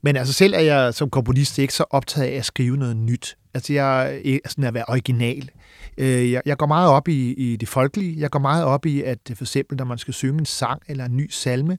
Men 0.01 0.15
altså 0.15 0.34
selv 0.34 0.53
er 0.53 0.59
jeg 0.59 0.93
som 0.93 1.09
komponist 1.09 1.59
ikke 1.59 1.73
så 1.73 1.86
optaget 1.89 2.28
af 2.28 2.36
at 2.36 2.45
skrive 2.45 2.78
noget 2.78 2.97
nyt. 2.97 3.38
Altså 3.53 3.73
jeg 3.73 4.21
er 4.25 4.49
sådan 4.49 4.63
at 4.63 4.73
være 4.73 4.86
original. 4.88 5.49
Øh, 5.97 6.32
jeg, 6.32 6.41
jeg 6.45 6.57
går 6.57 6.65
meget 6.65 6.89
op 6.89 7.07
i, 7.07 7.34
i 7.34 7.55
det 7.55 7.67
folkelige. 7.67 8.19
Jeg 8.19 8.30
går 8.30 8.39
meget 8.39 8.65
op 8.65 8.86
i, 8.86 9.01
at 9.01 9.19
for 9.36 9.43
eksempel, 9.43 9.78
når 9.78 9.86
man 9.86 9.97
skal 9.97 10.13
synge 10.13 10.39
en 10.39 10.45
sang 10.45 10.82
eller 10.88 11.05
en 11.05 11.17
ny 11.17 11.30
salme, 11.30 11.78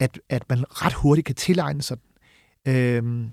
at, 0.00 0.20
at 0.28 0.42
man 0.48 0.64
ret 0.68 0.92
hurtigt 0.92 1.26
kan 1.26 1.34
tilegne 1.34 1.82
sig 1.82 1.96
den. 1.96 2.74
Øhm, 2.74 3.30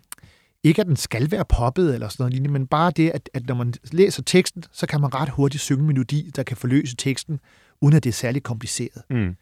ikke 0.64 0.82
at 0.82 0.88
den 0.88 0.96
skal 0.96 1.32
være 1.32 1.46
poppet 1.46 1.94
eller 1.94 2.10
sådan 2.10 2.22
noget 2.24 2.34
lignende, 2.34 2.54
men 2.54 2.68
bare 2.68 2.92
det, 2.92 3.10
at, 3.10 3.30
at 3.34 3.48
når 3.48 3.56
man 3.56 3.74
læser 3.92 4.24
teksten, 4.24 4.64
så 4.72 4.88
kan 4.88 5.02
man 5.02 5.16
ret 5.16 5.30
hurtigt 5.30 5.64
synge 5.64 5.82
en 5.82 5.88
melodi, 5.88 6.32
der 6.36 6.44
kan 6.44 6.58
forløse 6.58 6.96
teksten, 6.96 7.40
uden 7.82 7.96
at 7.96 8.04
det 8.04 8.10
er 8.10 8.14
særlig 8.14 8.44
kompliceret. 8.44 9.04
Mm. 9.10 9.36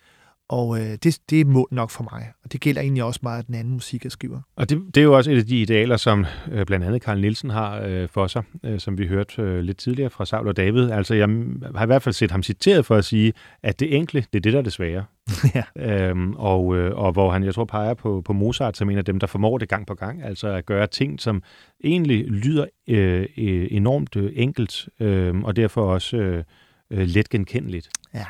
Og 0.49 0.79
øh, 0.79 0.97
det, 1.03 1.19
det 1.29 1.41
er 1.41 1.45
mål 1.45 1.67
nok 1.71 1.89
for 1.89 2.07
mig. 2.13 2.31
Og 2.43 2.51
det 2.51 2.61
gælder 2.61 2.81
egentlig 2.81 3.03
også 3.03 3.19
meget 3.23 3.47
den 3.47 3.55
anden 3.55 3.73
musik, 3.73 4.03
jeg 4.03 4.11
skriver. 4.11 4.41
Og 4.55 4.69
det, 4.69 4.81
det 4.95 4.97
er 4.97 5.03
jo 5.03 5.17
også 5.17 5.31
et 5.31 5.37
af 5.37 5.45
de 5.45 5.61
idealer, 5.61 5.97
som 5.97 6.25
øh, 6.51 6.65
blandt 6.65 6.85
andet 6.85 7.01
Karl 7.01 7.21
Nielsen 7.21 7.49
har 7.49 7.81
øh, 7.81 8.09
for 8.09 8.27
sig, 8.27 8.43
øh, 8.63 8.79
som 8.79 8.97
vi 8.97 9.07
hørte 9.07 9.41
øh, 9.41 9.59
lidt 9.59 9.77
tidligere 9.77 10.09
fra 10.09 10.25
Saul 10.25 10.47
og 10.47 10.57
David. 10.57 10.91
Altså, 10.91 11.15
jeg 11.15 11.27
har 11.75 11.83
i 11.83 11.85
hvert 11.85 12.03
fald 12.03 12.13
set 12.13 12.31
ham 12.31 12.43
citeret 12.43 12.85
for 12.85 12.95
at 12.95 13.05
sige, 13.05 13.33
at 13.63 13.79
det 13.79 13.95
enkle, 13.95 14.25
det 14.33 14.39
er 14.39 14.41
det, 14.41 14.53
der 14.53 14.59
er 14.59 14.63
det 14.63 14.73
svære. 14.73 15.05
ja. 15.55 15.63
Øhm, 16.09 16.33
og, 16.33 16.77
øh, 16.77 16.97
og 16.97 17.11
hvor 17.11 17.31
han, 17.31 17.43
jeg 17.43 17.53
tror, 17.53 17.65
peger 17.65 17.93
på, 17.93 18.21
på 18.25 18.33
Mozart 18.33 18.77
som 18.77 18.89
en 18.89 18.97
af 18.97 19.05
dem, 19.05 19.19
der 19.19 19.27
formår 19.27 19.57
det 19.57 19.69
gang 19.69 19.87
på 19.87 19.93
gang. 19.93 20.23
Altså 20.23 20.47
at 20.47 20.65
gøre 20.65 20.87
ting, 20.87 21.19
som 21.19 21.43
egentlig 21.83 22.25
lyder 22.25 22.65
øh, 22.87 23.25
øh, 23.37 23.67
enormt 23.71 24.15
øh, 24.15 24.31
enkelt, 24.35 24.89
øh, 24.99 25.35
og 25.35 25.55
derfor 25.55 25.93
også 25.93 26.17
øh, 26.17 26.43
øh, 26.91 27.07
let 27.07 27.29
genkendeligt. 27.29 27.89
Ja. 28.13 28.25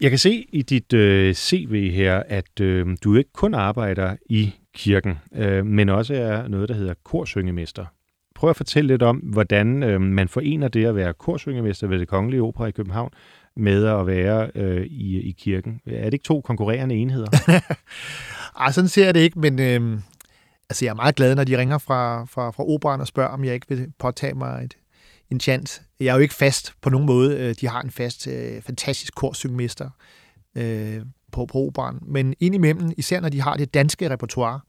Jeg 0.00 0.10
kan 0.10 0.18
se 0.18 0.46
i 0.52 0.62
dit 0.62 0.92
øh, 0.92 1.34
CV 1.34 1.90
her, 1.92 2.22
at 2.28 2.60
øh, 2.60 2.96
du 3.04 3.14
ikke 3.14 3.32
kun 3.32 3.54
arbejder 3.54 4.16
i 4.30 4.54
kirken, 4.74 5.18
øh, 5.34 5.66
men 5.66 5.88
også 5.88 6.14
er 6.14 6.48
noget, 6.48 6.68
der 6.68 6.74
hedder 6.74 6.94
korsyngemester. 7.04 7.86
Prøv 8.34 8.50
at 8.50 8.56
fortælle 8.56 8.88
lidt 8.88 9.02
om, 9.02 9.16
hvordan 9.16 9.82
øh, 9.82 10.00
man 10.00 10.28
forener 10.28 10.68
det 10.68 10.84
at 10.84 10.96
være 10.96 11.14
korsyngemester 11.14 11.86
ved 11.86 11.98
det 11.98 12.08
Kongelige 12.08 12.42
Opera 12.42 12.66
i 12.66 12.70
København 12.70 13.10
med 13.56 13.86
at 13.86 14.06
være 14.06 14.50
øh, 14.54 14.86
i, 14.86 15.20
i 15.20 15.30
kirken. 15.38 15.80
Er 15.86 16.04
det 16.04 16.12
ikke 16.12 16.24
to 16.24 16.40
konkurrerende 16.40 16.94
enheder? 16.94 17.52
Ej, 18.60 18.72
sådan 18.72 18.88
ser 18.88 19.04
jeg 19.04 19.14
det 19.14 19.20
ikke, 19.20 19.38
men 19.38 19.60
øh, 19.60 20.00
altså, 20.70 20.84
jeg 20.84 20.90
er 20.90 20.94
meget 20.94 21.14
glad, 21.14 21.34
når 21.34 21.44
de 21.44 21.58
ringer 21.58 21.78
fra, 21.78 22.24
fra, 22.24 22.50
fra 22.50 22.68
operan 22.68 23.00
og 23.00 23.06
spørger, 23.06 23.30
om 23.30 23.44
jeg 23.44 23.54
ikke 23.54 23.68
vil 23.68 23.92
påtage 23.98 24.34
mig 24.34 24.64
et, 24.64 24.76
en 25.30 25.40
chance. 25.40 25.82
Jeg 26.00 26.06
er 26.08 26.14
jo 26.14 26.20
ikke 26.20 26.34
fast 26.34 26.72
på 26.80 26.90
nogen 26.90 27.06
måde. 27.06 27.36
Øh, 27.38 27.54
De 27.60 27.68
har 27.68 27.82
en 27.82 27.90
fast, 27.90 28.26
øh, 28.26 28.62
fantastisk 28.62 29.14
korsyngemester 29.14 29.90
øh, 30.54 31.00
på, 31.32 31.46
på 31.46 31.58
operan. 31.58 31.98
Men 32.02 32.34
indimellem, 32.40 32.90
især 32.96 33.20
når 33.20 33.28
de 33.28 33.40
har 33.40 33.56
det 33.56 33.74
danske 33.74 34.10
repertoire, 34.10 34.60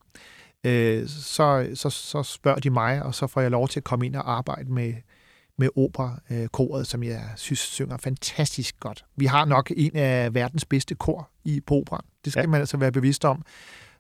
øh, 0.63 1.07
så, 1.07 1.69
så, 1.75 1.89
så 1.89 2.23
spørger 2.23 2.59
de 2.59 2.69
mig, 2.69 3.03
og 3.03 3.15
så 3.15 3.27
får 3.27 3.41
jeg 3.41 3.51
lov 3.51 3.67
til 3.67 3.79
at 3.79 3.83
komme 3.83 4.05
ind 4.05 4.15
og 4.15 4.31
arbejde 4.31 4.71
med, 4.73 4.93
med 5.57 5.69
opera-koret, 5.75 6.87
som 6.87 7.03
jeg 7.03 7.23
synes 7.35 7.59
synger 7.59 7.97
fantastisk 7.97 8.79
godt. 8.79 9.05
Vi 9.15 9.25
har 9.25 9.45
nok 9.45 9.71
en 9.77 9.95
af 9.95 10.33
verdens 10.33 10.65
bedste 10.65 10.95
kor 10.95 11.29
i 11.43 11.59
på 11.67 11.75
operan. 11.75 12.01
Det 12.25 12.33
skal 12.33 12.41
Ja. 12.41 12.47
man 12.47 12.59
altså 12.59 12.77
være 12.77 12.91
bevidst 12.91 13.25
om, 13.25 13.45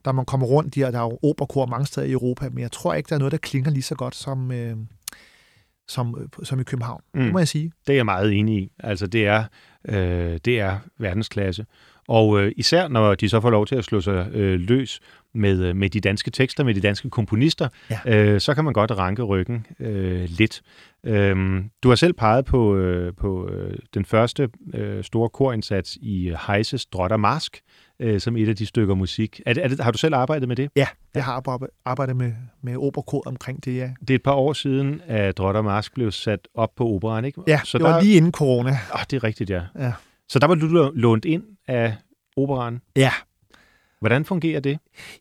når 0.05 0.11
man 0.11 0.25
kommer 0.25 0.47
rundt. 0.47 0.75
Der, 0.75 0.91
der 0.91 0.99
er 0.99 1.03
jo 1.03 1.19
operakor 1.23 1.65
mange 1.65 1.85
steder 1.85 2.07
i 2.07 2.11
Europa, 2.11 2.49
men 2.49 2.59
jeg 2.59 2.71
tror 2.71 2.93
ikke, 2.93 3.09
der 3.09 3.15
er 3.15 3.19
noget, 3.19 3.31
der 3.31 3.37
klinger 3.37 3.71
lige 3.71 3.83
så 3.83 3.95
godt 3.95 4.15
som, 4.15 4.51
øh, 4.51 4.77
som, 5.89 6.17
øh, 6.21 6.45
som 6.45 6.59
i 6.59 6.63
København. 6.63 7.01
Mm. 7.13 7.21
Det 7.23 7.31
må 7.31 7.39
jeg 7.39 7.47
sige. 7.47 7.71
Det 7.87 7.93
er 7.93 7.97
jeg 7.97 8.05
meget 8.05 8.33
enig 8.33 8.57
i. 8.57 8.71
Altså, 8.79 9.07
det 9.07 9.27
er, 9.27 9.43
øh, 9.89 10.39
det 10.45 10.59
er 10.59 10.77
verdensklasse. 10.99 11.65
Og 12.07 12.41
øh, 12.41 12.51
især 12.57 12.87
når 12.87 13.15
de 13.15 13.29
så 13.29 13.41
får 13.41 13.49
lov 13.49 13.65
til 13.65 13.75
at 13.75 13.83
slå 13.83 14.01
sig 14.01 14.27
øh, 14.33 14.59
løs 14.59 14.99
med, 15.33 15.63
øh, 15.63 15.75
med 15.75 15.89
de 15.89 15.99
danske 15.99 16.31
tekster, 16.31 16.63
med 16.63 16.73
de 16.73 16.81
danske 16.81 17.09
komponister, 17.09 17.67
Ja. 17.89 17.99
øh, 18.05 18.39
så 18.41 18.53
kan 18.53 18.63
man 18.63 18.73
godt 18.73 18.91
ranke 18.91 19.23
ryggen 19.23 19.65
øh, 19.79 20.25
lidt. 20.29 20.61
Øhm, 21.03 21.69
du 21.83 21.89
har 21.89 21.95
selv 21.95 22.13
peget 22.13 22.45
på, 22.45 22.75
øh, 22.75 23.13
på 23.15 23.49
øh, 23.49 23.77
den 23.93 24.05
første 24.05 24.49
øh, 24.73 25.03
store 25.03 25.29
korindsats 25.29 25.97
i 26.01 26.33
Heises 26.47 26.85
Drot 26.85 27.11
og 27.11 27.19
Mask, 27.19 27.59
øh, 27.99 28.19
som 28.19 28.37
et 28.37 28.49
af 28.49 28.55
de 28.55 28.65
stykker 28.65 28.95
musik. 28.95 29.41
Er 29.45 29.53
det, 29.53 29.63
er 29.63 29.67
det, 29.67 29.79
har 29.79 29.91
du 29.91 29.97
selv 29.97 30.15
arbejdet 30.15 30.47
med 30.47 30.55
det? 30.55 30.69
Ja, 30.75 30.87
jeg 31.15 31.25
har 31.25 31.59
arbejdet, 31.85 32.15
med, 32.15 32.33
med 32.61 32.77
operakor 32.77 33.23
omkring 33.25 33.65
det, 33.65 33.75
ja. 33.75 33.91
Det 33.99 34.09
er 34.09 34.15
et 34.15 34.23
par 34.23 34.33
år 34.33 34.53
siden, 34.53 35.01
at 35.07 35.37
Drot 35.37 35.55
og 35.55 35.63
Mask 35.63 35.93
blev 35.93 36.11
sat 36.11 36.47
op 36.55 36.75
på 36.75 36.87
operan, 36.87 37.25
ikke? 37.25 37.41
Ja, 37.47 37.61
så 37.63 37.77
det 37.77 37.85
var 37.85 37.93
der, 37.93 38.01
lige 38.01 38.17
inden 38.17 38.31
corona. 38.31 38.77
Oh, 38.93 39.01
det 39.09 39.13
er 39.13 39.23
rigtigt, 39.23 39.49
ja. 39.49 39.61
Ja. 39.79 39.93
Så 40.29 40.39
der 40.39 40.47
var 40.47 40.55
du 40.55 40.91
lånt 40.95 41.25
ind 41.25 41.43
af 41.67 41.95
operan. 42.37 42.81
Ja, 42.95 43.11
Hvordan 43.99 44.25
fungerer 44.25 44.59
det? 44.59 44.79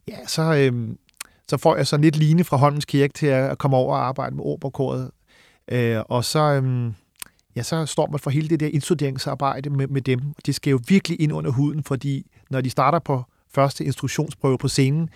ja 0.09 0.27
så, 0.27 0.55
øhm, 0.55 0.99
så 1.49 1.57
får 1.57 1.77
jeg 1.77 1.87
sådan 1.87 2.05
lidt 2.05 2.17
line 2.17 2.45
fra 2.45 2.57
Holmens 2.57 2.85
Kirke 2.85 3.13
til 3.13 3.27
at 3.27 3.59
komme 3.59 3.77
over 3.77 3.95
og 3.97 4.07
arbejde 4.07 4.37
med 4.37 4.45
operakoret. 4.45 5.11
Øh, 5.71 6.01
og 6.09 6.25
så, 6.25 6.39
øhm, 6.39 6.95
ja, 7.57 7.63
så 7.63 7.87
står 7.87 8.07
man 8.07 8.21
for 8.21 8.31
hele 8.31 8.49
det 8.49 8.61
der 8.61 8.67
indstuderingsarbejde 8.67 9.71
med, 9.71 9.87
med 9.87 10.03
dem. 10.03 10.21
Det 10.47 10.55
skal 10.55 10.71
jo 10.71 10.81
virkelig 10.89 11.21
ind 11.21 11.33
under 11.33 11.51
huden, 11.51 11.85
fordi 11.85 12.27
når 12.51 12.61
de 12.61 12.71
starter 12.71 12.99
på 12.99 13.25
første 13.55 13.85
instruktionsprøve 13.85 14.59
på 14.59 14.69
scenen, 14.69 15.09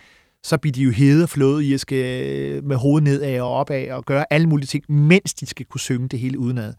så 0.42 0.58
bliver 0.58 0.72
de 0.72 0.82
jo 0.82 0.90
hede 0.90 1.22
og 1.22 1.28
flået 1.28 1.62
i 1.62 1.74
at 1.74 1.80
skal 1.80 2.26
øh, 2.26 2.64
med 2.64 2.76
hovedet 2.76 3.04
nedad 3.04 3.40
og 3.40 3.50
opad 3.50 3.90
og 3.90 4.04
gøre 4.04 4.24
alle 4.30 4.46
mulige 4.46 4.66
ting, 4.66 4.84
mens 4.88 5.34
de 5.34 5.46
skal 5.46 5.66
kunne 5.66 5.80
synge 5.80 6.08
det 6.08 6.18
hele 6.18 6.38
udenad. 6.38 6.74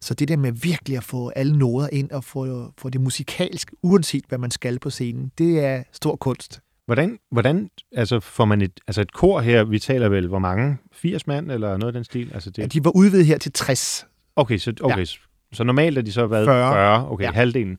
Så 0.00 0.14
det 0.14 0.28
der 0.28 0.36
med 0.36 0.52
virkelig 0.52 0.96
at 0.96 1.04
få 1.04 1.28
alle 1.28 1.58
noder 1.58 1.88
ind 1.92 2.10
og 2.10 2.24
få, 2.24 2.72
få 2.78 2.88
det 2.90 3.00
musikalsk, 3.00 3.72
uanset 3.82 4.24
hvad 4.28 4.38
man 4.38 4.50
skal 4.50 4.78
på 4.78 4.90
scenen, 4.90 5.32
det 5.38 5.64
er 5.64 5.82
stor 5.92 6.16
kunst. 6.16 6.60
Hvordan, 6.86 7.18
hvordan 7.30 7.70
altså 7.92 8.20
får 8.20 8.44
man 8.44 8.62
et, 8.62 8.80
altså 8.86 9.00
et 9.00 9.12
kor 9.12 9.40
her, 9.40 9.64
vi 9.64 9.78
taler 9.78 10.08
vel, 10.08 10.28
hvor 10.28 10.38
mange? 10.38 10.76
80 10.92 11.26
mand 11.26 11.50
eller 11.50 11.76
noget 11.76 11.86
af 11.86 11.92
den 11.92 12.04
stil? 12.04 12.30
Altså 12.34 12.50
det... 12.50 12.58
Ja, 12.58 12.66
de 12.66 12.84
var 12.84 12.90
udvidet 12.90 13.26
her 13.26 13.38
til 13.38 13.52
60. 13.52 14.06
Okay, 14.36 14.58
så, 14.58 14.72
okay, 14.80 14.98
ja. 14.98 15.04
så 15.52 15.64
normalt 15.64 15.98
er 15.98 16.02
de 16.02 16.12
så 16.12 16.26
været 16.26 16.46
40. 16.46 16.74
40 16.74 17.10
okay, 17.10 17.24
ja. 17.24 17.32
halvdelen 17.32 17.78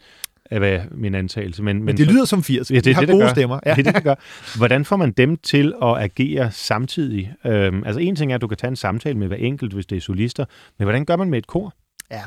af 0.51 0.59
hvad 0.59 0.79
min 0.91 1.15
antagelse. 1.15 1.63
Men, 1.63 1.75
men, 1.75 1.85
men 1.85 1.97
det 1.97 2.07
lyder 2.07 2.25
som 2.25 2.43
80. 2.43 2.71
Ja, 2.71 2.75
det, 2.75 2.85
de 2.85 2.93
har 2.93 3.01
det, 3.01 3.09
gode 3.09 3.23
gør. 3.23 3.29
stemmer. 3.29 3.59
Ja. 3.65 3.73
Det 3.73 3.79
er 3.79 3.83
det, 3.83 3.95
det 3.95 4.03
gør. 4.03 4.15
Hvordan 4.57 4.85
får 4.85 4.95
man 4.95 5.11
dem 5.11 5.37
til 5.37 5.73
at 5.83 5.97
agere 5.97 6.51
samtidig? 6.51 7.33
Øhm, 7.45 7.83
altså 7.83 7.99
en 7.99 8.15
ting 8.15 8.31
er, 8.31 8.35
at 8.35 8.41
du 8.41 8.47
kan 8.47 8.57
tage 8.57 8.69
en 8.69 8.75
samtale 8.75 9.17
med 9.17 9.27
hver 9.27 9.37
enkelt, 9.37 9.73
hvis 9.73 9.85
det 9.85 9.95
er 9.95 10.01
solister, 10.01 10.45
men 10.79 10.85
hvordan 10.85 11.05
gør 11.05 11.15
man 11.15 11.29
med 11.29 11.37
et 11.37 11.47
kor? 11.47 11.73
Ja, 12.11 12.21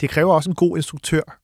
det 0.00 0.10
kræver 0.10 0.34
også 0.34 0.50
en 0.50 0.54
god 0.54 0.76
instruktør. 0.76 1.40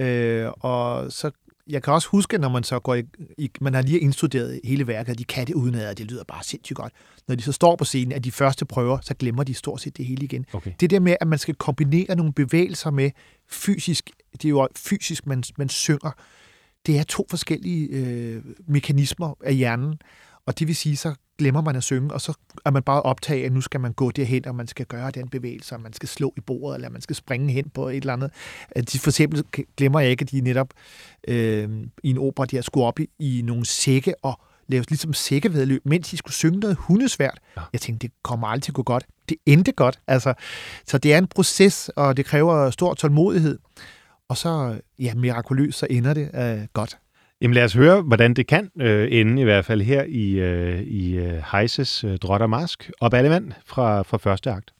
Øh, 0.00 0.48
og 0.60 1.12
så 1.12 1.30
jeg 1.68 1.82
kan 1.82 1.92
også 1.92 2.08
huske, 2.08 2.38
når 2.38 2.48
man 2.48 2.64
så 2.64 2.78
går 2.78 2.94
i, 2.94 3.02
i 3.38 3.50
man 3.60 3.74
har 3.74 3.82
lige 3.82 3.98
indstuderet 3.98 4.60
hele 4.64 4.86
værket, 4.86 5.12
og 5.12 5.18
de 5.18 5.24
kan 5.24 5.46
det 5.46 5.54
udenad, 5.54 5.88
og 5.88 5.98
det 5.98 6.10
lyder 6.10 6.24
bare 6.24 6.44
sindssygt 6.44 6.76
godt. 6.76 6.92
Når 7.28 7.34
de 7.34 7.42
så 7.42 7.52
står 7.52 7.76
på 7.76 7.84
scenen, 7.84 8.12
at 8.12 8.24
de 8.24 8.32
første 8.32 8.64
prøver, 8.64 8.98
så 9.02 9.14
glemmer 9.14 9.44
de 9.44 9.54
stort 9.54 9.80
set 9.80 9.96
det 9.96 10.06
hele 10.06 10.24
igen. 10.24 10.46
Okay. 10.52 10.72
Det 10.80 10.90
der 10.90 11.00
med, 11.00 11.16
at 11.20 11.28
man 11.28 11.38
skal 11.38 11.54
kombinere 11.54 12.16
nogle 12.16 12.32
bevægelser 12.32 12.90
med 12.90 13.10
fysisk, 13.48 14.10
det 14.32 14.44
er 14.44 14.48
jo 14.48 14.68
fysisk, 14.76 15.26
man, 15.26 15.42
man 15.58 15.68
synger, 15.68 16.10
det 16.86 16.98
er 16.98 17.02
to 17.02 17.26
forskellige 17.30 17.88
øh, 17.88 18.42
mekanismer 18.68 19.34
af 19.44 19.54
hjernen, 19.54 19.94
og 20.46 20.58
det 20.58 20.66
vil 20.66 20.76
sige, 20.76 20.96
så 20.96 21.14
glemmer 21.38 21.60
man 21.60 21.76
at 21.76 21.82
synge, 21.82 22.12
og 22.12 22.20
så 22.20 22.32
er 22.64 22.70
man 22.70 22.82
bare 22.82 23.02
optaget, 23.02 23.44
at 23.44 23.52
nu 23.52 23.60
skal 23.60 23.80
man 23.80 23.92
gå 23.92 24.10
derhen, 24.10 24.46
og 24.46 24.54
man 24.54 24.66
skal 24.66 24.86
gøre 24.86 25.10
den 25.10 25.28
bevægelse, 25.28 25.74
og 25.74 25.80
man 25.80 25.92
skal 25.92 26.08
slå 26.08 26.34
i 26.36 26.40
bordet, 26.40 26.74
eller 26.74 26.88
man 26.88 27.00
skal 27.00 27.16
springe 27.16 27.52
hen 27.52 27.70
på 27.74 27.88
et 27.88 27.96
eller 27.96 28.12
andet. 28.12 28.30
De, 28.92 28.98
for 28.98 29.10
eksempel 29.10 29.44
glemmer 29.76 30.00
jeg 30.00 30.10
ikke, 30.10 30.22
at 30.22 30.30
de 30.30 30.40
netop 30.40 30.68
øh, 31.28 31.70
i 32.02 32.10
en 32.10 32.18
opera, 32.18 32.46
de 32.46 32.56
har 32.56 32.62
skulle 32.62 32.86
op 32.86 33.00
i, 33.00 33.08
i 33.18 33.42
nogle 33.44 33.66
sække 33.66 34.14
og 34.24 34.40
lave 34.68 34.84
ligesom 34.88 35.12
sækkevedløb, 35.12 35.82
mens 35.84 36.10
de 36.10 36.16
skulle 36.16 36.34
synge 36.34 36.58
noget 36.58 36.76
hundesvært. 36.80 37.38
Ja. 37.56 37.62
Jeg 37.72 37.80
tænkte, 37.80 38.06
det 38.06 38.14
kommer 38.22 38.46
aldrig 38.46 38.62
til 38.62 38.70
at 38.70 38.74
gå 38.74 38.82
godt. 38.82 39.06
Det 39.28 39.36
endte 39.46 39.72
godt. 39.72 40.00
Altså, 40.06 40.34
så 40.86 40.98
det 40.98 41.14
er 41.14 41.18
en 41.18 41.26
proces, 41.26 41.90
og 41.96 42.16
det 42.16 42.24
kræver 42.24 42.70
stor 42.70 42.94
tålmodighed. 42.94 43.58
Og 44.28 44.36
så, 44.36 44.80
ja, 44.98 45.14
mirakuløst, 45.14 45.78
så 45.78 45.86
ender 45.90 46.14
det 46.14 46.30
øh, 46.34 46.66
godt. 46.72 46.98
Jamen 47.40 47.54
lad 47.54 47.64
os 47.64 47.74
høre, 47.74 48.02
hvordan 48.02 48.34
det 48.34 48.46
kan 48.46 48.70
øh, 48.80 49.08
ende 49.10 49.42
i 49.42 49.44
hvert 49.44 49.64
fald 49.64 49.82
her 49.82 50.04
i, 50.08 50.32
øh, 50.32 50.82
i 50.82 51.16
øh, 51.16 51.42
Heises 51.52 52.04
øh, 52.04 52.16
Drot 52.16 52.42
og 52.42 52.50
Mask 52.50 52.90
og 53.00 53.10
Ballemand 53.10 53.52
fra, 53.66 54.02
fra 54.02 54.18
første 54.18 54.50
akt. 54.50 54.75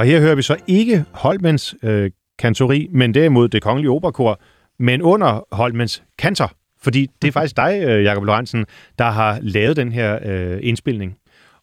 Og 0.00 0.06
her 0.06 0.20
hører 0.20 0.34
vi 0.34 0.42
så 0.42 0.56
ikke 0.66 1.04
Holmens 1.12 1.74
øh, 1.82 2.10
kantori, 2.38 2.88
men 2.90 3.14
derimod 3.14 3.48
det 3.48 3.62
kongelige 3.62 3.90
operakor, 3.90 4.40
men 4.78 5.02
under 5.02 5.46
Holmens 5.52 6.02
kantor. 6.18 6.52
Fordi 6.82 7.06
det 7.22 7.28
er 7.28 7.32
faktisk 7.32 7.56
dig, 7.56 7.82
øh, 7.84 8.04
Jakob 8.04 8.24
Lorentzen, 8.24 8.66
der 8.98 9.10
har 9.10 9.38
lavet 9.42 9.76
den 9.76 9.92
her 9.92 10.18
øh, 10.24 10.58
indspilning. 10.62 11.16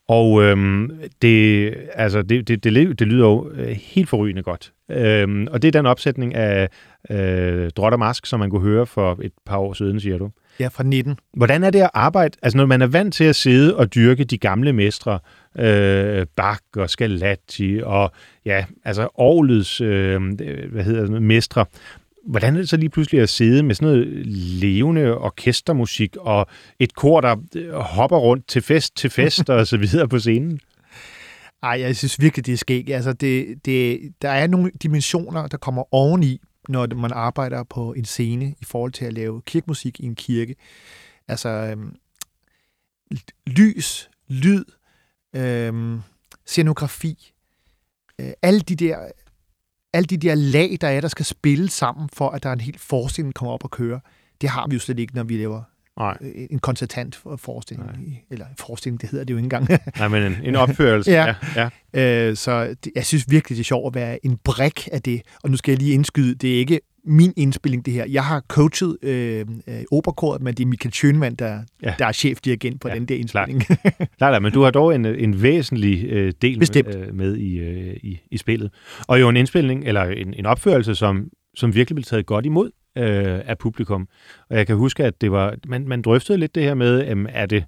Og 0.07 0.43
øhm, 0.43 0.91
det, 1.21 1.73
altså, 1.93 2.21
det, 2.21 2.47
det, 2.47 2.63
det, 2.63 2.99
det 2.99 3.07
lyder 3.07 3.27
jo 3.27 3.49
øh, 3.53 3.67
helt 3.67 4.09
forrygende 4.09 4.43
godt. 4.43 4.73
Øhm, 4.91 5.47
og 5.51 5.61
det 5.61 5.67
er 5.67 5.79
den 5.79 5.85
opsætning 5.85 6.35
af 6.35 6.69
øh, 7.09 7.69
Drot 7.69 7.93
og 7.93 7.99
Mask, 7.99 8.25
som 8.25 8.39
man 8.39 8.49
kunne 8.49 8.61
høre 8.61 8.85
for 8.85 9.19
et 9.21 9.31
par 9.45 9.57
år 9.57 9.73
siden, 9.73 9.99
siger 9.99 10.17
du. 10.17 10.31
Ja, 10.59 10.67
fra 10.67 10.83
19. 10.83 11.19
Hvordan 11.33 11.63
er 11.63 11.69
det 11.69 11.81
at 11.81 11.89
arbejde? 11.93 12.37
Altså, 12.41 12.57
når 12.57 12.65
man 12.65 12.81
er 12.81 12.87
vant 12.87 13.13
til 13.13 13.23
at 13.23 13.35
sidde 13.35 13.77
og 13.77 13.95
dyrke 13.95 14.23
de 14.23 14.37
gamle 14.37 14.73
mestre, 14.73 15.19
øh, 15.59 16.25
Bach 16.35 16.61
og 16.75 16.89
Scarlatti 16.89 17.81
og 17.83 18.11
ja, 18.45 18.65
altså 18.85 19.01
Aarhus, 19.01 19.81
øh, 19.81 20.21
hvad 20.71 20.83
hedder 20.83 21.05
det, 21.05 21.21
mestre. 21.21 21.65
Hvordan 22.27 22.55
er 22.55 22.59
det 22.59 22.69
så 22.69 22.77
lige 22.77 22.89
pludselig 22.89 23.21
at 23.21 23.29
sidde 23.29 23.63
med 23.63 23.75
sådan 23.75 23.93
noget 23.93 24.07
levende 24.61 25.17
orkestermusik 25.17 26.15
og 26.19 26.47
et 26.79 26.95
kor, 26.95 27.21
der 27.21 27.35
øh, 27.55 27.73
hopper 27.73 28.17
rundt 28.17 28.47
til 28.47 28.61
fest 28.61 28.97
til 28.97 29.09
fest 29.09 29.49
og 29.49 29.67
så 29.67 29.77
videre 29.77 30.07
på 30.07 30.19
scenen? 30.19 30.59
Ej, 31.63 31.81
jeg 31.81 31.95
synes 31.95 32.21
virkelig, 32.21 32.45
det 32.45 32.53
er 32.53 32.57
skægt. 32.57 32.89
Altså, 32.89 33.13
det, 33.13 33.65
det, 33.65 33.99
der 34.21 34.29
er 34.29 34.47
nogle 34.47 34.71
dimensioner, 34.83 35.47
der 35.47 35.57
kommer 35.57 35.93
oveni, 35.93 36.41
når 36.67 36.95
man 36.95 37.11
arbejder 37.11 37.63
på 37.63 37.93
en 37.93 38.05
scene 38.05 38.55
i 38.59 38.65
forhold 38.65 38.91
til 38.91 39.05
at 39.05 39.13
lave 39.13 39.41
kirkemusik 39.41 39.99
i 39.99 40.05
en 40.05 40.15
kirke. 40.15 40.55
Altså, 41.27 41.49
øhm, 41.49 41.95
lys, 43.47 44.09
lyd, 44.27 44.65
øhm, 45.35 46.01
scenografi, 46.45 47.33
øh, 48.19 48.31
alle 48.41 48.59
de 48.59 48.75
der 48.75 49.11
alle 49.93 50.05
de 50.05 50.17
der 50.17 50.35
lag, 50.35 50.77
der 50.81 50.87
er, 50.87 51.01
der 51.01 51.07
skal 51.07 51.25
spille 51.25 51.69
sammen, 51.69 52.09
for 52.13 52.29
at 52.29 52.43
der 52.43 52.49
er 52.49 52.53
en 52.53 52.61
helt 52.61 52.79
forestilling, 52.79 53.35
der 53.35 53.39
kommer 53.39 53.53
op 53.53 53.63
og 53.63 53.71
køre, 53.71 53.99
det 54.41 54.49
har 54.49 54.67
vi 54.67 54.75
jo 54.75 54.79
slet 54.79 54.99
ikke, 54.99 55.15
når 55.15 55.23
vi 55.23 55.37
laver 55.37 55.63
Nej. 55.97 56.17
Øh, 56.21 56.31
en 56.49 56.59
konstatant 56.59 57.19
forestilling. 57.37 57.87
Nej. 57.87 58.21
Eller 58.31 58.45
forestilling, 58.59 59.01
det 59.01 59.09
hedder 59.09 59.25
det 59.25 59.33
jo 59.33 59.37
ikke 59.37 59.45
engang. 59.45 59.67
Nej, 59.99 60.07
men 60.07 60.23
en, 60.23 60.37
en 60.43 60.55
opførelse. 60.55 61.11
ja. 61.19 61.35
ja, 61.55 61.69
ja. 61.93 62.29
Øh, 62.29 62.35
så 62.35 62.75
det, 62.83 62.91
jeg 62.95 63.05
synes 63.05 63.25
virkelig, 63.29 63.57
det 63.57 63.63
er 63.63 63.65
sjovt 63.65 63.87
at 63.87 64.01
være 64.01 64.25
en 64.25 64.37
brik 64.43 64.89
af 64.91 65.01
det. 65.01 65.21
Og 65.43 65.51
nu 65.51 65.57
skal 65.57 65.71
jeg 65.71 65.79
lige 65.79 65.93
indskyde, 65.93 66.35
det 66.35 66.55
er 66.55 66.59
ikke 66.59 66.79
min 67.07 67.33
indspilling, 67.37 67.85
det 67.85 67.93
her. 67.93 68.05
Jeg 68.09 68.25
har 68.25 68.39
coachet 68.47 68.97
øh, 69.03 69.45
øh, 69.67 69.81
operakoret, 69.91 70.41
men 70.41 70.53
det 70.53 70.63
er 70.63 70.67
Michael 70.67 70.93
Schønmann, 70.93 71.35
der, 71.35 71.59
ja. 71.83 71.93
der 71.99 72.05
er 72.05 72.11
chefdirigent 72.11 72.81
på 72.81 72.87
ja, 72.87 72.95
den 72.95 73.05
der 73.05 73.15
indspilling. 73.15 73.65
Klart. 73.65 74.09
klart, 74.17 74.41
men 74.41 74.51
du 74.51 74.61
har 74.61 74.71
dog 74.71 74.95
en, 74.95 75.05
en 75.05 75.41
væsentlig 75.41 76.05
øh, 76.05 76.33
del 76.41 76.59
med, 76.59 76.95
øh, 76.95 77.15
med 77.15 77.37
i, 77.37 77.57
øh, 77.59 77.95
i, 78.03 78.19
i 78.31 78.37
spillet. 78.37 78.71
Og 79.07 79.19
jo 79.19 79.29
en 79.29 79.37
indspilning, 79.37 79.83
eller 79.85 80.03
en, 80.03 80.33
en 80.33 80.45
opførelse, 80.45 80.95
som, 80.95 81.29
som 81.57 81.75
virkelig 81.75 81.95
blev 81.95 82.03
taget 82.03 82.25
godt 82.25 82.45
imod 82.45 82.71
øh, 82.97 83.39
af 83.45 83.57
publikum. 83.57 84.07
Og 84.49 84.57
jeg 84.57 84.67
kan 84.67 84.75
huske, 84.75 85.03
at 85.03 85.21
det 85.21 85.31
var, 85.31 85.55
man, 85.67 85.87
man 85.87 86.01
drøftede 86.01 86.37
lidt 86.37 86.55
det 86.55 86.63
her 86.63 86.73
med, 86.73 87.07
øh, 87.07 87.25
er 87.29 87.45
det 87.45 87.65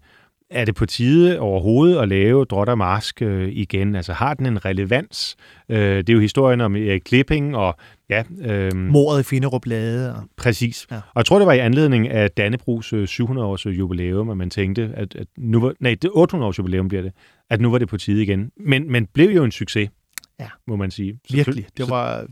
er 0.49 0.65
det 0.65 0.75
på 0.75 0.85
tide 0.85 1.39
overhovedet 1.39 1.97
at 1.97 2.07
lave 2.07 2.45
Drot 2.45 2.69
og 2.69 2.77
Mask 2.77 3.21
øh, 3.21 3.49
igen? 3.51 3.95
Altså 3.95 4.13
har 4.13 4.33
den 4.33 4.45
en 4.45 4.65
relevans? 4.65 5.35
Øh, 5.69 5.97
det 5.97 6.09
er 6.09 6.13
jo 6.13 6.19
historien 6.19 6.61
om 6.61 6.75
Erik 6.75 7.01
Klipping 7.05 7.55
og 7.55 7.75
ja... 8.09 8.23
Øh, 8.41 8.75
Mordet 8.75 9.19
i 9.19 9.23
Finderup 9.23 9.65
Lade. 9.65 10.15
Og... 10.15 10.23
Præcis. 10.37 10.87
Ja. 10.91 10.95
Og 10.95 11.15
jeg 11.15 11.25
tror, 11.25 11.37
det 11.37 11.47
var 11.47 11.53
i 11.53 11.59
anledning 11.59 12.09
af 12.09 12.31
Dannebrugs 12.31 12.93
700-års 12.93 13.65
øh, 13.65 13.79
jubilæum, 13.79 14.29
at 14.29 14.37
man 14.37 14.49
tænkte, 14.49 14.91
at, 14.95 15.15
at 15.15 15.27
nu 15.37 15.61
var... 15.61 15.73
Nej, 15.79 15.95
det 16.01 16.09
800-års 16.09 16.59
jubilæum 16.59 16.87
bliver 16.87 17.01
det. 17.01 17.11
At 17.49 17.61
nu 17.61 17.71
var 17.71 17.77
det 17.77 17.89
på 17.89 17.97
tide 17.97 18.23
igen. 18.23 18.51
Men, 18.57 18.91
men 18.91 19.05
blev 19.13 19.29
jo 19.29 19.43
en 19.43 19.51
succes, 19.51 19.89
ja. 20.39 20.47
må 20.67 20.75
man 20.75 20.91
sige. 20.91 21.19
Virkelig. 21.31 21.65
Det 21.77 21.89
var... 21.89 22.25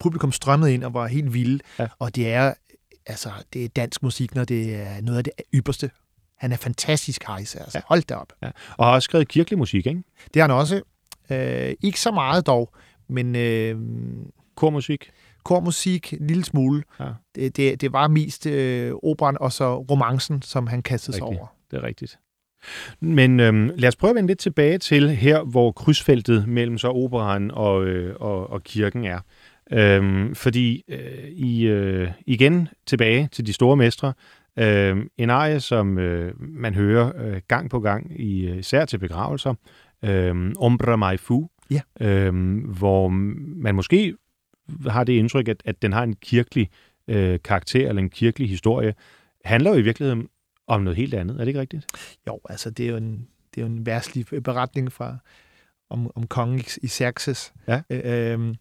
Publikum 0.00 0.32
strømmede 0.32 0.74
ind 0.74 0.84
og 0.84 0.94
var 0.94 1.06
helt 1.06 1.34
vilde. 1.34 1.64
Ja. 1.78 1.88
Og 1.98 2.16
det 2.16 2.32
er 2.32 2.54
altså, 3.06 3.30
det 3.52 3.64
er 3.64 3.68
dansk 3.68 4.02
musik, 4.02 4.34
når 4.34 4.44
det 4.44 4.74
er 4.74 5.00
noget 5.00 5.18
af 5.18 5.24
det 5.24 5.32
ypperste 5.54 5.90
han 6.36 6.52
er 6.52 6.56
fantastisk 6.56 7.24
hejse, 7.26 7.58
altså. 7.58 7.78
Ja. 7.78 7.82
Hold 7.86 8.02
da 8.02 8.14
op. 8.14 8.32
Ja. 8.42 8.50
Og 8.76 8.86
har 8.86 8.92
også 8.92 9.04
skrevet 9.04 9.28
kirkelig 9.28 9.58
musik, 9.58 9.86
ikke? 9.86 10.02
Det 10.34 10.42
har 10.42 10.48
han 10.48 10.56
også. 10.58 10.82
Øh, 11.30 11.74
ikke 11.82 12.00
så 12.00 12.10
meget 12.10 12.46
dog, 12.46 12.74
men... 13.08 13.36
Øh, 13.36 13.76
kormusik? 14.56 15.10
Kormusik, 15.44 16.12
en 16.12 16.26
lille 16.26 16.44
smule. 16.44 16.82
Ja. 17.00 17.04
Det, 17.34 17.56
det, 17.56 17.80
det 17.80 17.92
var 17.92 18.08
mest 18.08 18.46
øh, 18.46 18.92
operan 19.02 19.36
og 19.40 19.52
så 19.52 19.76
romancen, 19.76 20.42
som 20.42 20.66
han 20.66 20.82
kastede 20.82 21.16
sig 21.16 21.22
over. 21.22 21.46
Det 21.70 21.76
er 21.76 21.82
rigtigt. 21.82 22.18
Men 23.00 23.40
øhm, 23.40 23.70
lad 23.76 23.88
os 23.88 23.96
prøve 23.96 24.10
at 24.10 24.14
vende 24.16 24.26
lidt 24.26 24.38
tilbage 24.38 24.78
til 24.78 25.10
her, 25.10 25.42
hvor 25.42 25.72
krydsfeltet 25.72 26.48
mellem 26.48 26.78
så 26.78 26.88
operan 26.88 27.50
og, 27.50 27.84
øh, 27.84 28.16
og, 28.20 28.50
og 28.50 28.62
kirken 28.62 29.04
er. 29.04 29.20
Øhm, 29.72 30.34
fordi 30.34 30.84
øh, 30.88 31.28
i, 31.28 31.66
øh, 31.66 32.10
igen 32.26 32.68
tilbage 32.86 33.28
til 33.32 33.46
de 33.46 33.52
store 33.52 33.76
mestre, 33.76 34.12
Øh, 34.58 34.96
en 35.16 35.30
arie, 35.30 35.60
som 35.60 35.98
øh, 35.98 36.34
man 36.38 36.74
hører 36.74 37.12
øh, 37.16 37.40
gang 37.48 37.70
på 37.70 37.80
gang, 37.80 38.20
i, 38.20 38.46
øh, 38.46 38.58
især 38.58 38.84
til 38.84 38.98
begravelser, 38.98 39.54
øh, 40.02 40.52
Ombra 40.58 40.96
Mai 40.96 41.16
Fu, 41.16 41.48
ja. 41.70 41.80
øh, 42.00 42.64
hvor 42.78 43.08
man 43.08 43.74
måske 43.74 44.14
har 44.86 45.04
det 45.04 45.12
indtryk, 45.12 45.48
at, 45.48 45.62
at 45.64 45.82
den 45.82 45.92
har 45.92 46.02
en 46.02 46.16
kirkelig 46.16 46.70
øh, 47.08 47.38
karakter 47.44 47.88
eller 47.88 48.02
en 48.02 48.10
kirkelig 48.10 48.48
historie, 48.48 48.94
handler 49.44 49.70
jo 49.70 49.76
i 49.76 49.82
virkeligheden 49.82 50.28
om 50.66 50.82
noget 50.82 50.96
helt 50.96 51.14
andet. 51.14 51.34
Er 51.34 51.38
det 51.38 51.48
ikke 51.48 51.60
rigtigt? 51.60 51.86
Jo, 52.26 52.40
altså 52.48 52.70
det 52.70 52.86
er 52.86 52.90
jo 52.90 52.96
en, 52.96 53.28
det 53.54 53.60
er 53.60 53.66
jo 53.66 53.72
en 53.72 53.86
værslig 53.86 54.26
beretning 54.44 54.92
fra, 54.92 55.16
om, 55.90 56.10
om 56.14 56.26
kongen 56.26 56.64
i 56.82 56.88
Xerxes. 56.88 57.52
Ja. 57.68 57.82
Øh, 57.90 58.32
øh, 58.40 58.54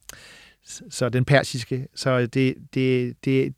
så 0.90 1.10
den 1.10 1.26
persiske. 1.26 1.88
Så 1.96 2.26
det, 2.26 2.56
det, 2.74 3.16
det, 3.26 3.54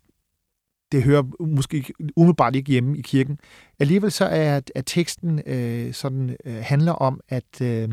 det 0.92 1.04
hører 1.04 1.24
måske 1.46 1.94
umiddelbart 2.16 2.56
ikke 2.56 2.72
hjemme 2.72 2.98
i 2.98 3.02
kirken. 3.02 3.40
Alligevel 3.80 4.12
så 4.12 4.26
er 4.26 4.62
at 4.76 4.84
teksten 4.86 5.42
øh, 5.46 5.94
sådan 5.94 6.38
øh, 6.46 6.56
handler 6.56 6.92
om 6.92 7.22
at 7.30 7.62
øh, 7.62 7.90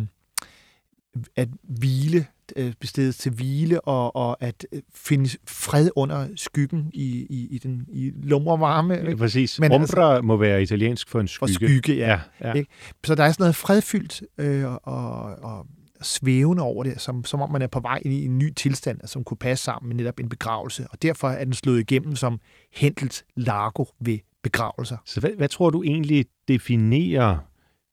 at 1.37 1.49
hvile, 1.63 2.27
øh, 2.57 2.73
bestedet 2.81 3.15
til 3.15 3.33
hvile, 3.33 3.81
og, 3.81 4.17
og 4.17 4.43
at 4.43 4.67
øh, 4.73 4.83
finde 4.95 5.31
fred 5.49 5.91
under 5.97 6.29
skyggen 6.37 6.91
i, 6.95 7.27
i, 7.31 7.49
i 7.51 7.59
den 7.59 7.87
i 7.89 8.13
lumre 8.23 8.61
varme. 8.61 8.95
Ja, 8.95 9.15
præcis. 9.15 9.61
Men 9.61 9.73
Umbra 9.73 10.15
altså, 10.15 10.21
må 10.23 10.37
være 10.37 10.63
italiensk 10.63 11.09
for 11.09 11.21
en 11.21 11.29
skygge. 11.29 11.53
For 11.53 11.55
skygge, 11.55 11.95
ja. 11.95 12.21
ja, 12.41 12.49
ja. 12.49 12.53
Ikke? 12.53 12.71
Så 13.05 13.15
der 13.15 13.25
er 13.25 13.33
sådan 13.33 13.43
noget 13.43 13.57
fredfyldt 13.57 14.23
øh, 14.39 14.65
og, 14.65 15.23
og 15.23 15.67
svævende 16.03 16.63
over 16.63 16.85
det, 16.85 17.01
som, 17.01 17.25
som 17.25 17.41
om 17.41 17.51
man 17.51 17.63
er 17.63 17.67
på 17.67 17.81
vej 17.81 18.03
ind 18.05 18.15
i 18.15 18.25
en 18.25 18.39
ny 18.39 18.53
tilstand, 18.53 19.01
som 19.05 19.25
kunne 19.25 19.37
passe 19.37 19.65
sammen 19.65 19.89
med 19.89 19.97
netop 19.97 20.21
en 20.21 20.29
begravelse. 20.29 20.87
Og 20.91 21.03
derfor 21.03 21.29
er 21.29 21.45
den 21.45 21.53
slået 21.53 21.81
igennem 21.81 22.17
som 22.17 22.41
Hentels 22.73 23.25
Largo 23.37 23.85
ved 24.01 24.19
begravelser. 24.43 24.97
Så 25.05 25.21
hvad, 25.21 25.31
hvad 25.31 25.49
tror 25.49 25.71
du 25.71 25.83
egentlig 25.83 26.27
definerer 26.49 27.39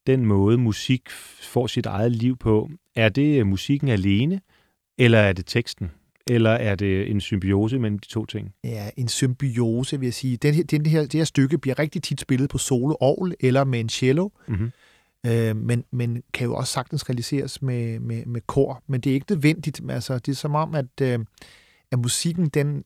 den 0.06 0.26
måde, 0.26 0.58
musik 0.58 1.10
får 1.42 1.66
sit 1.66 1.86
eget 1.86 2.12
liv 2.12 2.36
på? 2.36 2.70
Er 2.96 3.08
det 3.08 3.46
musikken 3.46 3.88
alene, 3.88 4.40
eller 4.98 5.18
er 5.18 5.32
det 5.32 5.46
teksten? 5.46 5.90
Eller 6.30 6.50
er 6.50 6.74
det 6.74 7.10
en 7.10 7.20
symbiose 7.20 7.78
mellem 7.78 7.98
de 7.98 8.08
to 8.08 8.26
ting? 8.26 8.54
Ja, 8.64 8.90
en 8.96 9.08
symbiose, 9.08 9.98
vil 9.98 10.06
jeg 10.06 10.14
sige. 10.14 10.36
Den 10.36 10.54
den 10.54 10.86
her, 10.86 11.00
det 11.00 11.14
her 11.14 11.24
stykke 11.24 11.58
bliver 11.58 11.78
rigtig 11.78 12.02
tit 12.02 12.20
spillet 12.20 12.50
på 12.50 12.58
solo 12.58 12.94
eller 13.40 13.64
med 13.64 13.80
en 13.80 13.88
cello. 13.88 14.28
Mm-hmm 14.48 14.72
øh, 15.26 15.56
men, 15.56 15.84
men 15.90 16.22
kan 16.32 16.46
jo 16.46 16.54
også 16.54 16.72
sagtens 16.72 17.08
realiseres 17.08 17.62
med, 17.62 18.00
med, 18.00 18.26
med 18.26 18.40
kor. 18.46 18.82
Men 18.86 19.00
det 19.00 19.10
er 19.10 19.14
ikke 19.14 19.32
nødvendigt. 19.32 19.80
Altså, 19.90 20.18
det 20.18 20.32
er 20.32 20.36
som 20.36 20.54
om, 20.54 20.74
at, 20.74 21.00
øh, 21.02 21.18
at 21.92 21.98
musikken, 21.98 22.48
den, 22.48 22.84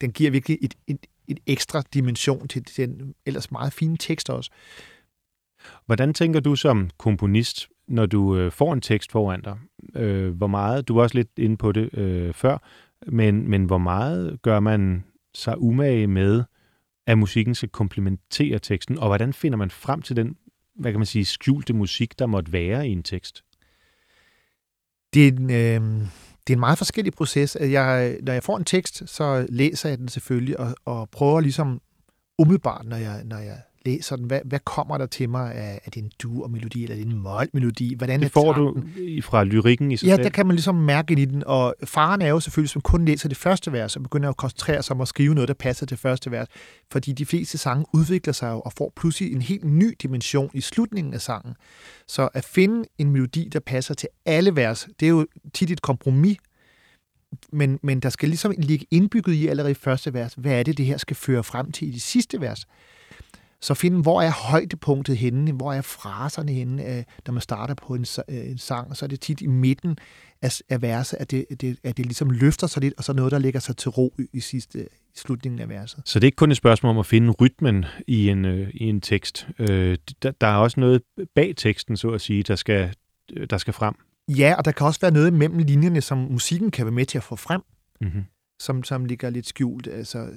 den 0.00 0.12
giver 0.12 0.30
virkelig 0.30 0.58
et, 0.62 0.74
et, 0.86 1.06
et 1.28 1.38
ekstra 1.46 1.82
dimension 1.94 2.48
til 2.48 2.76
den 2.76 3.14
ellers 3.26 3.50
meget 3.50 3.72
fine 3.72 3.96
tekst 3.96 4.30
også. 4.30 4.50
Hvordan 5.86 6.14
tænker 6.14 6.40
du 6.40 6.56
som 6.56 6.90
komponist, 6.98 7.68
når 7.88 8.06
du 8.06 8.36
øh, 8.36 8.52
får 8.52 8.72
en 8.72 8.80
tekst 8.80 9.12
foran 9.12 9.42
dig? 9.42 9.58
Øh, 9.94 10.36
hvor 10.36 10.46
meget, 10.46 10.88
du 10.88 10.94
var 10.94 11.02
også 11.02 11.16
lidt 11.16 11.30
inde 11.36 11.56
på 11.56 11.72
det 11.72 11.98
øh, 11.98 12.34
før, 12.34 12.58
men, 13.06 13.50
men 13.50 13.64
hvor 13.64 13.78
meget 13.78 14.42
gør 14.42 14.60
man 14.60 15.04
sig 15.34 15.60
umage 15.62 16.06
med, 16.06 16.44
at 17.06 17.18
musikken 17.18 17.54
skal 17.54 17.68
komplementere 17.68 18.58
teksten, 18.58 18.98
og 18.98 19.06
hvordan 19.06 19.32
finder 19.32 19.58
man 19.58 19.70
frem 19.70 20.02
til 20.02 20.16
den 20.16 20.36
hvad 20.78 20.92
kan 20.92 21.00
man 21.00 21.06
sige, 21.06 21.24
skjulte 21.24 21.72
musik, 21.72 22.18
der 22.18 22.26
måtte 22.26 22.52
være 22.52 22.88
i 22.88 22.92
en 22.92 23.02
tekst? 23.02 23.44
Det 25.14 25.28
er 25.28 25.32
en, 25.32 25.50
øh, 25.50 26.06
det 26.46 26.52
er 26.52 26.56
en 26.56 26.60
meget 26.60 26.78
forskellig 26.78 27.12
proces. 27.12 27.56
Jeg, 27.60 28.18
når 28.22 28.32
jeg 28.32 28.42
får 28.42 28.56
en 28.56 28.64
tekst, 28.64 29.02
så 29.06 29.46
læser 29.48 29.88
jeg 29.88 29.98
den 29.98 30.08
selvfølgelig, 30.08 30.60
og, 30.60 30.74
og 30.84 31.10
prøver 31.10 31.40
ligesom 31.40 31.80
umiddelbart, 32.38 32.86
når 32.86 32.96
jeg, 32.96 33.24
når 33.24 33.38
jeg 33.38 33.58
læser 33.88 34.16
den, 34.16 34.24
hvad, 34.24 34.40
hvad 34.44 34.58
kommer 34.64 34.98
der 34.98 35.06
til 35.06 35.28
mig? 35.28 35.52
Er, 35.54 35.78
er 35.84 35.90
det 35.90 35.96
en 35.96 36.10
du-melodi, 36.22 36.82
eller 36.82 36.96
er 36.96 37.00
det 37.00 37.06
en 37.06 37.18
mål-melodi? 37.18 37.94
Hvordan 37.94 38.20
det 38.20 38.32
får 38.32 38.52
du 38.52 38.82
fra 39.22 39.44
lyrikken 39.44 39.92
i 39.92 39.96
sig 39.96 40.06
Ja, 40.06 40.14
selv? 40.14 40.24
der 40.24 40.30
kan 40.30 40.46
man 40.46 40.56
ligesom 40.56 40.74
mærke 40.74 41.12
ind 41.12 41.20
i 41.20 41.24
den, 41.24 41.42
og 41.46 41.74
faren 41.84 42.22
er 42.22 42.28
jo 42.28 42.40
selvfølgelig, 42.40 42.70
som 42.70 42.82
kun 42.82 43.04
læser 43.04 43.28
det 43.28 43.38
første 43.38 43.72
vers, 43.72 43.96
og 43.96 44.02
begynder 44.02 44.28
at 44.28 44.36
koncentrere 44.36 44.82
sig 44.82 44.94
om 44.96 45.00
at 45.00 45.08
skrive 45.08 45.34
noget, 45.34 45.48
der 45.48 45.54
passer 45.54 45.86
til 45.86 45.96
første 45.96 46.30
vers, 46.30 46.48
fordi 46.92 47.12
de 47.12 47.26
fleste 47.26 47.58
sange 47.58 47.84
udvikler 47.94 48.32
sig 48.32 48.50
jo, 48.50 48.60
og 48.60 48.72
får 48.72 48.92
pludselig 48.96 49.32
en 49.32 49.42
helt 49.42 49.64
ny 49.64 49.96
dimension 50.02 50.50
i 50.54 50.60
slutningen 50.60 51.14
af 51.14 51.20
sangen. 51.20 51.54
Så 52.08 52.28
at 52.34 52.44
finde 52.44 52.84
en 52.98 53.10
melodi, 53.10 53.48
der 53.52 53.60
passer 53.60 53.94
til 53.94 54.08
alle 54.26 54.56
vers, 54.56 54.88
det 55.00 55.06
er 55.06 55.10
jo 55.10 55.26
tit 55.54 55.70
et 55.70 55.82
kompromis, 55.82 56.36
men, 57.52 57.78
men 57.82 58.00
der 58.00 58.08
skal 58.08 58.28
ligesom 58.28 58.54
ligge 58.58 58.86
indbygget 58.90 59.34
i 59.34 59.46
allerede 59.46 59.70
i 59.70 59.74
første 59.74 60.14
vers, 60.14 60.34
hvad 60.34 60.52
er 60.52 60.62
det, 60.62 60.78
det 60.78 60.86
her 60.86 60.96
skal 60.96 61.16
føre 61.16 61.44
frem 61.44 61.72
til 61.72 61.88
i 61.88 61.90
de 61.90 62.00
sidste 62.00 62.40
vers. 62.40 62.66
Så 63.60 63.74
finde, 63.74 64.02
hvor 64.02 64.22
er 64.22 64.30
højdepunktet 64.30 65.16
henne, 65.16 65.52
hvor 65.52 65.72
er 65.72 65.82
fraserne 65.82 66.52
henne, 66.52 66.96
øh, 66.96 67.04
når 67.26 67.32
man 67.32 67.40
starter 67.40 67.74
på 67.74 67.94
en, 67.94 68.06
øh, 68.28 68.50
en 68.50 68.58
sang, 68.58 68.96
så 68.96 69.04
er 69.04 69.08
det 69.08 69.20
tit 69.20 69.40
i 69.40 69.46
midten 69.46 69.98
af, 70.42 70.60
af 70.68 70.82
verset, 70.82 71.16
at 71.16 71.30
det, 71.30 71.44
det, 71.60 71.78
at 71.84 71.96
det 71.96 72.06
ligesom 72.06 72.30
løfter 72.30 72.66
sig 72.66 72.82
lidt, 72.82 72.94
og 72.98 73.04
så 73.04 73.12
noget, 73.12 73.32
der 73.32 73.38
ligger 73.38 73.60
sig 73.60 73.76
til 73.76 73.90
ro 73.90 74.14
i, 74.18 74.26
i 74.32 74.40
sidste 74.40 74.88
i 75.14 75.18
slutningen 75.18 75.60
af 75.60 75.68
verset. 75.68 76.02
Så 76.04 76.18
det 76.18 76.24
er 76.24 76.28
ikke 76.28 76.36
kun 76.36 76.50
et 76.50 76.56
spørgsmål 76.56 76.90
om 76.90 76.98
at 76.98 77.06
finde 77.06 77.30
rytmen 77.30 77.84
i 78.06 78.28
en, 78.28 78.44
øh, 78.44 78.70
i 78.74 78.84
en 78.84 79.00
tekst. 79.00 79.48
Øh, 79.58 79.98
der, 80.22 80.30
der 80.30 80.46
er 80.46 80.56
også 80.56 80.80
noget 80.80 81.02
bag 81.34 81.54
teksten, 81.56 81.96
så 81.96 82.10
at 82.10 82.20
sige, 82.20 82.42
der 82.42 82.56
skal, 82.56 82.94
der 83.50 83.58
skal 83.58 83.72
frem. 83.72 83.94
Ja, 84.28 84.54
og 84.58 84.64
der 84.64 84.72
kan 84.72 84.86
også 84.86 85.00
være 85.00 85.10
noget 85.10 85.32
mellem 85.32 85.58
linjerne, 85.58 86.00
som 86.00 86.18
musikken 86.18 86.70
kan 86.70 86.86
være 86.86 86.94
med 86.94 87.06
til 87.06 87.18
at 87.18 87.24
få 87.24 87.36
frem, 87.36 87.60
mm-hmm. 88.00 88.24
som, 88.60 88.84
som 88.84 89.04
ligger 89.04 89.30
lidt 89.30 89.46
skjult. 89.46 89.86
Altså, 89.86 90.28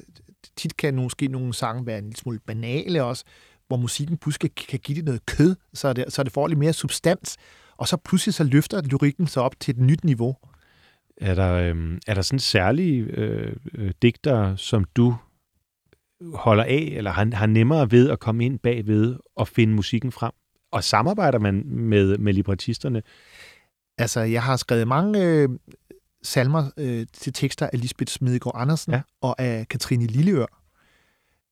tit 0.55 0.77
kan 0.77 0.95
måske 0.95 1.27
nogle 1.27 1.53
sange 1.53 1.85
være 1.85 1.97
en 1.97 2.03
lille 2.03 2.17
smule 2.17 2.39
banale 2.39 3.03
også, 3.03 3.23
hvor 3.67 3.77
musikken 3.77 4.17
pludselig 4.17 4.55
kan 4.55 4.79
give 4.79 4.95
det 4.95 5.05
noget 5.05 5.25
kød, 5.25 5.55
så 5.73 5.93
det, 5.93 6.05
så 6.13 6.23
det 6.23 6.31
får 6.31 6.47
lidt 6.47 6.59
mere 6.59 6.73
substans, 6.73 7.37
og 7.77 7.87
så 7.87 7.97
pludselig 7.97 8.33
så 8.33 8.43
løfter 8.43 8.81
lyrikken 8.81 9.27
sig 9.27 9.43
op 9.43 9.59
til 9.59 9.71
et 9.71 9.79
nyt 9.79 10.03
niveau. 10.03 10.35
Er 11.17 11.35
der, 11.35 11.53
øh, 11.53 11.97
er 12.07 12.13
der 12.13 12.21
sådan 12.21 12.39
særlige 12.39 13.01
øh, 13.01 13.55
øh, 13.73 13.91
digter, 14.01 14.55
som 14.55 14.83
du 14.83 15.15
holder 16.33 16.63
af, 16.63 16.93
eller 16.97 17.11
har, 17.11 17.35
har 17.35 17.45
nemmere 17.45 17.91
ved 17.91 18.09
at 18.09 18.19
komme 18.19 18.45
ind 18.45 18.59
bagved 18.59 19.15
og 19.35 19.47
finde 19.47 19.73
musikken 19.73 20.11
frem? 20.11 20.31
Og 20.71 20.83
samarbejder 20.83 21.39
man 21.39 21.63
med, 21.65 22.17
med 22.17 22.33
librettisterne? 22.33 23.01
Altså, 23.97 24.19
jeg 24.19 24.43
har 24.43 24.55
skrevet 24.55 24.87
mange 24.87 25.23
øh, 25.23 25.49
salmer 26.23 26.69
øh, 26.77 27.05
til 27.13 27.33
tekster 27.33 27.69
af 27.73 27.81
Lisbeth 27.81 28.11
Smedegaard 28.11 28.61
Andersen 28.61 28.93
ja. 28.93 29.01
og 29.21 29.41
af 29.41 29.67
Katrine 29.67 30.05
Lilleør. 30.05 30.45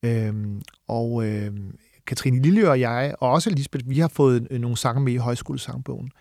Øhm, 0.03 0.61
og 0.87 1.25
øh, 1.25 1.53
Katrine 2.07 2.41
Lilleør 2.41 2.69
og 2.69 2.79
jeg, 2.79 3.15
og 3.19 3.31
også 3.31 3.49
Lisbeth, 3.49 3.89
vi 3.89 3.99
har 3.99 4.07
fået 4.07 4.47
øh, 4.51 4.61
nogle 4.61 4.77
sange 4.77 5.01
med 5.01 5.13
i 5.13 5.17
højskolesangbogen. 5.17 6.11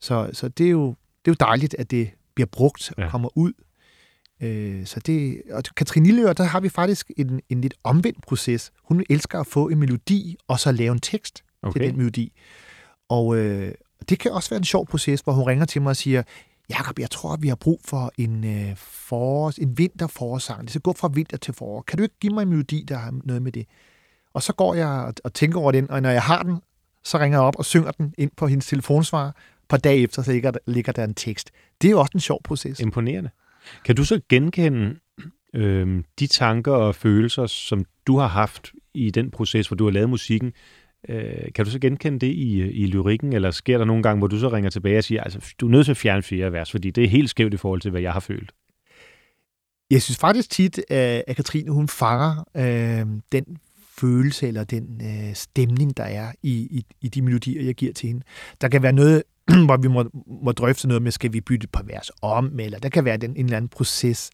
Så, 0.00 0.30
så 0.32 0.48
det, 0.48 0.66
er 0.66 0.70
jo, 0.70 0.86
det 1.24 1.30
er 1.30 1.34
jo 1.40 1.46
dejligt, 1.46 1.74
at 1.78 1.90
det 1.90 2.10
bliver 2.34 2.46
brugt 2.46 2.92
og 2.96 3.02
ja. 3.02 3.08
kommer 3.08 3.38
ud. 3.38 3.52
Øh, 4.40 4.86
så 4.86 5.00
det, 5.00 5.42
og 5.50 5.62
Katrine 5.76 6.06
Lilleør, 6.06 6.32
der 6.32 6.44
har 6.44 6.60
vi 6.60 6.68
faktisk 6.68 7.10
en, 7.16 7.40
en 7.48 7.60
lidt 7.60 7.74
omvendt 7.84 8.22
proces. 8.22 8.72
Hun 8.82 9.04
elsker 9.10 9.40
at 9.40 9.46
få 9.46 9.68
en 9.68 9.78
melodi, 9.78 10.36
og 10.48 10.60
så 10.60 10.72
lave 10.72 10.92
en 10.92 11.00
tekst 11.00 11.44
okay. 11.62 11.80
til 11.80 11.88
den 11.88 11.96
melodi. 11.96 12.32
Og 13.08 13.36
øh, 13.36 13.74
det 14.08 14.18
kan 14.18 14.32
også 14.32 14.50
være 14.50 14.58
en 14.58 14.64
sjov 14.64 14.86
proces, 14.86 15.20
hvor 15.20 15.32
hun 15.32 15.44
ringer 15.44 15.64
til 15.64 15.82
mig 15.82 15.90
og 15.90 15.96
siger, 15.96 16.22
Jakob, 16.70 16.98
jeg 16.98 17.10
tror, 17.10 17.36
vi 17.36 17.48
har 17.48 17.54
brug 17.54 17.80
for 17.84 18.12
en, 18.18 18.44
øh, 18.44 18.76
forårs, 18.76 19.56
en 19.56 19.78
vinterforårssang. 19.78 20.62
Det 20.62 20.70
skal 20.70 20.80
gå 20.80 20.92
fra 20.92 21.10
vinter 21.14 21.36
til 21.36 21.54
forår. 21.54 21.82
Kan 21.82 21.96
du 21.96 22.02
ikke 22.02 22.18
give 22.20 22.34
mig 22.34 22.42
en 22.42 22.48
melodi, 22.48 22.84
der 22.88 22.96
har 22.96 23.14
noget 23.24 23.42
med 23.42 23.52
det? 23.52 23.66
Og 24.34 24.42
så 24.42 24.52
går 24.52 24.74
jeg 24.74 24.88
og, 24.88 25.14
og 25.24 25.34
tænker 25.34 25.60
over 25.60 25.72
den, 25.72 25.90
og 25.90 26.02
når 26.02 26.10
jeg 26.10 26.22
har 26.22 26.42
den, 26.42 26.60
så 27.04 27.18
ringer 27.18 27.38
jeg 27.38 27.46
op 27.46 27.58
og 27.58 27.64
synger 27.64 27.90
den 27.90 28.14
ind 28.18 28.30
på 28.36 28.46
hendes 28.46 28.66
telefonsvar. 28.66 29.30
På 29.30 29.36
par 29.68 29.76
dage 29.76 30.02
efter, 30.02 30.22
så 30.22 30.32
ligger, 30.32 30.50
der, 30.50 30.58
ligger 30.66 30.92
der 30.92 31.04
en 31.04 31.14
tekst. 31.14 31.50
Det 31.82 31.88
er 31.88 31.90
jo 31.90 32.00
også 32.00 32.10
en 32.14 32.20
sjov 32.20 32.42
proces. 32.42 32.80
Imponerende. 32.80 33.30
Kan 33.84 33.96
du 33.96 34.04
så 34.04 34.20
genkende 34.28 34.96
øh, 35.54 36.04
de 36.18 36.26
tanker 36.26 36.72
og 36.72 36.94
følelser, 36.94 37.46
som 37.46 37.84
du 38.06 38.18
har 38.18 38.26
haft 38.26 38.72
i 38.94 39.10
den 39.10 39.30
proces, 39.30 39.68
hvor 39.68 39.76
du 39.76 39.84
har 39.84 39.90
lavet 39.90 40.10
musikken, 40.10 40.52
Øh, 41.08 41.52
kan 41.54 41.64
du 41.64 41.70
så 41.70 41.78
genkende 41.78 42.18
det 42.18 42.26
i, 42.26 42.62
i 42.62 42.86
lyrikken, 42.86 43.32
eller 43.32 43.50
sker 43.50 43.78
der 43.78 43.84
nogle 43.84 44.02
gange, 44.02 44.18
hvor 44.18 44.26
du 44.26 44.38
så 44.38 44.48
ringer 44.48 44.70
tilbage 44.70 44.98
og 44.98 45.04
siger, 45.04 45.22
altså, 45.22 45.54
du 45.60 45.66
er 45.66 45.70
nødt 45.70 45.84
til 45.84 45.92
at 45.92 45.96
fjerne 45.96 46.22
fire 46.22 46.52
vers, 46.52 46.70
fordi 46.70 46.90
det 46.90 47.04
er 47.04 47.08
helt 47.08 47.30
skævt 47.30 47.54
i 47.54 47.56
forhold 47.56 47.80
til, 47.80 47.90
hvad 47.90 48.00
jeg 48.00 48.12
har 48.12 48.20
følt? 48.20 48.52
Jeg 49.90 50.02
synes 50.02 50.18
faktisk 50.18 50.50
tit, 50.50 50.90
at 50.90 51.36
Katrine, 51.36 51.70
hun 51.70 51.88
fanger 51.88 52.44
øh, 52.56 53.06
den 53.32 53.58
følelse 53.98 54.48
eller 54.48 54.64
den 54.64 55.00
øh, 55.04 55.34
stemning, 55.34 55.96
der 55.96 56.04
er 56.04 56.32
i, 56.42 56.52
i, 56.52 56.86
i 57.00 57.08
de 57.08 57.22
melodier, 57.22 57.62
jeg 57.62 57.74
giver 57.74 57.92
til 57.92 58.06
hende. 58.06 58.22
Der 58.60 58.68
kan 58.68 58.82
være 58.82 58.92
noget, 58.92 59.22
hvor 59.66 59.76
vi 59.76 59.88
må, 59.88 60.10
må 60.44 60.52
drøfte 60.52 60.88
noget 60.88 61.02
med, 61.02 61.12
skal 61.12 61.32
vi 61.32 61.40
bytte 61.40 61.64
et 61.64 61.70
par 61.70 61.82
vers 61.82 62.10
om, 62.22 62.58
eller 62.60 62.78
der 62.78 62.88
kan 62.88 63.04
være 63.04 63.16
den, 63.16 63.30
en 63.30 63.44
eller 63.44 63.56
anden 63.56 63.68
proces. 63.68 64.30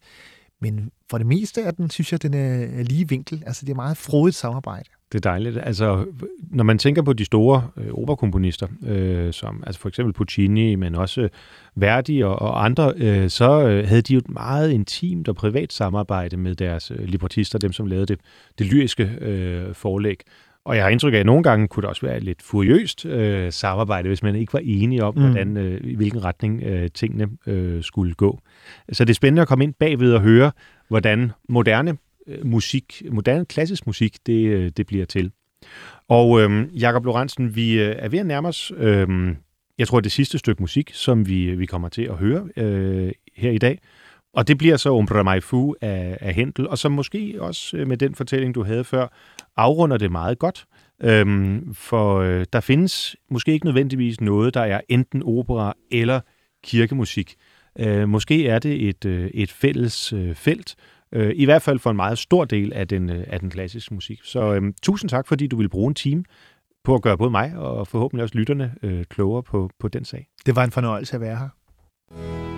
Men 0.61 0.91
for 1.09 1.17
det 1.17 1.27
meste 1.27 1.65
af 1.65 1.75
den, 1.75 1.89
synes 1.89 2.11
jeg, 2.11 2.21
den 2.21 2.33
er 2.33 2.83
lige 2.83 3.09
vinkel. 3.09 3.43
Altså, 3.45 3.65
det 3.65 3.71
er 3.71 3.75
meget 3.75 3.97
frodigt 3.97 4.35
samarbejde. 4.35 4.89
Det 5.11 5.25
er 5.25 5.29
dejligt. 5.29 5.57
Altså, 5.63 6.05
når 6.51 6.63
man 6.63 6.77
tænker 6.77 7.01
på 7.01 7.13
de 7.13 7.25
store 7.25 7.67
øh, 7.77 7.93
operakomponister, 7.93 8.67
øh, 8.87 9.33
som 9.33 9.63
altså 9.65 9.81
for 9.81 9.89
eksempel 9.89 10.13
Puccini, 10.13 10.75
men 10.75 10.95
også 10.95 11.29
Verdi 11.75 12.21
og, 12.21 12.41
og 12.41 12.65
andre, 12.65 12.93
øh, 12.97 13.29
så 13.29 13.67
øh, 13.67 13.87
havde 13.87 14.01
de 14.01 14.13
jo 14.13 14.19
et 14.19 14.29
meget 14.29 14.71
intimt 14.71 15.27
og 15.27 15.35
privat 15.35 15.73
samarbejde 15.73 16.37
med 16.37 16.55
deres 16.55 16.91
øh, 16.91 17.03
librettister, 17.03 17.59
dem 17.59 17.71
som 17.71 17.85
lavede 17.85 18.05
det, 18.05 18.19
det 18.59 18.65
lyriske 18.73 19.03
øh, 19.21 19.75
forlæg. 19.75 20.19
Og 20.65 20.75
jeg 20.75 20.83
har 20.83 20.89
indtryk 20.89 21.13
af, 21.13 21.17
at 21.17 21.25
nogle 21.25 21.43
gange 21.43 21.67
kunne 21.67 21.81
det 21.81 21.89
også 21.89 22.05
være 22.05 22.17
et 22.17 22.23
lidt 22.23 22.41
furiøst 22.41 23.05
øh, 23.05 23.51
samarbejde, 23.51 24.07
hvis 24.07 24.23
man 24.23 24.35
ikke 24.35 24.53
var 24.53 24.61
enige 24.63 25.03
om, 25.03 25.15
mm. 25.15 25.21
hvordan, 25.21 25.57
øh, 25.57 25.81
i 25.83 25.95
hvilken 25.95 26.23
retning 26.23 26.63
øh, 26.63 26.89
tingene 26.93 27.27
øh, 27.47 27.83
skulle 27.83 28.13
gå. 28.13 28.39
Så 28.91 29.05
det 29.05 29.09
er 29.09 29.15
spændende 29.15 29.41
at 29.41 29.47
komme 29.47 29.63
ind 29.63 29.73
bagved 29.73 30.13
og 30.13 30.21
høre, 30.21 30.51
hvordan 30.87 31.31
moderne 31.49 31.97
Øh, 32.27 32.45
musik, 32.45 33.01
moderne 33.11 33.45
klassisk 33.45 33.87
musik, 33.87 34.17
det, 34.25 34.45
øh, 34.45 34.71
det 34.77 34.87
bliver 34.87 35.05
til. 35.05 35.31
Og 36.07 36.41
øhm, 36.41 36.65
Jakob 36.65 37.05
Lorentzen, 37.05 37.55
vi 37.55 37.81
øh, 37.81 37.95
er 37.99 38.09
ved 38.09 38.19
at 38.19 38.25
nærme 38.25 38.47
os, 38.47 38.71
øhm, 38.77 39.35
jeg 39.77 39.87
tror, 39.87 39.99
det 39.99 40.11
sidste 40.11 40.37
stykke 40.37 40.63
musik, 40.63 40.91
som 40.93 41.27
vi, 41.27 41.43
øh, 41.43 41.59
vi 41.59 41.65
kommer 41.65 41.89
til 41.89 42.01
at 42.03 42.15
høre 42.15 42.49
øh, 42.57 43.11
her 43.35 43.51
i 43.51 43.57
dag. 43.57 43.79
Og 44.33 44.47
det 44.47 44.57
bliver 44.57 44.77
så 44.77 44.91
Umbra 44.91 45.23
Mai 45.23 45.41
Fu 45.41 45.75
af, 45.81 46.17
af 46.21 46.33
Hentel, 46.33 46.67
og 46.67 46.77
som 46.77 46.91
måske 46.91 47.35
også 47.39 47.77
med 47.87 47.97
den 47.97 48.15
fortælling, 48.15 48.55
du 48.55 48.63
havde 48.63 48.83
før, 48.83 49.07
afrunder 49.57 49.97
det 49.97 50.11
meget 50.11 50.39
godt. 50.39 50.65
Øhm, 51.03 51.73
for 51.73 52.19
øh, 52.19 52.45
der 52.53 52.59
findes 52.59 53.15
måske 53.31 53.51
ikke 53.51 53.65
nødvendigvis 53.65 54.21
noget, 54.21 54.53
der 54.53 54.61
er 54.61 54.81
enten 54.89 55.23
opera 55.23 55.73
eller 55.91 56.19
kirkemusik. 56.63 57.35
Øh, 57.79 58.09
måske 58.09 58.47
er 58.47 58.59
det 58.59 58.89
et, 58.89 59.05
øh, 59.05 59.29
et 59.33 59.51
fælles 59.51 60.13
øh, 60.13 60.35
felt, 60.35 60.75
Øh, 61.11 61.31
I 61.35 61.45
hvert 61.45 61.61
fald 61.61 61.79
for 61.79 61.89
en 61.89 61.95
meget 61.95 62.17
stor 62.17 62.45
del 62.45 62.73
af 62.73 62.87
den, 62.87 63.09
øh, 63.09 63.23
af 63.27 63.39
den 63.39 63.49
klassiske 63.49 63.93
musik. 63.93 64.19
Så 64.23 64.53
øh, 64.53 64.73
tusind 64.81 65.09
tak, 65.09 65.27
fordi 65.27 65.47
du 65.47 65.55
ville 65.55 65.69
bruge 65.69 65.87
en 65.87 65.95
time 65.95 66.23
på 66.83 66.95
at 66.95 67.01
gøre 67.01 67.17
både 67.17 67.31
mig 67.31 67.55
og 67.55 67.87
forhåbentlig 67.87 68.23
også 68.23 68.37
lytterne 68.37 68.75
øh, 68.83 69.05
klogere 69.05 69.43
på, 69.43 69.69
på 69.79 69.87
den 69.87 70.05
sag. 70.05 70.27
Det 70.45 70.55
var 70.55 70.63
en 70.63 70.71
fornøjelse 70.71 71.15
at 71.15 71.21
være 71.21 71.37
her. 71.37 72.48